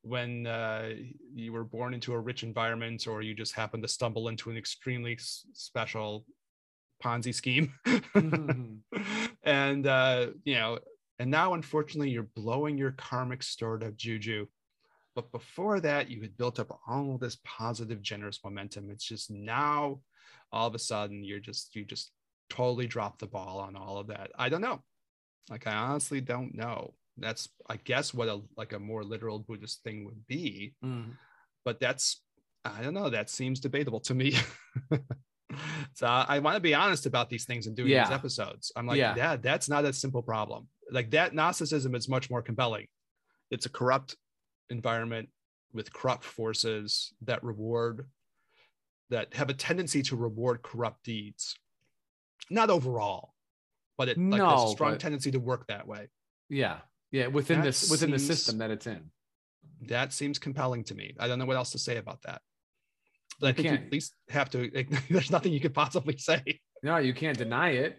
when 0.06 0.46
uh, 0.46 0.92
you 1.34 1.52
were 1.52 1.64
born 1.64 1.96
into 1.96 2.14
a 2.14 2.20
rich 2.20 2.44
environment 2.44 3.08
or 3.08 3.24
you 3.24 3.34
just 3.34 3.54
happened 3.54 3.82
to 3.82 3.90
stumble 3.90 4.28
into 4.28 4.52
an 4.52 4.58
extremely 4.58 5.18
special 5.20 6.26
Ponzi 7.04 7.34
scheme. 7.34 7.74
and, 9.44 9.88
uh, 9.88 10.28
you 10.44 10.56
know, 10.56 10.78
and 11.18 11.32
now, 11.32 11.56
unfortunately, 11.56 12.12
you're 12.12 12.30
blowing 12.36 12.78
your 12.78 12.92
karmic 12.92 13.42
stored 13.42 13.82
of 13.82 13.98
juju. 13.98 14.46
But 15.16 15.32
before 15.32 15.80
that, 15.80 16.10
you 16.12 16.22
had 16.22 16.38
built 16.38 16.60
up 16.60 16.80
all 16.88 17.18
this 17.18 17.38
positive, 17.44 18.04
generous 18.04 18.40
momentum. 18.44 18.92
It's 18.92 19.06
just 19.06 19.32
now, 19.32 20.02
all 20.52 20.68
of 20.68 20.76
a 20.76 20.80
sudden, 20.80 21.24
you're 21.24 21.40
just, 21.40 21.76
you 21.76 21.84
just 21.84 22.12
totally 22.52 22.86
dropped 22.86 23.20
the 23.20 23.28
ball 23.28 23.60
on 23.60 23.76
all 23.76 23.98
of 23.98 24.08
that. 24.08 24.30
I 24.38 24.50
don't 24.50 24.62
know. 24.62 24.84
Like, 25.50 25.66
I 25.66 25.74
honestly 25.74 26.22
don't 26.22 26.54
know. 26.54 26.94
That's, 27.18 27.48
I 27.70 27.78
guess, 27.78 28.14
what 28.14 28.28
a 28.28 28.42
like 28.58 28.74
a 28.74 28.80
more 28.80 29.04
literal 29.04 29.40
Buddhist 29.40 29.84
thing 29.84 30.06
would 30.06 30.28
be. 30.28 30.74
Mm. 30.84 31.12
But 31.64 31.80
that's, 31.80 32.22
I 32.64 32.82
don't 32.82 32.94
know. 32.94 33.10
That 33.10 33.30
seems 33.30 33.60
debatable 33.60 34.00
to 34.02 34.14
me. 34.14 34.36
so 35.94 36.08
I, 36.08 36.40
want 36.40 36.56
to 36.56 36.62
be 36.62 36.74
honest 36.74 37.06
about 37.06 37.30
these 37.30 37.46
things 37.46 37.68
and 37.68 37.76
doing 37.76 37.90
Yeah. 37.90 38.06
these 38.06 38.14
episodes. 38.14 38.72
I'm 38.76 38.86
like, 38.86 38.98
Yeah. 38.98 39.16
yeah, 39.16 39.36
that's 39.38 39.70
not 39.70 39.86
a 39.86 39.94
simple 39.94 40.22
problem. 40.22 40.68
Like 40.92 41.12
that 41.12 41.34
Gnosticism 41.34 41.96
is 41.96 42.10
much 42.10 42.30
more 42.30 42.42
compelling. 42.42 42.88
It's 43.50 43.66
a 43.66 43.70
corrupt 43.70 44.16
environment 44.70 45.30
with 45.74 45.94
corrupt 45.94 46.24
forces 46.24 47.14
that 47.22 47.44
reward 47.44 48.08
that 49.10 49.34
have 49.36 49.50
a 49.50 49.54
tendency 49.54 50.02
to 50.04 50.16
reward 50.16 50.62
corrupt 50.64 51.04
deeds. 51.04 51.56
Not 52.50 52.70
overall, 52.70 53.34
but 53.98 54.10
it 54.10 54.18
like 54.18 54.42
there's 54.42 54.64
a 54.64 54.68
strong 54.70 54.92
but- 54.94 55.00
tendency 55.00 55.32
to 55.32 55.40
work 55.40 55.68
that 55.68 55.88
way. 55.88 56.10
Yeah. 56.50 56.80
Yeah. 57.16 57.28
Within 57.28 57.60
That 57.60 57.66
this, 57.66 57.90
within 57.90 58.12
the 58.12 58.20
system 58.20 58.58
that 58.60 58.72
it's 58.72 58.88
in. 58.88 59.02
That 59.88 60.14
seems 60.14 60.38
compelling 60.40 60.84
to 60.86 60.96
me. 60.96 61.08
I 61.20 61.28
don't 61.28 61.40
know 61.40 61.46
what 61.46 61.58
else 61.62 61.72
to 61.72 61.80
say 61.80 61.98
about 61.98 62.22
that. 62.24 62.42
But 63.40 63.48
I 63.50 63.54
think 63.54 63.68
can't- 63.68 63.86
at 63.86 63.92
least 63.92 64.14
have 64.30 64.50
to. 64.52 64.58
There's 65.10 65.32
nothing 65.32 65.52
you 65.54 65.60
could 65.60 65.74
possibly 65.74 66.18
say. 66.18 66.42
No, 66.84 66.98
you 66.98 67.14
can't 67.14 67.38
deny 67.38 67.70
it. 67.86 67.94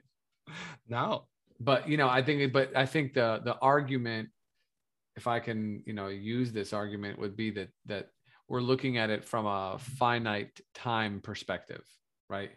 No. 0.88 1.26
but 1.58 1.88
you 1.88 1.96
know 1.96 2.08
i 2.18 2.20
think 2.26 2.52
but 2.52 2.68
i 2.76 2.84
think 2.94 3.14
the 3.14 3.28
the 3.48 3.56
argument 3.74 4.28
if 5.20 5.26
i 5.26 5.38
can 5.46 5.82
you 5.88 5.94
know 5.98 6.08
use 6.08 6.48
this 6.52 6.70
argument 6.82 7.18
would 7.18 7.34
be 7.42 7.48
that 7.58 7.70
that 7.86 8.04
we're 8.48 8.60
looking 8.72 8.94
at 9.02 9.08
it 9.16 9.22
from 9.24 9.44
a 9.46 9.78
finite 9.98 10.54
time 10.74 11.14
perspective 11.28 11.84
right 12.28 12.50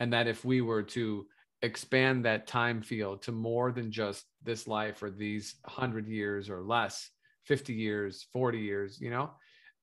and 0.00 0.12
that 0.14 0.26
if 0.26 0.44
we 0.44 0.60
were 0.60 0.82
to 0.82 1.24
expand 1.62 2.24
that 2.24 2.46
time 2.46 2.82
field 2.82 3.22
to 3.22 3.32
more 3.32 3.70
than 3.72 3.90
just 3.90 4.24
this 4.42 4.66
life 4.66 5.02
or 5.02 5.10
these 5.10 5.56
100 5.64 6.08
years 6.08 6.48
or 6.48 6.62
less 6.62 7.10
50 7.46 7.74
years 7.74 8.26
40 8.32 8.58
years 8.58 9.00
you 9.00 9.10
know 9.10 9.30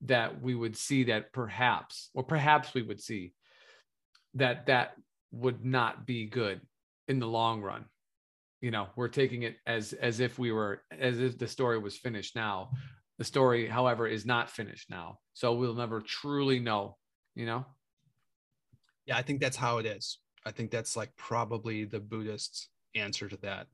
that 0.02 0.42
we 0.42 0.56
would 0.56 0.76
see 0.76 1.06
that 1.06 1.32
perhaps 1.34 2.10
or 2.14 2.24
perhaps 2.24 2.74
we 2.74 2.82
would 2.82 3.02
see 3.02 3.34
that 4.36 4.68
that 4.68 4.94
would 5.32 5.66
not 5.66 6.06
be 6.06 6.26
good 6.26 6.62
in 7.08 7.20
the 7.20 7.28
long 7.28 7.62
run. 7.62 7.86
You 8.62 8.72
know 8.72 8.88
we're 8.96 9.08
taking 9.08 9.44
it 9.44 9.58
as 9.66 9.94
as 9.94 10.20
if 10.20 10.40
we 10.40 10.52
were 10.52 10.82
as 10.92 11.20
if 11.20 11.38
the 11.38 11.48
story 11.48 11.80
was 11.80 11.98
finished 11.98 12.36
now. 12.36 12.72
The 13.18 13.24
story 13.24 13.68
however 13.68 14.08
is 14.08 14.26
not 14.26 14.50
finished 14.50 14.90
now. 14.90 15.20
So 15.34 15.54
we'll 15.54 15.76
never 15.76 16.02
truly 16.02 16.60
know 16.60 16.98
you 17.36 17.46
know? 17.46 17.66
Yeah, 19.06 19.16
I 19.16 19.22
think 19.22 19.40
that's 19.40 19.56
how 19.56 19.78
it 19.78 19.86
is. 19.86 20.18
I 20.48 20.52
think 20.52 20.72
that's 20.72 20.96
like 20.96 21.14
probably 21.18 21.84
the 21.84 22.00
Buddhist 22.00 22.70
answer 22.96 23.28
to 23.28 23.36
that. 23.42 23.68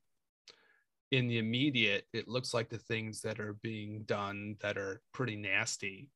In 1.11 1.28
the 1.28 1.38
immediate, 1.38 2.07
it 2.13 2.28
looks 2.28 2.51
like 2.51 2.69
the 2.69 2.80
things 2.80 3.21
that 3.21 3.39
are 3.39 3.53
being 3.61 4.01
done 4.07 4.55
that 4.59 4.76
are 4.76 5.03
pretty 5.13 5.36
nasty, 5.36 6.09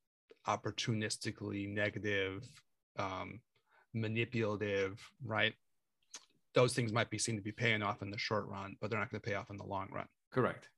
opportunistically 0.47 1.69
negative, 1.69 2.43
um, 2.97 3.39
manipulative, 3.93 4.99
right? 5.23 5.53
Those 6.55 6.73
things 6.73 6.91
might 6.91 7.11
be 7.11 7.19
seen 7.19 7.35
to 7.35 7.41
be 7.43 7.51
paying 7.51 7.83
off 7.83 8.01
in 8.01 8.09
the 8.09 8.17
short 8.17 8.47
run, 8.47 8.77
but 8.81 8.89
they're 8.89 8.99
not 8.99 9.11
going 9.11 9.21
to 9.21 9.29
pay 9.29 9.35
off 9.35 9.51
in 9.51 9.57
the 9.57 9.63
long 9.63 9.89
run. 9.91 10.07
correct 10.31 10.69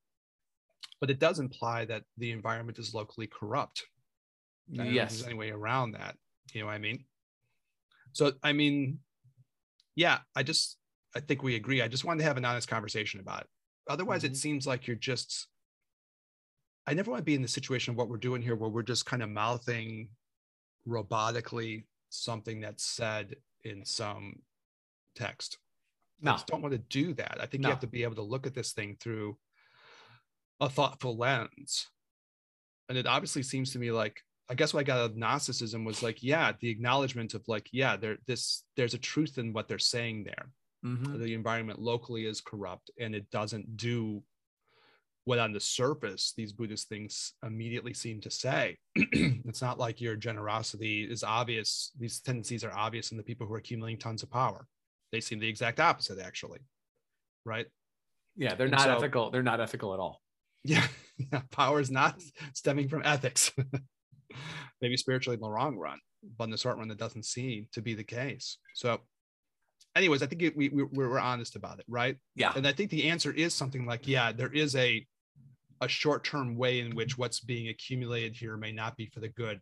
But 1.00 1.10
it 1.10 1.20
does 1.20 1.40
imply 1.40 1.86
that 1.86 2.04
the 2.18 2.32
environment 2.32 2.80
is 2.80 2.94
locally 2.94 3.28
corrupt. 3.28 3.86
I 4.74 4.84
don't 4.84 4.88
know 4.88 4.90
if 4.90 4.96
yes 4.96 5.12
there's 5.14 5.28
any 5.28 5.36
way 5.36 5.52
around 5.52 5.94
that. 5.94 6.18
You 6.54 6.60
know 6.60 6.68
what 6.68 6.74
I 6.74 6.80
mean? 6.80 7.06
So 8.12 8.34
I 8.44 8.52
mean, 8.52 9.00
yeah, 10.00 10.20
I 10.36 10.44
just 10.44 10.78
I 11.16 11.20
think 11.20 11.44
we 11.44 11.56
agree. 11.56 11.82
I 11.82 11.88
just 11.90 12.06
wanted 12.06 12.20
to 12.20 12.24
have 12.26 12.38
an 12.38 12.46
honest 12.46 12.68
conversation 12.70 13.20
about 13.20 13.42
it. 13.42 13.48
Otherwise, 13.88 14.24
Mhm. 14.24 14.30
it 14.32 14.38
seems 14.38 14.66
like 14.66 14.88
you're 14.88 14.96
just 14.96 15.48
I 16.88 16.94
never 16.94 17.12
want 17.12 17.20
to 17.22 17.26
be 17.26 17.36
in 17.36 17.42
the 17.42 17.48
situation 17.48 17.92
of 17.92 17.98
what 17.98 18.10
we're 18.10 18.18
doing 18.18 18.42
here 18.42 18.56
where 18.56 18.70
we're 18.70 18.84
just 18.84 19.06
kind 19.06 19.22
of 19.22 19.30
mouthing 19.30 20.10
robotically 20.88 21.86
something 22.10 22.62
that's 22.62 22.86
said 22.86 23.38
in 23.64 23.86
some 23.86 24.44
text. 25.16 25.60
I 26.26 26.32
no 26.32 26.34
just 26.34 26.48
don't 26.48 26.62
want 26.62 26.74
to 26.74 26.80
do 26.80 27.14
that. 27.16 27.42
I 27.42 27.48
think 27.48 27.64
No. 27.64 27.70
you 27.70 27.74
have 27.74 27.82
to 27.82 27.88
be 27.88 28.04
able 28.04 28.16
to 28.16 28.24
look 28.24 28.48
at 28.48 28.56
this 28.56 28.74
thing 28.74 28.98
through 28.98 29.40
a 30.60 30.70
thoughtful 30.70 31.16
lens. 31.18 31.90
And 32.90 32.98
it 32.98 33.08
obviously 33.08 33.44
seems 33.44 33.72
to 33.74 33.80
me 33.80 33.92
like 33.92 34.24
I 34.50 34.56
guess 34.56 34.74
what 34.74 34.80
I 34.82 34.84
got 34.84 35.00
out 35.00 35.12
of 35.12 35.18
Gnosticism 35.18 35.86
was 35.86 36.02
like, 36.02 36.24
yeah, 36.24 36.54
the 36.60 36.70
acknowledgement 36.70 37.34
of 37.36 37.48
like, 37.48 37.70
yeah, 37.72 37.96
there 37.98 38.18
this 38.28 38.64
there's 38.76 38.94
a 38.96 38.98
truth 38.98 39.38
in 39.38 39.54
what 39.54 39.68
they're 39.68 39.78
saying 39.80 40.24
there. 40.24 40.50
Mhm. 40.86 41.20
The 41.20 41.34
environment 41.34 41.80
locally 41.80 42.26
is 42.26 42.42
corrupt 42.42 42.90
and 43.00 43.14
it 43.14 43.30
doesn't 43.30 43.78
do 43.78 44.24
what 45.26 45.38
on 45.38 45.52
the 45.54 45.60
surface 45.60 46.34
these 46.36 46.52
Buddhist 46.54 46.90
things 46.90 47.34
immediately 47.46 47.94
seem 47.94 48.22
to 48.22 48.32
say. 48.32 48.78
it's 48.96 49.62
not 49.62 49.78
like 49.78 50.02
your 50.02 50.16
generosity 50.16 51.04
is 51.04 51.24
obvious. 51.24 51.92
These 52.00 52.22
tendencies 52.22 52.64
are 52.64 52.74
obvious 52.74 53.12
in 53.12 53.18
the 53.18 53.24
people 53.24 53.46
who 53.46 53.54
are 53.54 53.58
accumulating 53.58 54.00
tons 54.00 54.24
of 54.24 54.32
power. 54.32 54.66
They 55.12 55.22
seem 55.22 55.40
the 55.40 55.48
exact 55.50 55.80
opposite, 55.80 56.20
actually. 56.20 56.60
Right? 57.46 57.68
yeah 58.36 58.54
they're 58.56 58.68
And 58.68 58.72
not 58.72 58.82
so- 58.84 58.96
ethical 58.98 59.32
they're 59.32 59.44
not 59.44 59.60
ethical 59.60 59.94
at 59.94 60.00
all 60.00 60.22
Yeah, 60.64 60.86
yeah. 61.18 61.42
Power 61.52 61.80
is 61.82 61.90
not 61.92 62.22
stemming 62.54 62.88
from 62.90 63.02
ethics. 63.06 63.52
Maybe 64.82 64.98
spiritually 64.98 65.36
in 65.36 65.42
the 65.42 65.48
long 65.48 65.78
run, 65.78 66.00
but 66.38 66.46
in 66.46 66.50
the 66.52 66.58
short 66.58 66.78
run, 66.78 66.88
that 66.90 66.98
doesn't 66.98 67.26
seem 67.26 67.68
to 67.74 67.82
be 67.82 67.94
the 67.94 68.04
case. 68.04 68.58
So, 68.74 69.02
anyways, 69.96 70.24
I 70.24 70.28
think 70.28 70.42
it, 70.42 70.56
we, 70.56 70.70
we 70.70 70.84
we're 70.84 71.20
honest 71.20 71.56
about 71.56 71.80
it, 71.80 71.86
right? 71.88 72.18
yeah 72.36 72.54
And 72.56 72.68
I 72.68 72.72
think 72.72 72.90
the 72.90 73.10
answer 73.10 73.32
is 73.32 73.54
something 73.54 73.86
like, 73.86 74.08
yeah, 74.08 74.32
there 74.32 74.52
is 74.52 74.76
a 74.76 75.06
a 75.82 75.88
short-term 75.88 76.58
way 76.58 76.82
in 76.82 76.96
which 76.96 77.18
what's 77.18 77.40
being 77.40 77.70
accumulated 77.70 78.36
here 78.36 78.58
may 78.58 78.72
not 78.72 78.98
be 78.98 79.06
for 79.06 79.22
the 79.22 79.30
good, 79.30 79.62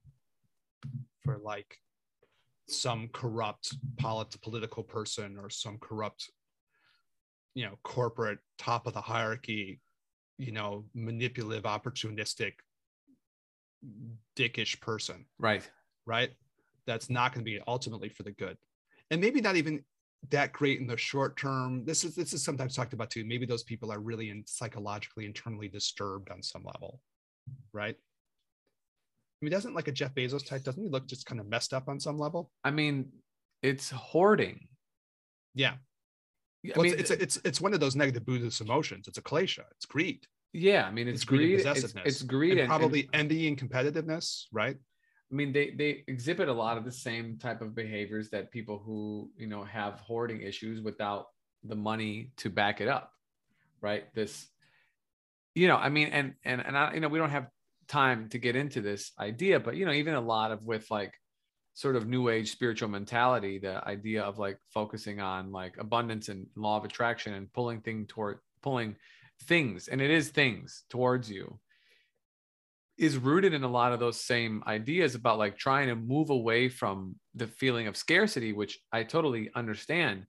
for 1.24 1.38
like 1.38 1.78
some 2.68 3.10
corrupt 3.14 3.76
polit- 3.98 4.42
political 4.42 4.84
person 4.84 5.38
or 5.38 5.50
some 5.50 5.78
corrupt, 5.78 6.32
you 7.54 7.66
know, 7.66 7.78
corporate 7.84 8.40
top 8.58 8.88
of 8.88 8.94
the 8.94 9.02
hierarchy, 9.02 9.80
you 10.38 10.52
know, 10.52 10.86
manipulative, 10.94 11.64
opportunistic, 11.64 12.54
dickish 14.36 14.80
person 14.82 15.26
right 15.40 15.70
right? 16.08 16.32
That's 16.88 17.10
not 17.10 17.34
going 17.34 17.46
to 17.46 17.52
be 17.52 17.60
ultimately 17.68 18.10
for 18.10 18.24
the 18.24 18.32
good, 18.32 18.58
and 19.12 19.22
maybe 19.22 19.42
not 19.42 19.58
even 19.58 19.84
that 20.30 20.54
great 20.54 20.80
in 20.80 20.88
the 20.88 20.98
short 20.98 21.38
term. 21.38 21.86
This 21.86 22.04
is 22.04 22.16
this 22.16 22.34
is 22.34 22.44
sometimes 22.44 22.76
talked 22.76 22.94
about 22.94 23.12
too. 23.12 23.26
Maybe 23.26 23.46
those 23.46 23.64
people 23.64 23.92
are 23.92 24.00
really 24.00 24.30
in 24.30 24.44
psychologically 24.48 25.26
internally 25.26 25.68
disturbed 25.68 26.32
on 26.32 26.42
some 26.42 26.64
level, 26.64 27.02
right? 27.74 27.96
I 27.96 29.46
mean, 29.46 29.52
doesn't 29.52 29.76
like 29.76 29.88
a 29.88 29.92
Jeff 29.92 30.16
Bezos 30.16 30.48
type 30.48 30.64
doesn't 30.64 30.82
he 30.82 30.90
look 30.90 31.08
just 31.08 31.26
kind 31.26 31.40
of 31.42 31.48
messed 31.48 31.74
up 31.74 31.90
on 31.90 32.00
some 32.00 32.18
level? 32.18 32.50
i 32.64 32.72
mean 32.72 33.12
it's 33.62 33.90
hoarding 33.92 34.68
Yeah, 36.64 36.74
i 36.74 36.74
well, 36.76 36.84
mean 36.84 36.94
it's, 36.98 37.12
it's 37.12 37.22
it's 37.22 37.40
it's 37.44 37.62
one 37.62 37.74
of 37.74 37.80
those 37.80 37.96
negative 37.96 38.26
Buddhist 38.26 38.62
emotions. 38.62 39.08
It's 39.08 39.18
a 39.18 39.22
klesha. 39.22 39.64
It's 39.76 39.86
greed. 39.86 40.26
Yeah 40.54 40.86
i 40.86 40.92
mean 40.92 41.08
it's, 41.08 41.18
It's, 41.18 41.26
greed, 41.26 41.54
it's, 41.60 41.64
possessiveness. 41.64 42.06
it's 42.06 42.22
greed 42.24 42.52
and 42.52 42.62
and, 42.62 42.72
and- 42.72 42.80
probably 42.80 43.10
envy 43.14 43.48
and 43.48 43.58
competitiveness, 43.58 44.46
right? 44.52 44.78
I 45.30 45.36
mean, 45.36 45.52
they 45.52 45.72
they 45.72 46.06
exhibit 46.08 46.48
a 46.48 46.54
lot 46.54 46.78
of 46.78 46.86
the 46.86 46.92
same 46.92 47.38
type 47.38 47.62
of 47.62 47.76
behaviors 47.76 48.30
that 48.30 48.50
people 48.50 48.82
who 48.86 49.30
you 49.38 49.48
know 49.48 49.66
have 49.66 50.00
hoarding 50.00 50.42
issues 50.42 50.82
without 50.82 51.26
the 51.66 51.76
money 51.76 52.32
to 52.38 52.50
back 52.50 52.80
it 52.80 52.88
up, 52.88 53.12
right? 53.82 54.06
This, 54.16 54.48
you 55.54 55.68
know, 55.68 55.76
I 55.76 55.90
mean, 55.90 56.08
and 56.10 56.34
and 56.46 56.66
and 56.66 56.78
I, 56.78 56.94
you 56.94 57.02
know, 57.02 57.10
we 57.10 57.20
don't 57.20 57.30
have 57.32 57.48
time 57.90 58.30
to 58.30 58.38
get 58.38 58.56
into 58.56 58.80
this 58.80 59.12
idea, 59.20 59.60
but 59.60 59.76
you 59.76 59.86
know, 59.86 59.92
even 59.92 60.14
a 60.14 60.22
lot 60.22 60.52
of 60.54 60.64
with 60.64 60.90
like 60.90 61.14
sort 61.74 61.98
of 61.98 62.08
new 62.08 62.30
age 62.30 62.50
spiritual 62.54 62.88
mentality, 62.88 63.60
the 63.60 63.86
idea 63.86 64.24
of 64.24 64.40
like 64.40 64.58
focusing 64.74 65.20
on 65.20 65.52
like 65.52 65.76
abundance 65.78 66.30
and 66.30 66.48
law 66.56 66.78
of 66.78 66.86
attraction 66.86 67.34
and 67.34 67.52
pulling 67.52 67.82
thing 67.82 68.06
toward 68.08 68.40
pulling 68.62 68.96
things, 69.44 69.88
and 69.88 70.02
it 70.02 70.10
is 70.10 70.30
things 70.30 70.84
towards 70.90 71.30
you 71.30 71.60
is 72.98 73.18
rooted 73.18 73.54
in 73.54 73.64
a 73.64 73.68
lot 73.68 73.94
of 73.94 74.00
those 74.00 74.20
same 74.20 74.64
ideas 74.66 75.14
about 75.14 75.38
like 75.38 75.58
trying 75.58 75.88
to 75.88 75.96
move 75.96 76.30
away 76.32 76.68
from 76.68 77.16
the 77.36 77.48
feeling 77.48 77.88
of 77.88 77.96
scarcity 77.96 78.54
which 78.54 78.80
i 78.92 79.04
totally 79.04 79.52
understand 79.56 80.26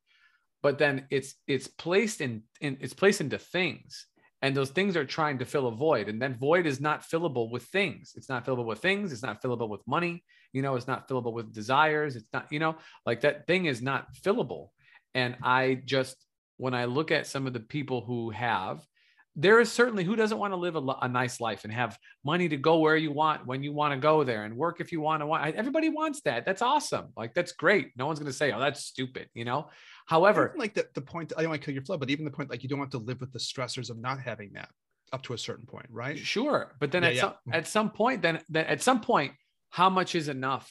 but 0.63 0.79
then 0.79 1.07
it's 1.11 1.35
it's 1.47 1.67
placed 1.67 2.21
in, 2.21 2.43
in 2.61 2.77
it's 2.81 2.95
placed 2.95 3.21
into 3.21 3.39
things 3.39 4.07
and 4.43 4.57
those 4.57 4.71
things 4.71 4.97
are 4.97 5.05
trying 5.05 5.39
to 5.39 5.45
fill 5.45 5.67
a 5.67 5.75
void 5.75 6.09
and 6.09 6.21
that 6.23 6.39
void 6.39 6.67
is 6.67 6.81
not 6.81 7.03
fillable 7.03 7.51
with 7.51 7.65
things. 7.65 8.13
It's 8.15 8.29
not 8.29 8.47
fillable 8.47 8.67
with 8.67 8.81
things 8.81 9.13
it's 9.13 9.23
not 9.23 9.43
fillable 9.43 9.69
with 9.69 9.81
money 9.87 10.23
you 10.53 10.63
know 10.63 10.77
it's 10.77 10.87
not 10.87 11.09
fillable 11.09 11.33
with 11.33 11.53
desires 11.53 12.17
it's 12.17 12.29
not 12.33 12.47
you 12.51 12.59
know 12.59 12.77
like 13.07 13.21
that 13.23 13.47
thing 13.47 13.67
is 13.67 13.83
not 13.83 14.15
fillable 14.15 14.69
and 15.15 15.37
i 15.43 15.81
just 15.85 16.17
when 16.57 16.75
i 16.75 16.85
look 16.85 17.11
at 17.11 17.27
some 17.27 17.47
of 17.47 17.53
the 17.53 17.61
people 17.61 18.01
who 18.01 18.31
have 18.31 18.81
there 19.39 19.61
is 19.61 19.71
certainly 19.71 20.03
who 20.03 20.17
doesn't 20.17 20.39
want 20.39 20.53
to 20.53 20.57
live 20.57 20.75
a, 20.75 20.83
a 21.01 21.09
nice 21.09 21.41
life 21.41 21.63
and 21.63 21.73
have 21.73 21.97
money 22.25 22.49
to 22.49 22.57
go 22.57 22.79
where 22.81 22.97
you 22.97 23.13
want 23.13 23.47
when 23.47 23.63
you 23.63 23.73
want 23.73 23.95
to 23.95 23.99
go 23.99 24.25
there 24.25 24.45
and 24.45 24.55
work 24.57 24.81
if 24.81 24.91
you 24.91 25.01
want 25.01 25.23
to 25.23 25.27
want 25.27 25.55
everybody 25.55 25.89
wants 25.89 26.21
that 26.23 26.45
that's 26.45 26.61
awesome 26.61 27.07
like 27.17 27.33
that's 27.35 27.53
great 27.53 27.93
no 27.97 28.05
one's 28.05 28.19
going 28.19 28.31
to 28.31 28.37
say 28.37 28.53
oh 28.53 28.59
that's 28.59 28.85
stupid 28.85 29.29
you 29.35 29.45
know? 29.45 29.71
However 30.07 30.55
like 30.59 30.75
the, 30.75 30.87
the 30.95 31.01
point 31.01 31.33
i 31.37 31.43
don't 31.43 31.51
want 31.51 31.63
to 31.63 31.65
kill 31.65 31.75
your 31.75 31.85
flow 31.85 31.97
but 31.97 32.11
even 32.11 32.25
the 32.25 32.31
point 32.31 32.51
like 32.51 32.63
you 32.63 32.69
don't 32.69 32.81
have 32.81 32.91
to 32.91 32.99
live 32.99 33.21
with 33.21 33.33
the 33.33 33.39
stressors 33.39 33.91
of 33.91 33.99
not 33.99 34.21
having 34.21 34.51
that 34.55 34.69
up 35.13 35.23
to 35.23 35.33
a 35.33 35.39
certain 35.39 35.67
point 35.67 35.87
right? 35.89 36.19
Sure 36.19 36.75
but 36.81 36.91
then 36.91 37.05
Yeah, 37.05 37.09
at 37.09 37.15
yeah. 37.15 37.21
some 37.21 37.35
at 37.53 37.67
some 37.69 37.91
point 37.91 38.23
then 38.23 38.41
then 38.49 38.67
at 38.67 38.83
some 38.83 39.01
point 39.01 39.33
how 39.71 39.89
much 39.89 40.15
is 40.15 40.29
enough? 40.29 40.69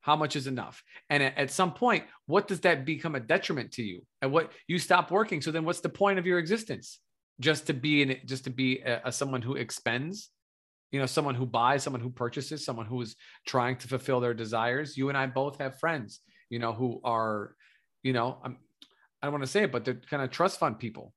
How 0.00 0.16
much 0.16 0.36
is 0.36 0.46
enough? 0.46 0.82
And 1.10 1.22
at 1.22 1.50
some 1.52 1.72
point 1.72 2.04
what 2.26 2.48
does 2.48 2.60
that 2.60 2.84
become 2.84 3.14
a 3.14 3.20
detriment 3.20 3.72
to 3.72 3.82
you? 3.82 4.02
And 4.22 4.32
what 4.32 4.50
you 4.66 4.80
stop 4.80 5.12
working 5.12 5.40
so 5.40 5.52
then 5.52 5.64
what's 5.64 5.80
the 5.80 5.88
point 5.88 6.18
of 6.18 6.26
your 6.26 6.40
existence 6.40 6.98
just 7.40 7.66
to 7.66 7.72
be 7.74 8.02
in 8.02 8.10
it 8.10 8.26
just 8.26 8.44
to 8.44 8.50
be 8.50 8.78
a, 8.80 9.00
a 9.06 9.12
someone 9.12 9.42
who 9.42 9.54
expends 9.54 10.30
you 10.90 10.98
know 10.98 11.06
someone 11.06 11.34
who 11.34 11.46
buys 11.46 11.82
someone 11.82 12.00
who 12.00 12.10
purchases 12.10 12.64
someone 12.64 12.86
who 12.86 13.00
is 13.02 13.14
trying 13.46 13.76
to 13.76 13.88
fulfill 13.88 14.20
their 14.20 14.34
desires. 14.34 14.96
You 14.96 15.08
and 15.08 15.18
i 15.18 15.26
both 15.26 15.58
have 15.58 15.78
friends 15.78 16.20
you 16.50 16.58
know 16.58 16.72
who 16.72 17.00
are 17.04 17.54
you 18.02 18.12
know 18.12 18.38
I'm, 18.44 18.56
i 19.22 19.26
don't 19.26 19.32
want 19.32 19.44
to 19.44 19.50
say 19.50 19.64
it 19.64 19.72
but 19.72 19.84
they're 19.84 20.00
kind 20.10 20.22
of 20.22 20.30
trust 20.30 20.58
fund 20.58 20.78
people 20.78 21.12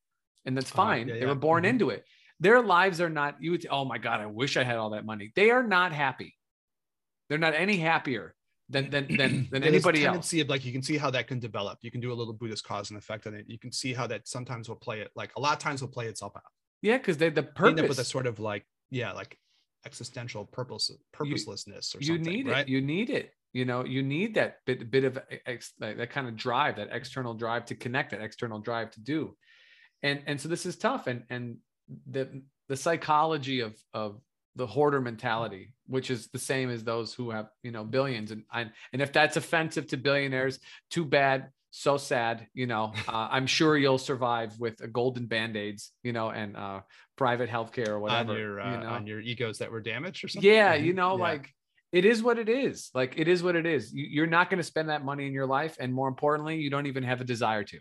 and 0.45 0.57
that's 0.57 0.71
Uh-huh, 0.71 0.83
fine. 0.87 1.07
Yeah, 1.07 1.13
they 1.15 1.19
yeah. 1.21 1.27
were 1.27 1.35
born 1.35 1.63
Mhm. 1.63 1.69
into 1.69 1.89
it. 1.91 2.03
Their 2.39 2.61
lives 2.61 2.99
are 3.01 3.09
not 3.09 3.37
you 3.41 3.51
would 3.51 3.65
oh 3.69 3.85
my 3.85 3.97
god 3.97 4.19
i 4.21 4.25
wish 4.25 4.57
i 4.57 4.63
had 4.63 4.77
all 4.77 4.89
that 4.91 5.05
money. 5.05 5.31
They 5.35 5.49
are 5.51 5.63
not 5.63 5.91
happy. 5.93 6.35
They're 7.29 7.37
not 7.47 7.53
any 7.55 7.77
happier 7.77 8.35
than 8.71 8.89
than 8.89 9.07
than, 9.15 9.47
than 9.51 9.63
anybody 9.63 9.99
else 9.99 10.13
tendency 10.13 10.41
of 10.41 10.49
like 10.49 10.65
you 10.65 10.71
can 10.71 10.81
see 10.81 10.97
how 10.97 11.11
that 11.11 11.27
can 11.27 11.39
develop. 11.39 11.79
You 11.81 11.91
can 11.91 12.01
do 12.01 12.11
a 12.11 12.15
little 12.15 12.33
Buddhist 12.33 12.63
cause 12.63 12.89
and 12.89 12.97
effect 12.97 13.27
on 13.27 13.33
it. 13.33 13.45
You 13.47 13.59
can 13.59 13.71
see 13.71 13.93
how 13.93 14.07
that 14.07 14.27
sometimes 14.27 14.69
will 14.69 14.75
play 14.77 15.01
it 15.01 15.11
like 15.15 15.31
a 15.37 15.39
lot 15.39 15.53
of 15.53 15.59
times 15.59 15.81
will 15.81 15.89
play 15.89 16.07
itself 16.07 16.33
out. 16.35 16.43
yeah 16.81 16.97
because 16.97 17.17
they 17.17 17.29
the 17.29 17.47
You 17.59 17.67
end 17.67 17.79
up 17.79 17.89
with 17.89 17.99
a 17.99 18.05
sort 18.05 18.27
of 18.27 18.39
like 18.39 18.65
yeah 18.89 19.11
like 19.11 19.37
existential 19.85 20.45
purpose 20.45 20.91
purposelessness 21.11 21.95
or 21.95 22.01
something. 22.01 22.07
you 22.07 22.17
need 22.19 22.47
right? 22.47 22.67
it 22.67 22.69
you 22.69 22.81
need 22.81 23.09
it 23.09 23.33
you 23.53 23.65
know 23.65 23.83
you 23.83 24.03
need 24.03 24.35
that 24.35 24.57
bit 24.65 24.89
bit 24.91 25.03
of 25.03 25.17
eh, 25.29 25.37
ex, 25.45 25.73
that 25.79 25.97
that 25.97 26.11
kind 26.11 26.27
of 26.27 26.35
drive 26.35 26.75
that 26.75 26.89
external 26.91 27.33
drive 27.33 27.65
to 27.65 27.75
connect 27.75 28.11
that 28.11 28.21
external 28.21 28.59
drive 28.59 28.91
to 28.91 29.01
do 29.01 29.35
and 30.03 30.21
and 30.27 30.39
so 30.39 30.47
this 30.47 30.65
is 30.65 30.77
tough 30.77 31.07
and 31.07 31.23
and 31.29 31.57
the 32.09 32.43
the 32.69 32.77
psychology 32.77 33.61
of 33.61 33.75
of 33.93 34.21
the 34.55 34.67
hoarder 34.67 34.99
mentality 35.01 35.73
which 35.87 36.09
is 36.11 36.27
the 36.27 36.39
same 36.39 36.69
as 36.69 36.83
those 36.83 37.13
who 37.13 37.29
have 37.31 37.47
you 37.63 37.71
know 37.71 37.83
billions 37.83 38.31
and 38.31 38.43
and, 38.53 38.71
and 38.93 39.01
if 39.01 39.11
that's 39.13 39.37
offensive 39.37 39.87
to 39.87 39.97
billionaires 39.97 40.59
too 40.89 41.05
bad 41.05 41.49
so 41.71 41.97
sad 41.97 42.47
you 42.53 42.67
know 42.67 42.91
uh, 43.07 43.27
i'm 43.31 43.47
sure 43.47 43.77
you'll 43.77 43.97
survive 43.97 44.57
with 44.59 44.79
a 44.81 44.87
golden 44.87 45.25
band-aids 45.25 45.91
you 46.03 46.11
know 46.11 46.29
and 46.29 46.57
uh 46.57 46.81
private 47.17 47.49
healthcare 47.49 47.87
or 47.89 47.99
whatever 47.99 48.31
on 48.33 48.37
your 48.37 48.59
uh, 48.59 48.71
you 48.71 48.77
know? 48.83 48.89
on 48.89 49.07
your 49.07 49.19
egos 49.21 49.57
that 49.59 49.71
were 49.71 49.81
damaged 49.81 50.23
or 50.23 50.27
something. 50.27 50.49
yeah 50.51 50.75
Mhm. 50.77 50.83
you 50.85 50.93
know 50.93 51.15
Yeah. 51.17 51.23
like 51.23 51.49
it 51.93 52.05
is 52.05 52.21
what 52.23 52.37
it 52.39 52.49
is 52.49 52.89
like 52.93 53.13
it 53.17 53.27
is 53.27 53.41
what 53.43 53.55
it 53.55 53.65
is 53.65 53.93
You- 53.93 54.07
you're 54.15 54.27
not 54.27 54.49
going 54.49 54.57
to 54.59 54.63
spend 54.63 54.89
that 54.89 55.03
money 55.05 55.27
in 55.27 55.33
your 55.33 55.45
life 55.47 55.77
and 55.79 55.93
more 55.93 56.07
importantly 56.09 56.57
you 56.57 56.69
don't 56.69 56.87
even 56.87 57.03
have 57.03 57.21
a 57.21 57.25
desire 57.25 57.63
to 57.65 57.79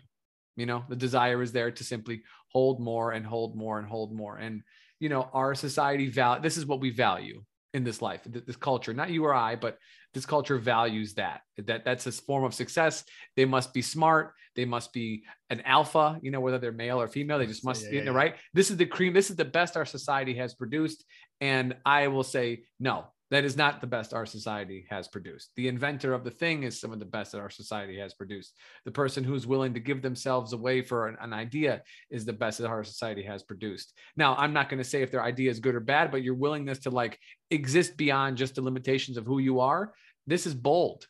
you 0.57 0.65
know 0.65 0.83
the 0.89 0.95
desire 0.97 1.41
is 1.41 1.51
there 1.51 1.71
to 1.71 1.83
simply 1.83 2.23
hold 2.49 2.81
more 2.81 3.11
and 3.11 3.25
hold 3.25 3.55
more 3.57 3.79
and 3.79 3.87
hold 3.87 4.13
more 4.13 4.37
and 4.37 4.61
you 5.01 5.09
know 5.09 5.23
our 5.33 5.53
society 5.55 6.07
val 6.17 6.39
this 6.39 6.55
is 6.59 6.65
what 6.65 6.79
we 6.79 6.89
value 6.91 7.43
in 7.73 7.83
this 7.83 8.01
life 8.01 8.21
th- 8.31 8.45
this 8.45 8.55
culture 8.55 8.93
not 8.93 9.09
you 9.09 9.25
or 9.25 9.33
i 9.33 9.55
but 9.55 9.77
this 10.13 10.25
culture 10.25 10.57
values 10.57 11.13
that 11.15 11.41
that 11.57 11.85
that's 11.85 12.05
a 12.05 12.11
form 12.11 12.43
of 12.43 12.53
success. 12.53 13.03
They 13.37 13.45
must 13.45 13.73
be 13.73 13.81
smart. 13.81 14.33
They 14.57 14.65
must 14.65 14.91
be 14.91 15.23
an 15.49 15.61
alpha 15.61 16.19
you 16.21 16.31
know 16.31 16.41
whether 16.41 16.59
they're 16.59 16.73
male 16.85 16.99
or 16.99 17.07
female 17.07 17.39
they 17.39 17.45
just 17.45 17.63
must 17.63 17.85
Yeah, 17.85 17.91
you 17.99 18.03
know 18.03 18.11
yeah. 18.11 18.17
right? 18.23 18.35
This 18.53 18.69
is 18.71 18.77
the 18.77 18.85
cream 18.85 19.13
this 19.13 19.29
is 19.29 19.37
the 19.37 19.45
best 19.59 19.77
our 19.77 19.85
society 19.85 20.33
has 20.35 20.53
produced 20.53 21.05
and 21.39 21.75
i 21.85 22.01
will 22.09 22.23
say 22.23 22.63
no 22.79 23.05
that 23.31 23.43
is 23.45 23.57
not 23.57 23.81
the 23.81 23.87
best 23.87 24.13
our 24.13 24.25
society 24.25 24.85
has 24.89 25.07
produced. 25.07 25.51
The 25.55 25.67
inventor 25.67 26.13
of 26.13 26.23
the 26.23 26.31
thing 26.31 26.63
is 26.63 26.79
some 26.79 26.91
of 26.91 26.99
the 26.99 27.05
best 27.05 27.31
that 27.31 27.39
our 27.39 27.49
society 27.49 27.97
has 27.97 28.13
produced. 28.13 28.57
The 28.85 28.91
person 28.91 29.23
who's 29.23 29.47
willing 29.47 29.73
to 29.73 29.79
give 29.79 30.01
themselves 30.01 30.53
away 30.53 30.81
for 30.81 31.07
an, 31.07 31.17
an 31.21 31.33
idea 31.33 31.81
is 32.09 32.25
the 32.25 32.33
best 32.33 32.59
that 32.59 32.67
our 32.67 32.83
society 32.83 33.23
has 33.23 33.41
produced. 33.41 33.93
Now 34.15 34.35
i'm 34.35 34.53
not 34.53 34.69
going 34.69 34.77
to 34.83 34.89
say 34.89 35.01
if 35.01 35.11
their 35.11 35.23
idea 35.23 35.49
is 35.49 35.59
good 35.59 35.75
or 35.75 35.79
bad 35.79 36.11
but 36.11 36.23
your 36.23 36.35
willingness 36.35 36.79
to 36.79 36.89
like 36.89 37.17
exist 37.49 37.97
beyond 37.97 38.37
just 38.37 38.55
the 38.55 38.61
limitations 38.61 39.17
of 39.17 39.25
who 39.25 39.39
you 39.39 39.59
are 39.59 39.93
this 40.27 40.45
is 40.45 40.53
bold 40.53 41.07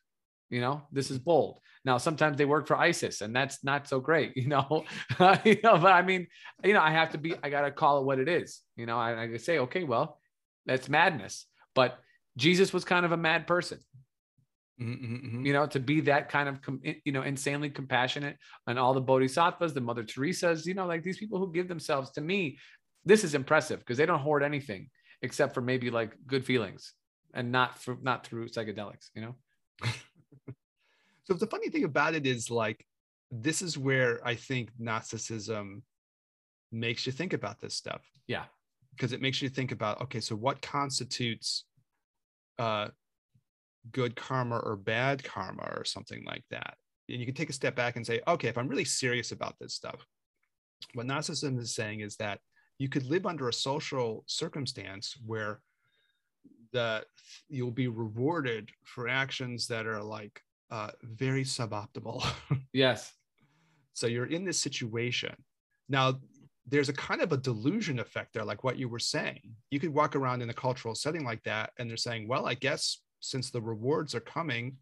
you 0.52 0.60
know? 0.60 0.82
This 0.92 1.10
is 1.10 1.18
bold. 1.18 1.60
Now 1.86 1.98
sometimes 1.98 2.38
they 2.38 2.46
work 2.46 2.68
for 2.68 2.76
isis 2.76 3.22
and 3.22 3.34
that's 3.34 3.64
not 3.64 3.88
so 3.88 4.00
great 4.00 4.34
you 4.36 4.48
know? 4.48 4.84
You 5.46 5.58
know 5.64 5.78
but 5.78 5.94
i 5.94 6.02
mean 6.02 6.28
you 6.64 6.74
know 6.74 6.82
i 6.82 6.92
have 6.92 7.12
to 7.12 7.18
be 7.18 7.34
i 7.42 7.50
gotta 7.50 7.72
call 7.72 8.00
it 8.00 8.06
what 8.06 8.20
it 8.20 8.28
is 8.28 8.62
you 8.76 8.86
know? 8.86 9.00
I, 9.00 9.24
I 9.24 9.38
say 9.38 9.60
okay 9.60 9.84
well 9.84 10.20
that's 10.66 10.90
madness. 10.90 11.46
But 11.74 11.98
jesus 12.38 12.74
was 12.74 12.84
kind 12.86 13.06
of 13.06 13.12
a 13.12 13.18
mad 13.18 13.48
person 13.48 13.80
Mhm, 14.80 15.00
mhm, 15.00 15.34
mhm. 15.34 15.46
you 15.46 15.54
know 15.54 15.68
to 15.68 15.80
be 15.80 16.02
that 16.02 16.30
kind 16.30 16.50
of 16.50 16.60
you 17.06 17.12
know 17.12 17.22
insanely 17.22 17.70
compassionate 17.70 18.38
and 18.66 18.80
all 18.80 18.94
the 18.96 19.02
bodhisattvas 19.02 19.74
the 19.74 19.82
mother 19.82 20.04
teresa's 20.04 20.66
you 20.66 20.74
know 20.74 20.88
like 20.88 21.04
these 21.04 21.20
people 21.20 21.38
who 21.38 21.52
give 21.52 21.68
themselves 21.68 22.10
to 22.12 22.22
me 22.22 22.58
this 23.06 23.24
is 23.24 23.36
impressive 23.36 23.80
because 23.80 23.98
they 23.98 24.08
don't 24.08 24.20
hoard 24.20 24.42
anything 24.42 24.90
except 25.22 25.54
for 25.54 25.62
maybe 25.62 25.92
like 25.92 26.16
good 26.26 26.44
feelings 26.44 26.94
and 27.36 27.52
not 27.52 27.78
for 27.78 27.98
not 28.02 28.26
through 28.26 28.48
psychedelics 28.48 29.10
you 29.14 29.22
know 29.22 29.36
So 31.32 31.38
the 31.38 31.48
funny 31.48 31.70
thing 31.70 31.84
about 31.84 32.16
it 32.16 32.26
is 32.26 32.50
like 32.50 32.86
this 33.30 33.62
is 33.62 33.78
where 33.78 34.20
I 34.28 34.36
think 34.36 34.70
Gnosticism 34.78 35.84
makes 36.72 37.06
you 37.06 37.12
think 37.12 37.34
about 37.34 37.60
this 37.60 37.74
stuff. 37.74 38.02
Yeah. 38.28 38.46
Because 38.96 39.14
it 39.14 39.22
makes 39.22 39.42
you 39.42 39.48
think 39.48 39.72
about 39.72 40.02
okay, 40.02 40.20
so 40.20 40.36
what 40.36 40.62
constitutes 40.62 41.66
uh 42.60 42.90
good 43.92 44.16
karma 44.16 44.58
or 44.58 44.76
bad 44.76 45.24
karma 45.24 45.64
or 45.76 45.84
something 45.84 46.24
like 46.26 46.44
that. 46.52 46.76
And 47.10 47.20
you 47.20 47.26
can 47.26 47.36
take 47.36 47.50
a 47.50 47.54
step 47.54 47.76
back 47.76 47.96
and 47.96 48.06
say, 48.06 48.22
okay, 48.28 48.48
if 48.48 48.58
I'm 48.58 48.68
really 48.68 48.86
serious 48.86 49.32
about 49.32 49.56
this 49.60 49.74
stuff, 49.74 50.06
what 50.94 51.08
Gnosticism 51.08 51.58
is 51.60 51.74
saying 51.74 52.02
is 52.02 52.16
that 52.18 52.40
you 52.78 52.90
could 52.90 53.06
live 53.08 53.26
under 53.26 53.50
a 53.50 53.54
social 53.54 54.24
circumstance 54.28 55.16
where 55.26 55.62
the 56.74 57.04
you'll 57.50 57.72
be 57.72 57.88
rewarded 57.88 58.70
for 58.84 59.08
actions 59.08 59.68
that 59.68 59.86
are 59.86 60.02
like 60.02 60.42
uh, 60.70 60.92
very 61.04 61.44
suboptimal. 61.44 62.26
yes 62.74 63.14
so 63.94 64.08
you're 64.08 64.26
in 64.26 64.44
this 64.46 64.60
situation. 64.60 65.36
Now, 65.90 66.20
there's 66.68 66.90
a 66.90 66.94
kind 66.94 67.22
of 67.22 67.32
a 67.32 67.38
delusion 67.38 68.00
effect 68.00 68.34
there, 68.34 68.46
like 68.46 68.64
what 68.64 68.78
you 68.78 68.88
were 68.88 69.00
saying. 69.00 69.42
You 69.72 69.80
could 69.80 69.94
walk 69.94 70.16
around 70.16 70.42
in 70.42 70.50
a 70.50 70.54
cultural 70.54 70.96
setting 70.96 71.24
like 71.24 71.44
that, 71.44 71.72
and 71.78 71.90
they're 71.90 71.98
saying, 71.98 72.28
well, 72.28 72.46
I 72.46 72.54
guess 72.54 73.02
since 73.20 73.50
the 73.50 73.62
rewards 73.62 74.14
are 74.16 74.22
coming 74.22 74.78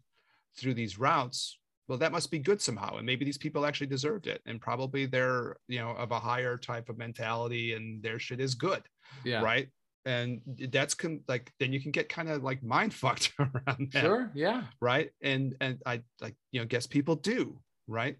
through 0.58 0.74
these 0.74 0.98
routes, 0.98 1.58
well, 1.88 1.98
that 1.98 2.12
must 2.12 2.30
be 2.30 2.38
good 2.38 2.62
somehow. 2.62 2.98
And 2.98 3.06
maybe 3.06 3.24
these 3.24 3.36
people 3.36 3.66
actually 3.66 3.88
deserved 3.88 4.28
it. 4.28 4.40
And 4.46 4.60
probably 4.60 5.06
they're, 5.06 5.56
you 5.66 5.80
know, 5.80 5.90
of 5.90 6.12
a 6.12 6.20
higher 6.20 6.56
type 6.56 6.88
of 6.88 6.96
mentality 6.96 7.74
and 7.74 8.00
their 8.00 8.20
shit 8.20 8.40
is 8.40 8.54
good. 8.54 8.82
yeah 9.24 9.42
Right. 9.42 9.68
And 10.06 10.40
that's 10.70 10.96
like, 11.28 11.52
then 11.58 11.72
you 11.72 11.80
can 11.80 11.90
get 11.90 12.08
kind 12.08 12.28
of 12.30 12.44
like 12.44 12.62
mind 12.62 12.94
fucked 13.02 13.32
around 13.38 13.90
that 13.92 14.02
sure 14.02 14.30
yeah 14.34 14.62
right 14.80 15.10
and 15.20 15.54
and 15.60 15.78
i 15.84 16.00
like 16.20 16.34
you 16.52 16.60
know 16.60 16.66
guess 16.66 16.86
people 16.86 17.16
do 17.16 17.60
right 17.86 18.16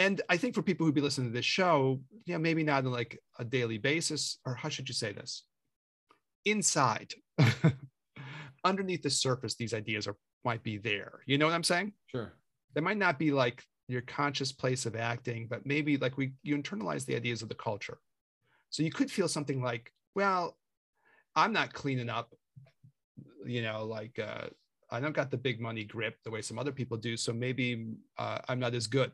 and 0.00 0.22
i 0.28 0.36
think 0.36 0.54
for 0.54 0.62
people 0.62 0.84
who'd 0.84 0.94
be 0.94 1.00
listening 1.00 1.28
to 1.28 1.32
this 1.32 1.44
show 1.44 2.00
yeah 2.26 2.38
maybe 2.38 2.64
not 2.64 2.84
on 2.84 2.90
like 2.90 3.20
a 3.38 3.44
daily 3.44 3.78
basis 3.78 4.38
or 4.44 4.54
how 4.54 4.68
should 4.68 4.88
you 4.88 4.94
say 4.94 5.12
this? 5.12 5.44
Inside 6.44 7.12
underneath 8.64 9.02
the 9.02 9.10
surface 9.10 9.54
these 9.54 9.74
ideas 9.74 10.06
are 10.06 10.16
might 10.44 10.62
be 10.62 10.78
there. 10.78 11.20
You 11.26 11.38
know 11.38 11.46
what 11.46 11.54
i'm 11.54 11.64
saying? 11.64 11.92
Sure. 12.06 12.32
They 12.74 12.80
might 12.80 12.96
not 12.96 13.18
be 13.18 13.30
like 13.30 13.62
your 13.88 14.02
conscious 14.02 14.52
place 14.52 14.86
of 14.86 14.96
acting 14.96 15.46
but 15.48 15.66
maybe 15.66 15.96
like 15.96 16.16
we 16.16 16.32
you 16.42 16.56
internalize 16.56 17.04
the 17.04 17.16
ideas 17.16 17.42
of 17.42 17.48
the 17.48 17.54
culture. 17.54 17.98
So 18.70 18.82
you 18.82 18.90
could 18.90 19.10
feel 19.10 19.28
something 19.28 19.62
like 19.62 19.92
well 20.14 20.56
i'm 21.36 21.52
not 21.52 21.72
cleaning 21.72 22.08
up 22.08 22.34
you 23.44 23.62
know 23.62 23.84
like 23.84 24.18
uh 24.18 24.46
i 24.90 25.00
don't 25.00 25.14
got 25.14 25.30
the 25.30 25.36
big 25.36 25.60
money 25.60 25.84
grip 25.84 26.16
the 26.24 26.30
way 26.30 26.42
some 26.42 26.58
other 26.58 26.72
people 26.72 26.96
do 26.96 27.16
so 27.16 27.32
maybe 27.32 27.86
uh, 28.18 28.38
i'm 28.48 28.58
not 28.58 28.74
as 28.74 28.86
good 28.86 29.12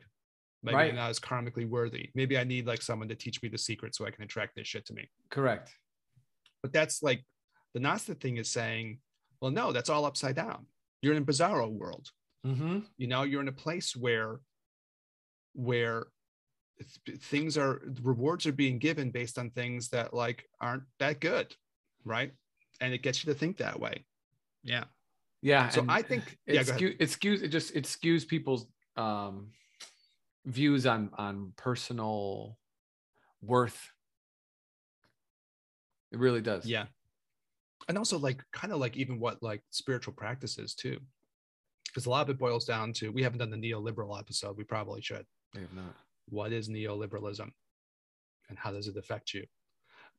maybe 0.63 0.75
Right. 0.75 0.89
i'm 0.89 0.95
not 0.95 1.09
as 1.09 1.19
karmically 1.19 1.67
worthy 1.67 2.09
maybe 2.15 2.37
i 2.37 2.43
need 2.43 2.67
like 2.67 2.81
someone 2.81 3.07
to 3.09 3.15
teach 3.15 3.41
me 3.41 3.49
the 3.49 3.57
secret 3.57 3.95
so 3.95 4.05
i 4.05 4.11
can 4.11 4.23
attract 4.23 4.55
this 4.55 4.67
shit 4.67 4.85
to 4.87 4.93
me 4.93 5.09
correct 5.29 5.73
but 6.61 6.73
that's 6.73 7.03
like 7.03 7.23
the 7.73 7.79
Gnostic 7.79 8.19
thing 8.19 8.37
is 8.37 8.49
saying, 8.49 8.99
well, 9.41 9.51
no, 9.51 9.71
that's 9.71 9.89
all 9.89 10.05
upside 10.05 10.35
down. 10.35 10.65
You're 11.01 11.13
in 11.13 11.21
a 11.21 11.25
bizarro 11.25 11.69
world. 11.71 12.09
mm-hmm. 12.45 12.79
You 12.97 13.07
know, 13.07 13.23
you're 13.23 13.41
in 13.41 13.47
a 13.47 13.53
place 13.53 13.95
where 13.95 14.39
where 15.53 16.07
things 17.21 17.57
are 17.57 17.81
rewards 18.01 18.45
are 18.45 18.51
being 18.51 18.77
given 18.79 19.11
based 19.11 19.37
on 19.37 19.49
things 19.49 19.89
that 19.89 20.13
like 20.13 20.45
aren't 20.59 20.83
that 20.99 21.19
good, 21.19 21.55
right? 22.03 22.31
And 22.81 22.93
it 22.93 23.01
gets 23.01 23.23
you 23.23 23.31
to 23.31 23.39
think 23.39 23.57
that 23.57 23.79
way. 23.79 24.05
Yeah. 24.63 24.85
yeah 25.41 25.69
So 25.69 25.85
I 25.87 26.01
think 26.01 26.37
it, 26.45 26.55
yeah, 26.55 26.63
skew, 26.63 26.95
it 26.99 27.09
skews 27.09 27.41
it 27.43 27.49
just 27.49 27.75
it 27.75 27.85
skews 27.85 28.27
people's 28.27 28.67
um 28.97 29.49
views 30.47 30.85
on 30.87 31.11
on 31.17 31.53
personal 31.57 32.57
worth 33.41 33.91
it 36.11 36.19
really 36.19 36.41
does 36.41 36.65
Yeah. 36.65 36.87
And 37.89 37.97
also 37.97 38.17
like 38.17 38.43
kind 38.51 38.73
of 38.73 38.79
like 38.79 38.97
even 38.97 39.19
what 39.19 39.41
like 39.43 39.61
spiritual 39.69 40.13
practices 40.13 40.73
too. 40.73 40.99
Because 41.87 42.05
a 42.05 42.09
lot 42.09 42.23
of 42.23 42.29
it 42.29 42.37
boils 42.39 42.65
down 42.65 42.91
to 42.93 43.11
we 43.11 43.23
haven't 43.23 43.39
done 43.39 43.49
the 43.49 43.57
neoliberal 43.57 44.19
episode. 44.19 44.57
We 44.57 44.63
probably 44.63 45.01
should. 45.01 45.25
they 45.53 45.61
have 45.61 45.73
not 45.73 45.95
what 46.29 46.51
is 46.51 46.67
neoliberalism 46.67 47.49
and 48.49 48.57
how 48.57 48.71
does 48.71 48.87
it 48.89 48.97
affect 48.97 49.33
you 49.33 49.45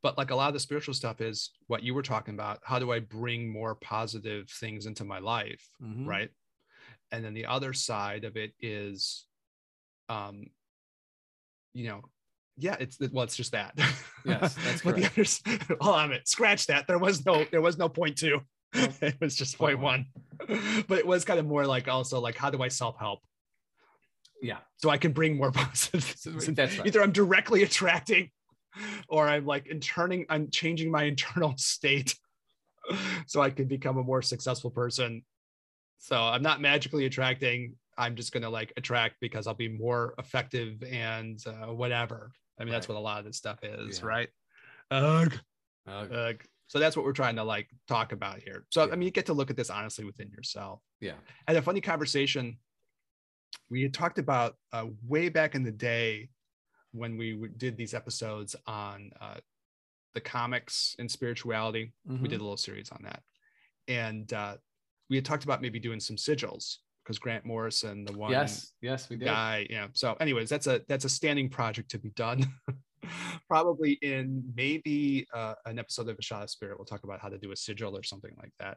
but 0.02 0.16
like 0.16 0.30
a 0.30 0.34
lot 0.34 0.48
of 0.48 0.54
the 0.54 0.60
spiritual 0.60 0.94
stuff 0.94 1.20
is 1.20 1.50
what 1.66 1.82
you 1.82 1.92
were 1.92 2.02
talking 2.02 2.32
about 2.32 2.60
how 2.64 2.78
do 2.78 2.90
i 2.92 2.98
bring 2.98 3.52
more 3.52 3.74
positive 3.74 4.48
things 4.48 4.86
into 4.86 5.04
my 5.04 5.18
life 5.18 5.68
Mhm. 5.82 6.06
right 6.06 6.30
and 7.12 7.22
then 7.22 7.34
the 7.34 7.44
other 7.44 7.74
side 7.74 8.24
of 8.24 8.38
it 8.38 8.54
is 8.58 9.26
um 10.08 10.46
you 11.74 11.86
know 11.88 12.02
yeah, 12.60 12.76
it's 12.80 12.98
well, 13.12 13.22
it's 13.22 13.36
just 13.36 13.52
that. 13.52 13.78
Yes, 14.24 14.54
that's 14.64 14.82
but 14.82 14.96
the 14.96 15.02
correct. 15.02 15.12
others, 15.14 15.42
hold 15.80 15.94
on 15.94 16.04
a 16.06 16.08
minute, 16.08 16.28
scratch 16.28 16.66
that. 16.66 16.88
There 16.88 16.98
was 16.98 17.24
no, 17.24 17.44
there 17.52 17.60
was 17.62 17.78
no 17.78 17.88
point 17.88 18.18
two. 18.18 18.40
It 18.74 19.14
was 19.20 19.34
just 19.36 19.56
Point 19.56 19.78
point 19.78 20.06
one. 20.48 20.84
But 20.88 20.98
it 20.98 21.06
was 21.06 21.24
kind 21.24 21.38
of 21.38 21.46
more 21.46 21.64
like 21.66 21.88
also 21.88 22.20
like, 22.20 22.36
how 22.36 22.50
do 22.50 22.60
I 22.62 22.68
self 22.68 22.98
help 22.98 23.20
Yeah. 24.42 24.58
so 24.76 24.90
I 24.90 24.98
can 24.98 25.12
bring 25.12 25.36
more 25.36 25.52
positive? 25.52 26.02
So 26.16 26.30
things 26.30 26.48
in? 26.48 26.54
that's 26.54 26.76
right. 26.78 26.86
Either 26.86 27.00
I'm 27.00 27.12
directly 27.12 27.62
attracting, 27.62 28.30
or 29.08 29.28
I'm 29.28 29.46
like 29.46 29.68
in 29.68 29.78
turning, 29.80 30.26
I'm 30.28 30.50
changing 30.50 30.90
my 30.90 31.04
internal 31.04 31.54
state, 31.56 32.16
so 33.26 33.40
I 33.40 33.50
can 33.50 33.68
become 33.68 33.98
a 33.98 34.02
more 34.02 34.20
successful 34.20 34.70
person. 34.70 35.24
So 35.98 36.16
I'm 36.20 36.42
not 36.42 36.60
magically 36.60 37.06
attracting. 37.06 37.74
I'm 37.98 38.14
just 38.14 38.32
gonna 38.32 38.48
like 38.48 38.72
attract 38.76 39.16
because 39.20 39.46
I'll 39.46 39.54
be 39.54 39.68
more 39.68 40.14
effective 40.18 40.82
and 40.84 41.38
uh, 41.46 41.66
whatever. 41.74 42.30
I 42.58 42.64
mean, 42.64 42.72
that's 42.72 42.88
what 42.88 42.96
a 42.96 43.00
lot 43.00 43.18
of 43.18 43.24
this 43.24 43.36
stuff 43.36 43.58
is, 43.62 43.98
Yeah. 44.00 44.06
right? 44.06 44.28
Ugh, 44.90 45.34
Uh, 45.86 45.90
ugh. 46.10 46.44
So 46.68 46.78
that's 46.78 46.96
what 46.96 47.04
we're 47.04 47.12
trying 47.12 47.36
to 47.36 47.44
like 47.44 47.68
talk 47.88 48.12
about 48.12 48.40
here. 48.40 48.66
So 48.70 48.84
Yeah. 48.86 48.92
I 48.92 48.96
mean, 48.96 49.06
you 49.06 49.10
get 49.10 49.26
to 49.26 49.32
look 49.34 49.50
at 49.50 49.56
this 49.56 49.70
honestly 49.70 50.04
within 50.04 50.30
yourself. 50.30 50.80
yeah. 51.00 51.16
And 51.46 51.56
a 51.56 51.62
funny 51.62 51.80
conversation. 51.80 52.58
We 53.70 53.82
had 53.82 53.94
talked 53.94 54.18
about 54.18 54.56
uh, 54.72 54.86
way 55.06 55.28
back 55.28 55.54
in 55.54 55.62
the 55.62 55.72
day 55.72 56.30
when 56.92 57.16
we 57.16 57.32
w- 57.32 57.52
did 57.56 57.76
these 57.76 57.94
episodes 57.94 58.54
on 58.66 59.10
uh, 59.20 59.38
the 60.14 60.20
comics 60.20 60.94
and 60.98 61.10
spirituality. 61.10 61.92
We 62.04 62.16
Mhm. 62.16 62.28
did 62.28 62.40
a 62.40 62.44
little 62.44 62.56
series 62.56 62.90
on 62.90 63.02
that, 63.04 63.22
and 63.86 64.30
uh, 64.32 64.56
we 65.10 65.16
had 65.16 65.24
talked 65.24 65.44
about 65.44 65.62
maybe 65.62 65.78
doing 65.78 66.00
some 66.00 66.16
sigils 66.16 66.78
because 67.08 67.18
Grant 67.18 67.46
Morrison, 67.46 68.04
the 68.04 68.12
one 68.12 68.30
Yes. 68.30 68.74
Yes, 68.82 69.08
we 69.08 69.16
did. 69.16 69.24
guy, 69.24 69.66
yeah. 69.70 69.86
So, 69.94 70.14
anyways, 70.20 70.50
that's 70.50 70.66
a 70.66 70.82
that's 70.88 71.06
a 71.06 71.08
standing 71.08 71.48
project 71.48 71.90
to 71.92 71.98
be 71.98 72.10
done. 72.10 72.46
Probably 73.48 73.92
in 74.02 74.44
maybe 74.54 75.26
uh, 75.32 75.54
an 75.64 75.78
episode 75.78 76.10
of 76.10 76.18
A 76.18 76.22
Shot 76.22 76.42
of 76.42 76.50
Spirit, 76.50 76.78
we'll 76.78 76.84
talk 76.84 77.04
about 77.04 77.20
how 77.20 77.30
to 77.30 77.38
do 77.38 77.50
a 77.50 77.56
sigil 77.56 77.96
or 77.96 78.02
something 78.02 78.32
like 78.38 78.52
that. 78.60 78.76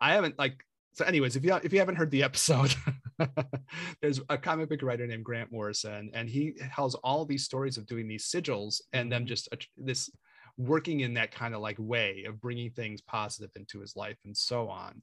I 0.00 0.14
haven't 0.14 0.36
like 0.40 0.64
so. 0.92 1.04
Anyways, 1.04 1.36
if 1.36 1.44
you 1.44 1.54
if 1.54 1.72
you 1.72 1.78
haven't 1.78 1.94
heard 1.94 2.10
the 2.10 2.24
episode, 2.24 2.74
there's 4.02 4.20
a 4.28 4.36
comic 4.36 4.70
book 4.70 4.82
writer 4.82 5.06
named 5.06 5.24
Grant 5.24 5.52
Morrison, 5.52 6.10
and 6.14 6.28
he 6.28 6.54
tells 6.74 6.96
all 6.96 7.24
these 7.24 7.44
stories 7.44 7.78
of 7.78 7.86
doing 7.86 8.08
these 8.08 8.26
sigils 8.26 8.80
and 8.92 9.12
them 9.12 9.24
just 9.24 9.48
att- 9.52 9.66
this 9.76 10.10
working 10.56 11.00
in 11.00 11.14
that 11.14 11.30
kind 11.30 11.54
of 11.54 11.60
like 11.60 11.76
way 11.78 12.24
of 12.26 12.40
bringing 12.40 12.72
things 12.72 13.00
positive 13.00 13.50
into 13.54 13.78
his 13.78 13.94
life 13.94 14.18
and 14.24 14.36
so 14.36 14.68
on 14.68 15.00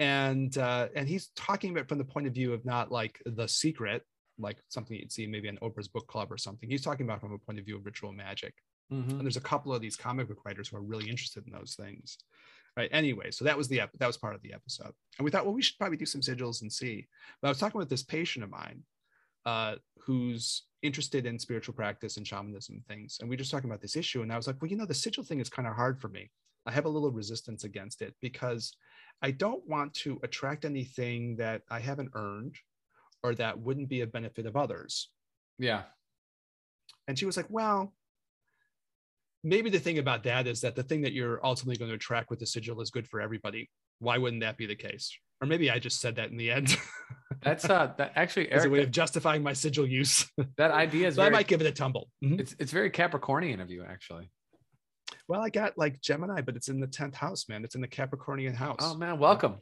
and 0.00 0.56
uh, 0.58 0.88
and 0.94 1.08
he's 1.08 1.28
talking 1.36 1.70
about 1.72 1.88
from 1.88 1.98
the 1.98 2.04
point 2.04 2.26
of 2.26 2.34
view 2.34 2.52
of 2.52 2.64
not 2.64 2.92
like 2.92 3.20
the 3.24 3.46
secret, 3.48 4.02
like 4.38 4.58
something 4.68 4.96
you'd 4.96 5.12
see 5.12 5.26
maybe 5.26 5.48
in 5.48 5.56
Oprah's 5.58 5.88
book 5.88 6.06
club 6.06 6.30
or 6.30 6.38
something. 6.38 6.68
He's 6.68 6.82
talking 6.82 7.06
about 7.06 7.20
from 7.20 7.32
a 7.32 7.38
point 7.38 7.58
of 7.58 7.64
view 7.64 7.76
of 7.76 7.84
ritual 7.86 8.12
magic. 8.12 8.54
Mhm. 8.92 9.10
And 9.10 9.20
there's 9.22 9.36
a 9.36 9.40
couple 9.40 9.74
of 9.74 9.80
these 9.80 9.96
comic 9.96 10.28
book 10.28 10.44
writers 10.44 10.68
who 10.68 10.76
are 10.76 10.82
really 10.82 11.08
interested 11.10 11.44
in 11.46 11.52
those 11.52 11.74
things. 11.74 12.18
Right. 12.76 12.90
Anyway, 12.92 13.30
so 13.30 13.44
that 13.46 13.56
was 13.56 13.68
the 13.68 13.80
ep- 13.80 13.98
that 13.98 14.06
was 14.06 14.18
part 14.18 14.34
of 14.34 14.42
the 14.42 14.52
episode, 14.52 14.92
and 15.18 15.24
we 15.24 15.30
thought, 15.30 15.46
well, 15.46 15.54
we 15.54 15.62
should 15.62 15.78
probably 15.78 15.96
do 15.96 16.04
some 16.04 16.20
sigils 16.20 16.60
and 16.60 16.70
see. 16.70 17.06
But 17.40 17.48
I 17.48 17.50
was 17.50 17.58
talking 17.58 17.78
with 17.78 17.88
this 17.88 18.02
patient 18.02 18.44
of 18.44 18.50
mine, 18.50 18.84
uh, 19.46 19.76
who's 20.00 20.66
interested 20.82 21.24
in 21.24 21.38
spiritual 21.38 21.74
practice 21.74 22.18
and 22.18 22.26
shamanism 22.26 22.74
and 22.76 22.86
things, 22.86 23.16
and 23.18 23.30
we 23.30 23.34
were 23.34 23.38
just 23.38 23.50
talking 23.50 23.70
about 23.70 23.80
this 23.80 23.96
issue, 23.96 24.20
and 24.20 24.30
I 24.30 24.36
was 24.36 24.46
like, 24.46 24.60
well, 24.60 24.70
you 24.70 24.76
know, 24.76 24.84
the 24.84 24.92
sigil 24.92 25.24
thing 25.24 25.40
is 25.40 25.48
kind 25.48 25.66
of 25.66 25.74
hard 25.74 25.98
for 26.02 26.08
me. 26.08 26.30
I 26.66 26.72
have 26.72 26.84
a 26.84 26.90
little 26.90 27.10
resistance 27.10 27.64
against 27.64 28.02
it 28.02 28.14
because 28.20 28.72
I 29.22 29.30
don't 29.30 29.66
want 29.66 29.94
to 29.94 30.18
attract 30.22 30.64
anything 30.64 31.36
that 31.36 31.62
I 31.70 31.80
haven't 31.80 32.10
earned 32.14 32.56
or 33.22 33.34
that 33.36 33.58
wouldn't 33.58 33.88
be 33.88 34.02
a 34.02 34.06
benefit 34.06 34.46
of 34.46 34.56
others. 34.56 35.10
Yeah. 35.58 35.82
And 37.08 37.18
she 37.18 37.24
was 37.24 37.36
like, 37.36 37.46
well, 37.48 37.94
maybe 39.42 39.70
the 39.70 39.78
thing 39.78 39.98
about 39.98 40.24
that 40.24 40.46
is 40.46 40.60
that 40.62 40.76
the 40.76 40.82
thing 40.82 41.02
that 41.02 41.12
you're 41.12 41.44
ultimately 41.44 41.76
going 41.76 41.90
to 41.90 41.94
attract 41.94 42.30
with 42.30 42.40
the 42.40 42.46
sigil 42.46 42.80
is 42.80 42.90
good 42.90 43.08
for 43.08 43.20
everybody. 43.20 43.70
Why 44.00 44.18
wouldn't 44.18 44.42
that 44.42 44.56
be 44.56 44.66
the 44.66 44.74
case? 44.74 45.16
Or 45.40 45.46
maybe 45.46 45.70
I 45.70 45.78
just 45.78 46.00
said 46.00 46.16
that 46.16 46.30
in 46.30 46.36
the 46.36 46.50
end 46.50 46.76
That's 47.42 47.64
uh 47.68 47.92
that 47.98 48.12
actually 48.16 48.50
as 48.50 48.64
a 48.64 48.70
way 48.70 48.82
of 48.82 48.90
justifying 48.90 49.42
my 49.42 49.52
sigil 49.52 49.86
use. 49.86 50.26
that 50.56 50.72
idea 50.72 51.08
is 51.08 51.14
so 51.14 51.22
I 51.22 51.30
might 51.30 51.46
give 51.46 51.60
it 51.60 51.66
a 51.66 51.72
tumble. 51.72 52.08
Mhm. 52.24 52.40
it's 52.40 52.56
it's 52.58 52.72
very 52.72 52.90
Capricornian 52.90 53.60
of 53.60 53.70
you 53.70 53.84
actually. 53.84 54.30
Well, 55.28 55.40
I 55.40 55.50
got 55.50 55.76
like 55.76 56.00
Gemini, 56.00 56.40
but 56.40 56.56
it's 56.56 56.68
in 56.68 56.78
the 56.80 56.86
10th 56.86 57.14
house, 57.14 57.48
man. 57.48 57.64
It's 57.64 57.74
in 57.74 57.80
the 57.80 57.88
Capricornian 57.88 58.54
house. 58.54 58.76
Oh 58.80 58.96
man, 58.96 59.18
welcome. 59.18 59.56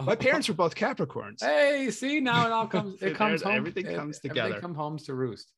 My 0.00 0.16
parents 0.16 0.48
were 0.48 0.54
both 0.54 0.74
Capricorns. 0.74 1.42
Hey, 1.42 1.90
see 1.90 2.18
now 2.20 2.46
it 2.46 2.52
all 2.52 2.66
comes 2.66 2.94
it 3.02 3.14
comes 3.14 3.42
home. 3.42 3.54
everything 3.54 3.86
it- 3.86 3.94
comes 3.96 4.18
Everything 4.24 4.30
together. 4.44 4.60
comes 4.60 4.76
home 4.76 4.98
to 4.98 5.14
roost. 5.14 5.52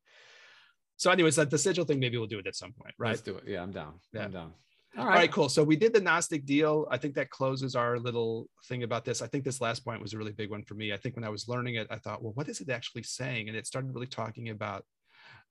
So, 0.99 1.11
anyways, 1.11 1.37
that 1.37 1.51
the 1.51 1.59
sigil 1.59 1.85
thing, 1.85 2.01
maybe 2.01 2.17
we'll 2.17 2.27
do 2.27 2.39
it 2.39 2.47
at 2.47 2.57
some 2.57 2.73
point, 2.73 2.95
right? 2.99 3.11
Let's 3.11 3.21
do 3.21 3.37
it. 3.37 3.45
Yeah, 3.47 3.63
I'm 3.63 3.71
down. 3.71 4.01
Yeah. 4.15 4.25
I'm 4.25 4.31
down. 4.31 4.53
All 4.97 5.03
All 5.03 5.09
right. 5.11 5.17
right, 5.17 5.31
cool. 5.33 5.51
So 5.51 5.63
we 5.63 5.77
did 5.77 5.93
the 5.93 6.01
Gnostic 6.01 6.47
deal. 6.47 6.87
I 6.91 6.97
think 6.97 7.15
that 7.17 7.29
closes 7.29 7.77
our 7.77 7.99
little 7.99 8.49
thing 8.67 8.83
about 8.83 9.05
this. 9.05 9.21
I 9.21 9.27
think 9.27 9.45
this 9.45 9.61
last 9.61 9.85
point 9.85 10.01
was 10.01 10.15
a 10.15 10.19
really 10.19 10.33
big 10.33 10.51
one 10.51 10.63
for 10.63 10.75
me. 10.75 10.95
I 10.95 10.97
think 10.97 11.15
when 11.17 11.25
I 11.25 11.29
was 11.29 11.49
learning 11.49 11.75
it, 11.75 11.87
I 11.91 11.97
thought, 11.97 12.23
well, 12.23 12.33
what 12.33 12.49
is 12.49 12.63
it 12.63 12.71
actually 12.71 13.03
saying? 13.03 13.49
And 13.49 13.57
it 13.59 13.67
started 13.67 13.93
really 13.95 14.07
talking 14.07 14.49
about 14.49 14.87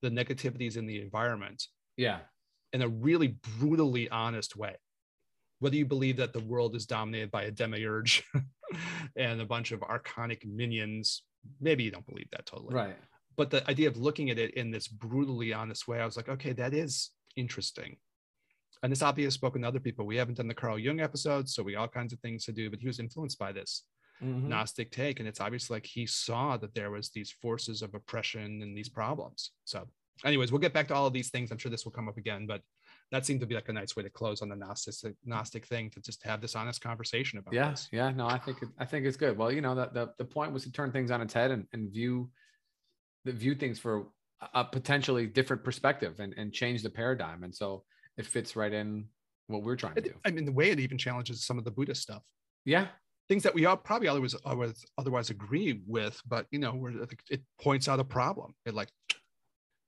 the 0.01 0.09
negativities 0.09 0.77
in 0.77 0.87
the 0.87 0.99
environment 0.99 1.63
Yeah. 1.95 2.19
In 2.73 2.81
a 2.81 2.87
really 2.87 3.37
brutally 3.59 4.09
honest 4.09 4.55
way. 4.55 4.75
Whether 5.59 5.77
you 5.77 5.85
believe 5.85 6.17
that 6.17 6.33
the 6.33 6.41
world 6.41 6.75
is 6.75 6.85
dominated 6.85 7.31
by 7.31 7.43
a 7.43 7.51
demiurge 7.51 8.23
and 9.15 9.39
a 9.39 9.45
bunch 9.45 9.71
of 9.71 9.79
archonic 9.81 10.45
minions, 10.45 11.23
maybe 11.61 11.83
you 11.83 11.91
don't 11.91 12.05
believe 12.05 12.29
that 12.31 12.45
totally. 12.45 12.75
Right. 12.75 12.97
But 13.37 13.49
the 13.49 13.67
idea 13.69 13.87
of 13.87 13.97
looking 13.97 14.29
at 14.29 14.37
it 14.37 14.53
in 14.55 14.71
this 14.71 14.87
brutally 14.87 15.53
honest 15.53 15.87
way, 15.87 15.99
I 15.99 16.05
was 16.05 16.17
like, 16.17 16.29
okay, 16.29 16.53
that 16.53 16.73
is 16.73 17.11
interesting. 17.35 17.97
And 18.83 18.91
this 18.91 19.01
obviously 19.01 19.31
spoken 19.31 19.61
to 19.61 19.67
other 19.67 19.79
people. 19.79 20.05
We 20.05 20.17
haven't 20.17 20.37
done 20.37 20.47
the 20.47 20.53
Carl 20.53 20.77
Jung 20.77 20.99
episode, 20.99 21.49
so 21.49 21.63
we 21.63 21.75
all 21.75 21.87
kinds 21.87 22.13
of 22.13 22.19
things 22.19 22.45
to 22.45 22.51
do, 22.51 22.69
but 22.69 22.79
he 22.79 22.87
was 22.87 22.99
influenced 22.99 23.39
by 23.39 23.51
this 23.51 23.83
Mhm. 24.21 24.43
Gnostic 24.43 24.91
take. 24.91 25.19
And 25.19 25.27
it's 25.27 25.41
obviously 25.41 25.75
like 25.75 25.85
he 25.85 26.05
saw 26.05 26.57
that 26.57 26.73
there 26.73 26.91
was 26.91 27.09
these 27.09 27.31
forces 27.31 27.81
of 27.81 27.93
oppression 27.93 28.61
and 28.61 28.77
these 28.77 28.89
problems. 28.89 29.51
So, 29.65 29.89
anyways, 30.23 30.51
we'll 30.51 30.61
get 30.61 30.73
back 30.73 30.87
to 30.89 30.95
all 30.95 31.07
of 31.07 31.13
these 31.13 31.29
things. 31.29 31.51
I'm 31.51 31.57
sure 31.57 31.69
this 31.69 31.83
will 31.85 31.91
come 31.91 32.07
up 32.07 32.17
again, 32.17 32.45
but 32.47 32.61
that 33.11 33.25
seemed 33.25 33.39
to 33.41 33.45
be 33.45 33.55
like 33.55 33.69
a 33.69 33.73
nice 33.73 33.95
way 33.95 34.03
to 34.03 34.09
close 34.09 34.41
on 34.41 34.49
the 34.49 34.55
Gnostic 34.55 34.93
Gnostic 35.25 35.65
thing 35.65 35.89
to 35.91 36.01
just 36.01 36.23
have 36.23 36.41
this 36.41 36.55
honest 36.55 36.81
conversation 36.81 37.39
about 37.39 37.53
Yeah, 37.53 37.71
this. 37.71 37.89
yeah, 37.91 38.09
no, 38.11 38.27
I 38.27 38.37
think 38.37 38.61
it, 38.61 38.69
I 38.79 38.85
think 38.85 39.05
it's 39.05 39.17
good. 39.17 39.37
Well, 39.37 39.51
you 39.51 39.61
know, 39.61 39.75
the, 39.75 39.89
the 39.93 40.13
the 40.17 40.25
point 40.25 40.53
was 40.53 40.63
to 40.63 40.71
turn 40.71 40.91
things 40.91 41.11
on 41.11 41.21
its 41.21 41.33
head 41.33 41.51
and, 41.51 41.65
and 41.73 41.91
view 41.91 42.29
the 43.25 43.31
view 43.31 43.55
things 43.55 43.79
for 43.79 44.07
a- 44.53 44.65
potentially 44.65 45.27
different 45.27 45.63
perspective 45.63 46.19
and, 46.19 46.33
and 46.37 46.53
change 46.53 46.83
the 46.83 46.89
paradigm. 46.89 47.43
And 47.43 47.53
so 47.53 47.83
it 48.17 48.25
fits 48.25 48.55
right 48.55 48.71
in 48.71 49.05
what 49.47 49.63
we're 49.63 49.75
trying 49.75 49.95
to 49.95 50.01
do. 50.01 50.13
I 50.25 50.31
mean, 50.31 50.45
the 50.45 50.51
way 50.51 50.69
it 50.71 50.79
even 50.79 50.97
challenges 50.97 51.43
some 51.45 51.57
of 51.57 51.63
the 51.65 51.71
Buddhist 51.71 52.01
stuff. 52.01 52.23
Yeah, 52.65 52.87
things 53.27 53.43
that 53.43 53.53
we 53.53 53.65
all 53.65 53.77
probably 53.77 54.07
always 54.07 54.35
otherwise, 54.45 54.83
otherwise 54.97 55.29
agree 55.29 55.81
with, 55.85 56.19
but 56.27 56.47
you 56.51 56.59
know, 56.59 56.89
it 57.29 57.41
points 57.61 57.87
out 57.87 57.99
a 57.99 58.03
problem. 58.03 58.53
It 58.65 58.73
like 58.73 58.89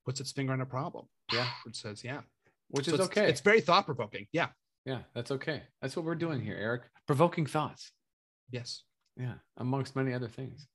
puts 0.07 0.21
its 0.21 0.31
finger 0.31 0.53
on 0.53 0.61
a 0.61 0.65
problem. 0.65 1.05
Yeah. 1.33 1.49
It 1.65 1.75
says, 1.75 2.01
yeah. 2.01 2.21
which 2.69 2.85
So 2.85 2.93
is 2.93 2.99
it's, 3.01 3.09
okay. 3.09 3.29
It's 3.29 3.41
very 3.41 3.59
thought 3.59 3.85
provoking. 3.85 4.25
Yeah. 4.31 4.47
yeah, 4.85 4.99
that's 5.13 5.31
okay. 5.31 5.63
That's 5.81 5.97
what 5.97 6.05
we're 6.05 6.15
doing 6.15 6.39
here, 6.41 6.55
Eric. 6.57 6.83
Provoking 7.05 7.45
thoughts. 7.45 7.91
Yes. 8.49 8.83
Yeah, 9.17 9.33
amongst 9.57 9.97
many 9.97 10.13
other 10.13 10.29
things. 10.29 10.65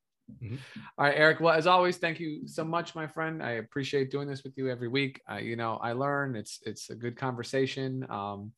Mhm. 0.43 0.59
All 0.99 1.07
right, 1.07 1.17
Eric. 1.17 1.41
Well, 1.41 1.55
as 1.55 1.67
always, 1.67 1.97
thank 1.97 2.21
you 2.21 2.47
so 2.47 2.63
much, 2.65 2.95
my 2.95 3.07
friend. 3.07 3.43
I 3.43 3.53
appreciate 3.53 4.11
doing 4.11 4.29
this 4.29 4.43
with 4.45 4.55
you 4.59 4.69
every 4.69 4.89
week. 4.89 5.21
Uh, 5.31 5.37
you 5.37 5.57
know, 5.57 5.77
I 5.77 5.93
learn. 5.93 6.37
It's 6.37 6.61
it's 6.67 6.91
a 6.91 6.95
good 6.95 7.17
conversation. 7.17 8.07
Um, 8.11 8.53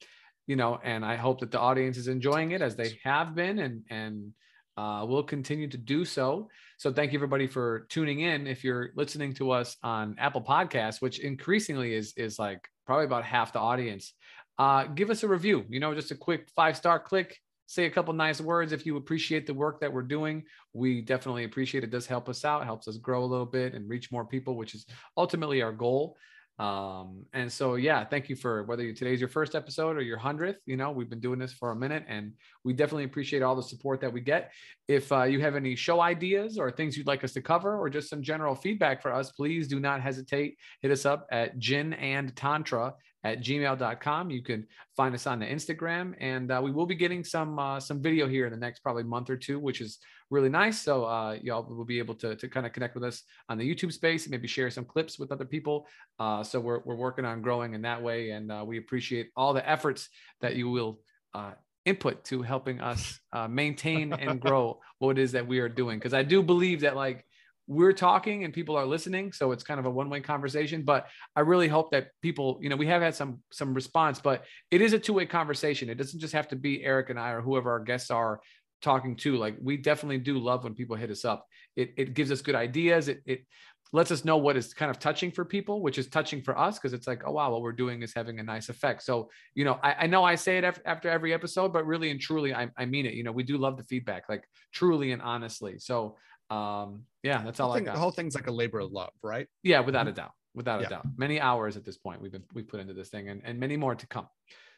you 0.47 0.57
know, 0.57 0.81
and 0.83 1.05
I 1.05 1.17
hope 1.17 1.41
that 1.41 1.51
the 1.53 1.61
audience 1.61 1.97
is 1.99 2.09
enjoying 2.09 2.51
it 2.53 2.63
as 2.63 2.75
they 2.77 2.99
have 3.05 3.35
been, 3.35 3.59
and 3.61 3.83
and 3.91 4.33
uh, 4.77 5.05
will 5.09 5.23
continue 5.23 5.69
to 5.69 5.77
do 5.77 6.05
so. 6.05 6.49
So, 6.79 6.93
thank 6.93 7.13
you 7.13 7.19
everybody 7.19 7.47
for 7.47 7.87
tuning 7.89 8.21
in. 8.21 8.47
If 8.47 8.65
you're 8.65 8.91
listening 8.97 9.33
to 9.35 9.51
us 9.51 9.77
on 9.83 10.17
Apple 10.19 10.43
Podcasts, 10.43 11.01
which 11.01 11.21
increasingly 11.21 11.95
is 11.95 12.13
is 12.17 12.39
like 12.39 12.69
probably 12.87 13.07
about 13.07 13.25
half 13.25 13.53
the 13.53 13.61
audience, 13.61 14.13
uh, 14.59 14.85
give 14.85 15.11
us 15.11 15.23
a 15.23 15.29
review. 15.29 15.65
You 15.69 15.81
know, 15.81 15.95
just 15.95 16.11
a 16.11 16.17
quick 16.17 16.49
five 16.55 16.77
star 16.77 16.99
click. 16.99 17.39
Say 17.67 17.87
a 17.87 17.91
couple 17.91 18.13
nice 18.13 18.41
words 18.41 18.73
if 18.73 18.85
you 18.85 18.97
appreciate 18.99 19.47
the 19.47 19.55
work 19.55 19.81
that 19.81 19.93
we're 19.93 20.03
doing 20.03 20.45
we 20.75 21.01
definitely 21.01 21.45
appreciate 21.45 21.85
it. 21.85 21.87
it 21.87 21.91
does 21.91 22.07
help 22.07 22.29
us 22.29 22.45
out 22.45 22.65
helps 22.65 22.87
us 22.89 22.99
grow 22.99 23.25
a 23.25 23.25
little 23.25 23.47
bit 23.47 23.75
and 23.75 23.89
reach 23.89 24.13
more 24.13 24.25
people 24.25 24.57
which 24.57 24.75
is 24.75 24.85
ultimately 25.17 25.63
our 25.63 25.73
goal 25.73 26.17
um 26.61 27.25
and 27.33 27.51
so 27.51 27.75
yeah 27.75 28.05
thank 28.05 28.29
you 28.29 28.37
for 28.37 28.63
whether 28.65 28.85
you, 28.85 28.95
today's 28.95 29.19
your 29.19 29.29
first 29.29 29.57
episode 29.57 29.97
or 29.97 30.03
your 30.03 30.19
100th 30.19 30.55
you 30.67 30.77
know 30.77 30.93
we've 30.93 31.11
been 31.11 31.19
doing 31.19 31.39
this 31.39 31.53
for 31.53 31.73
a 31.73 31.77
minute 31.77 32.05
and 32.07 32.33
we 32.63 32.73
definitely 32.73 33.05
appreciate 33.05 33.43
all 33.43 33.57
the 33.57 33.63
support 33.63 34.01
that 34.01 34.13
we 34.13 34.21
get. 34.21 34.53
If 34.87 35.11
uh, 35.11 35.25
you 35.25 35.41
have 35.41 35.57
any 35.57 35.75
show 35.75 36.01
ideas 36.01 36.57
or 36.57 36.71
things 36.71 36.97
you'd 36.97 37.07
like 37.07 37.25
us 37.25 37.33
to 37.33 37.43
cover 37.43 37.77
or 37.77 37.91
just 37.91 38.09
some 38.09 38.23
general 38.23 38.55
feedback 38.55 39.03
for 39.03 39.13
us 39.13 39.33
please 39.33 39.67
do 39.67 39.81
not 39.81 40.01
hesitate. 40.01 40.57
Hit 40.81 40.93
us 40.93 41.05
up 41.05 41.27
at 41.33 41.59
gin 41.59 41.93
and 41.95 42.35
tantra 42.37 42.95
at 43.25 43.43
gmail.com. 43.43 44.31
You 44.31 44.43
can 44.43 44.67
find 44.97 45.15
us 45.15 45.27
on 45.27 45.41
the 45.41 45.47
Instagram, 45.47 46.15
and 46.21 46.53
uh, 46.53 46.61
we 46.63 46.71
will 46.71 46.87
be 46.87 46.95
getting 46.95 47.25
some 47.25 47.59
uh, 47.59 47.81
some 47.81 48.01
video 48.01 48.29
here 48.29 48.47
in 48.47 48.53
the 48.53 48.59
next 48.59 48.81
probably 48.81 49.03
month 49.03 49.31
or 49.31 49.37
two, 49.37 49.59
which 49.59 49.81
is 49.81 49.99
really 50.31 50.49
nice. 50.49 50.81
So 50.81 51.05
uh, 51.05 51.39
y'all 51.43 51.65
will 51.65 51.85
be 51.85 51.99
able 51.99 52.15
to, 52.17 52.37
to 52.37 52.49
kind 52.49 52.67
of 52.67 52.73
connect 52.73 52.95
with 52.95 53.05
us 53.05 53.23
on 53.49 53.59
the 53.59 53.75
YouTube 53.75 53.93
space 53.93 54.25
and 54.25 54.31
maybe 54.31 54.49
share 54.49 54.71
some 54.71 54.85
clips 54.85 55.19
with 55.19 55.33
other 55.33 55.45
people. 55.45 55.87
Uh, 56.19 56.43
so 56.43 56.61
we're, 56.61 56.81
we're 56.85 56.97
working 56.97 57.25
on 57.25 57.43
growing 57.43 57.75
in 57.75 57.83
that 57.83 58.03
way. 58.03 58.31
And 58.31 58.51
uh, 58.51 58.65
we 58.67 58.79
appreciate 58.79 59.31
all 59.37 59.53
the 59.53 59.69
efforts 59.69 60.09
that 60.41 60.57
you 60.57 60.71
will 60.71 61.01
uh, 61.35 61.53
input 61.85 62.25
to 62.25 62.43
helping 62.43 62.81
us 62.81 63.21
uh, 63.33 63.49
maintain 63.49 64.13
and 64.13 64.41
grow 64.47 64.81
what 64.99 65.19
it 65.19 65.23
is 65.23 65.33
that 65.33 65.47
we 65.47 65.61
are 65.61 65.69
doing. 65.69 65.99
Because 65.99 66.15
I 66.15 66.23
do 66.23 66.43
believe 66.43 66.81
that 66.81 66.97
like 66.97 67.25
we're 67.67 67.93
talking 67.93 68.45
and 68.45 68.53
people 68.53 68.77
are 68.77 68.87
listening, 68.87 69.33
so 69.33 69.53
it's 69.53 69.65
kind 69.65 69.81
of 69.81 69.87
a 69.87 69.91
one-way 69.91 70.21
conversation. 70.21 70.83
But 70.83 71.07
I 71.35 71.41
really 71.41 71.69
hope 71.69 71.91
that 71.93 72.09
people, 72.21 72.59
you 72.61 72.69
know, 72.69 72.77
we 72.77 72.87
have 72.87 73.03
had 73.03 73.15
some 73.15 73.41
some 73.51 73.75
response, 73.75 74.21
but 74.21 74.45
it 74.71 74.83
is 74.83 74.93
a 74.93 74.99
two-way 74.99 75.27
conversation. 75.27 75.89
It 75.89 75.97
doesn't 75.97 76.21
just 76.21 76.35
have 76.35 76.49
to 76.49 76.57
be 76.57 76.85
Eric 76.85 77.11
and 77.11 77.19
I 77.19 77.31
or 77.31 77.41
whoever 77.41 77.71
our 77.71 77.81
guests 77.81 78.11
are 78.11 78.41
talking 78.83 79.17
to. 79.17 79.37
Like 79.37 79.57
we 79.61 79.77
definitely 79.77 80.19
do 80.19 80.39
love 80.39 80.65
when 80.65 80.75
people 80.75 80.97
hit 80.97 81.11
us 81.11 81.25
up. 81.25 81.47
It 81.75 81.95
it 81.97 82.15
gives 82.15 82.31
us 82.31 82.43
good 82.43 82.55
ideas. 82.55 83.09
It 83.09 83.23
it 83.25 83.47
lets 83.93 84.11
us 84.11 84.25
know 84.25 84.37
what 84.37 84.57
is 84.57 84.75
kind 84.75 84.91
of 84.91 84.99
touching 84.99 85.31
for 85.31 85.45
people, 85.45 85.81
which 85.81 85.99
is 85.99 86.09
touching 86.09 86.43
for 86.43 86.59
us 86.59 86.79
because 86.79 86.93
it's 86.93 87.07
like, 87.07 87.23
oh 87.25 87.33
wow, 87.33 87.51
what 87.51 87.63
we're 87.63 87.73
doing 87.73 88.03
is 88.03 88.13
having 88.13 88.41
a 88.41 88.43
nice 88.43 88.69
effect. 88.69 89.03
So 89.03 89.31
you 89.55 89.65
know, 89.65 89.79
I, 89.83 89.95
I 90.01 90.07
know 90.07 90.23
I 90.23 90.35
say 90.35 90.59
it 90.59 90.65
after 90.85 91.09
every 91.09 91.33
episode, 91.33 91.73
but 91.73 91.87
really 91.87 92.11
and 92.11 92.21
truly, 92.21 92.55
I, 92.55 92.69
I 92.77 92.85
mean 92.85 93.07
it. 93.07 93.15
You 93.15 93.25
know, 93.25 93.33
we 93.33 93.43
do 93.43 93.57
love 93.57 93.77
the 93.77 93.85
feedback, 93.85 94.25
like 94.29 94.45
truly 94.73 95.13
and 95.13 95.23
honestly. 95.23 95.79
So 95.79 96.17
um, 96.51 97.05
yeah, 97.23 97.43
that's 97.43 97.61
all 97.61 97.73
I 97.73 97.81
got. 97.81 97.95
The 97.95 98.01
whole 98.01 98.11
thing's 98.11 98.35
like 98.35 98.47
a 98.47 98.53
labor 98.53 98.81
of 98.81 98.93
love, 98.93 99.13
right? 99.23 99.47
Yeah, 99.63 99.81
without 99.81 100.03
mm-hmm. 100.03 100.09
a 100.09 100.13
doubt, 100.13 100.33
without 100.55 100.81
yeah. 100.81 100.87
a 100.87 100.91
doubt. 100.91 101.07
Many 101.17 101.41
hours 101.41 101.77
at 101.77 101.85
this 101.85 101.97
point 101.97 102.21
we've 102.21 102.33
been 102.33 102.45
we've 102.53 102.69
put 102.69 102.81
into 102.81 102.95
this 102.95 103.09
thing, 103.09 103.29
and 103.29 103.41
and 103.45 103.59
many 103.59 103.77
more 103.77 103.95
to 103.95 104.07
come. 104.07 104.29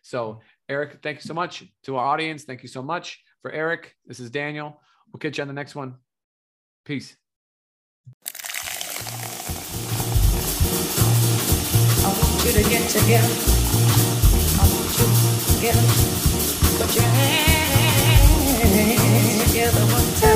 So 0.03 0.41
Eric, 0.69 0.99
thank 1.03 1.17
you 1.19 1.23
so 1.23 1.35
much 1.35 1.65
to 1.85 1.97
our 1.97 2.07
audience. 2.07 2.45
Thank 2.45 2.63
you 2.63 2.69
so 2.69 2.83
much 2.83 3.21
for 3.43 3.51
Eric. 3.51 3.95
This 4.07 4.21
is 4.21 4.31
Daniel. 4.31 4.81
We'll 5.13 5.19
catch 5.19 5.39
you 5.39 5.43
on 5.43 5.49
the 5.49 5.55
next 5.55 5.75
one. 5.75 5.97
Peace. 6.85 7.17
I 11.99 12.09
want 12.09 12.45
you 12.45 12.53
to 12.53 12.63
get 12.71 12.89
together. 12.89 13.35
I 14.59 14.65
want 14.71 14.99
you 14.99 15.07
to 15.47 15.61
get 15.61 15.75
put 16.79 16.95
your 16.95 17.05
hands 17.05 17.57
together 19.51 19.81
one 19.87 20.09
time. 20.21 20.36